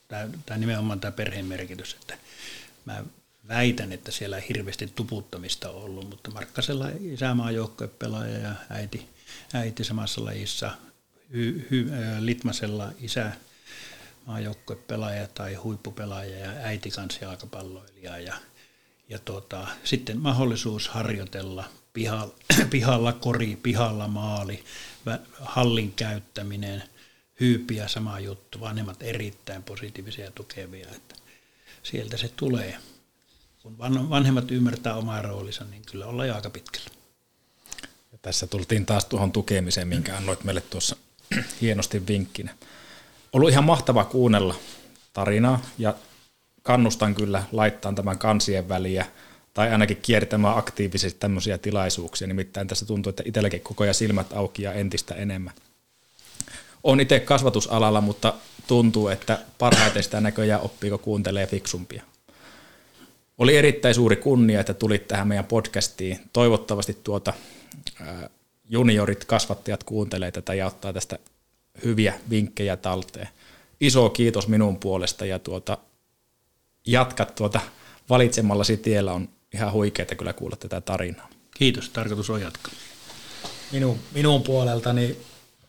[0.08, 2.18] tämä, tämä nimenomaan tämä perheen merkitys, että
[2.86, 3.04] mä
[3.48, 7.50] väitän, että siellä ei hirveästi tuputtamista ollut, mutta Markkasella isämaa
[8.00, 9.10] pelaaja ja äiti,
[9.54, 10.72] äiti samassa lajissa
[11.34, 13.32] hy, hy, Litmasella isä
[14.26, 18.34] maajoukkuepelaaja tai huippupelaaja ja äiti kanssa jalkapalloilija ja,
[19.10, 22.36] ja tuota, sitten mahdollisuus harjoitella pihalla,
[22.70, 24.64] pihalla kori, pihalla maali,
[25.40, 26.84] hallin käyttäminen,
[27.40, 31.16] hyypiä sama juttu, vanhemmat erittäin positiivisia ja tukevia, että
[31.84, 32.78] sieltä se tulee.
[33.62, 33.78] Kun
[34.10, 36.90] vanhemmat ymmärtää omaa roolinsa, niin kyllä ollaan jo aika pitkällä.
[38.12, 40.96] Ja tässä tultiin taas tuohon tukemiseen, minkä annoit meille tuossa
[41.62, 42.56] hienosti vinkkinä.
[43.34, 44.56] Ollut ihan mahtava kuunnella
[45.14, 45.94] tarinaa ja
[46.64, 49.06] kannustan kyllä laittaa tämän kansien väliä
[49.54, 52.28] tai ainakin kiertämään aktiivisesti tämmöisiä tilaisuuksia.
[52.28, 55.54] Nimittäin tässä tuntuu, että itselläkin koko ajan silmät auki ja entistä enemmän.
[56.84, 58.34] On itse kasvatusalalla, mutta
[58.68, 62.04] tuntuu, että parhaiten sitä näköjään oppii, kun kuuntelee fiksumpia.
[63.38, 66.20] Oli erittäin suuri kunnia, että tulit tähän meidän podcastiin.
[66.34, 67.34] Toivottavasti tuota
[68.74, 71.20] juniorit, kasvattajat kuuntelee tätä ja ottaa tästä
[71.84, 73.30] hyviä vinkkejä talteen.
[73.80, 75.78] Iso kiitos minun puolesta ja tuota,
[76.88, 77.60] jatkat tuota
[78.10, 81.30] valitsemallasi tiellä on ihan huikeaa kyllä kuulla tätä tarinaa.
[81.58, 82.74] Kiitos, tarkoitus on jatkaa.
[83.72, 85.18] minun, minun puoleltani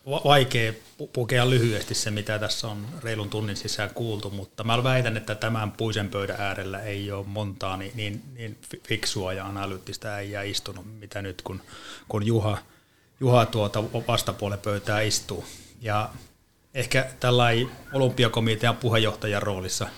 [0.06, 0.72] vaikea
[1.12, 5.72] pukea lyhyesti se, mitä tässä on reilun tunnin sisään kuultu, mutta mä väitän, että tämän
[5.72, 8.58] puisen pöydän äärellä ei ole montaa niin, niin, niin
[8.88, 11.62] fiksua ja analyyttistä äijää istunut, mitä nyt kun,
[12.08, 12.58] kun Juha,
[13.20, 15.44] Juha tuota vastapuolen pöytää istuu.
[15.80, 16.10] Ja
[16.74, 19.88] ehkä tällainen olympiakomitean puheenjohtajan roolissa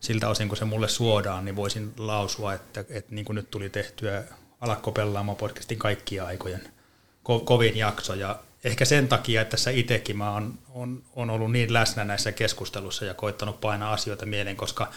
[0.00, 3.70] siltä osin, kun se mulle suodaan, niin voisin lausua, että, että niin kuin nyt tuli
[3.70, 4.24] tehtyä
[4.60, 6.60] Alakko Pellaamo podcastin kaikkia aikojen
[7.28, 10.32] ko- kovin jakso ja ehkä sen takia, että tässä itsekin mä
[10.74, 14.90] on, on ollut niin läsnä näissä keskustelussa ja koittanut painaa asioita mieleen, koska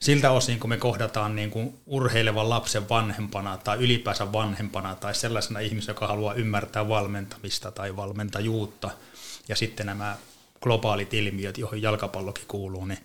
[0.00, 5.60] siltä osin, kun me kohdataan niin kuin urheilevan lapsen vanhempana tai ylipäänsä vanhempana tai sellaisena
[5.60, 8.90] ihmisenä, joka haluaa ymmärtää valmentamista tai valmentajuutta
[9.48, 10.16] ja sitten nämä
[10.60, 12.98] globaalit ilmiöt, joihin jalkapallokin kuuluu, niin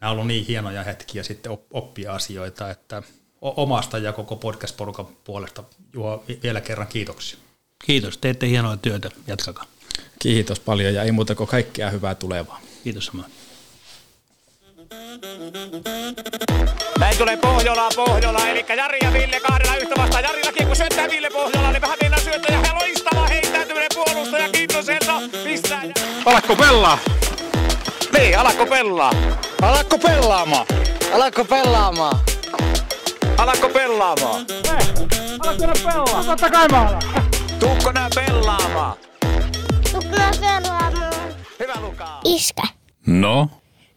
[0.00, 3.02] nämä on ollut niin hienoja hetkiä sitten oppia asioita, että
[3.40, 7.38] omasta ja koko podcast-porukan puolesta Juha, vielä kerran kiitoksia.
[7.84, 9.64] Kiitos, teette hienoa työtä, jatkakaa.
[10.18, 12.60] Kiitos paljon ja ei muuta kuin kaikkea hyvää tulevaa.
[12.84, 13.32] Kiitos samoin.
[16.98, 20.24] Näin tulee Pohjola, Pohjola, eli Jari ja Ville kahdella yhtä vastaan.
[20.24, 25.82] Jarillakin kun syöttää Ville Pohjola, niin vähän mennä syöttää ja loistava heittäytyminen puolustaja Kintoselta pistää.
[26.24, 26.98] Alakko pelaa?
[28.18, 29.12] Niin, alakko pelaa?
[29.62, 30.66] Alakko pelaamaan?
[31.14, 32.18] Alakko pelaamaan?
[33.38, 34.46] Alakko pelaamaan?
[35.40, 36.24] Alakko nää pelaa?
[36.24, 37.02] Totta kai mä alan.
[37.60, 38.96] Tuukko nää pelaamaan?
[39.92, 41.12] Tuukko nää pelaamaan?
[41.60, 42.20] Hyvä Luka.
[42.24, 42.62] Iskä,
[43.06, 43.48] No,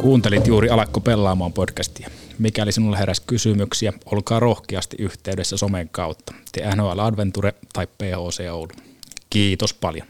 [0.00, 2.08] Kuuntelit juuri Alakko pelaamaan podcastia.
[2.38, 6.34] Mikäli sinulla heräsi kysymyksiä, olkaa rohkeasti yhteydessä somen kautta.
[6.52, 8.72] Te NHL Adventure tai PHC Oulu.
[9.30, 10.06] Kiitos paljon.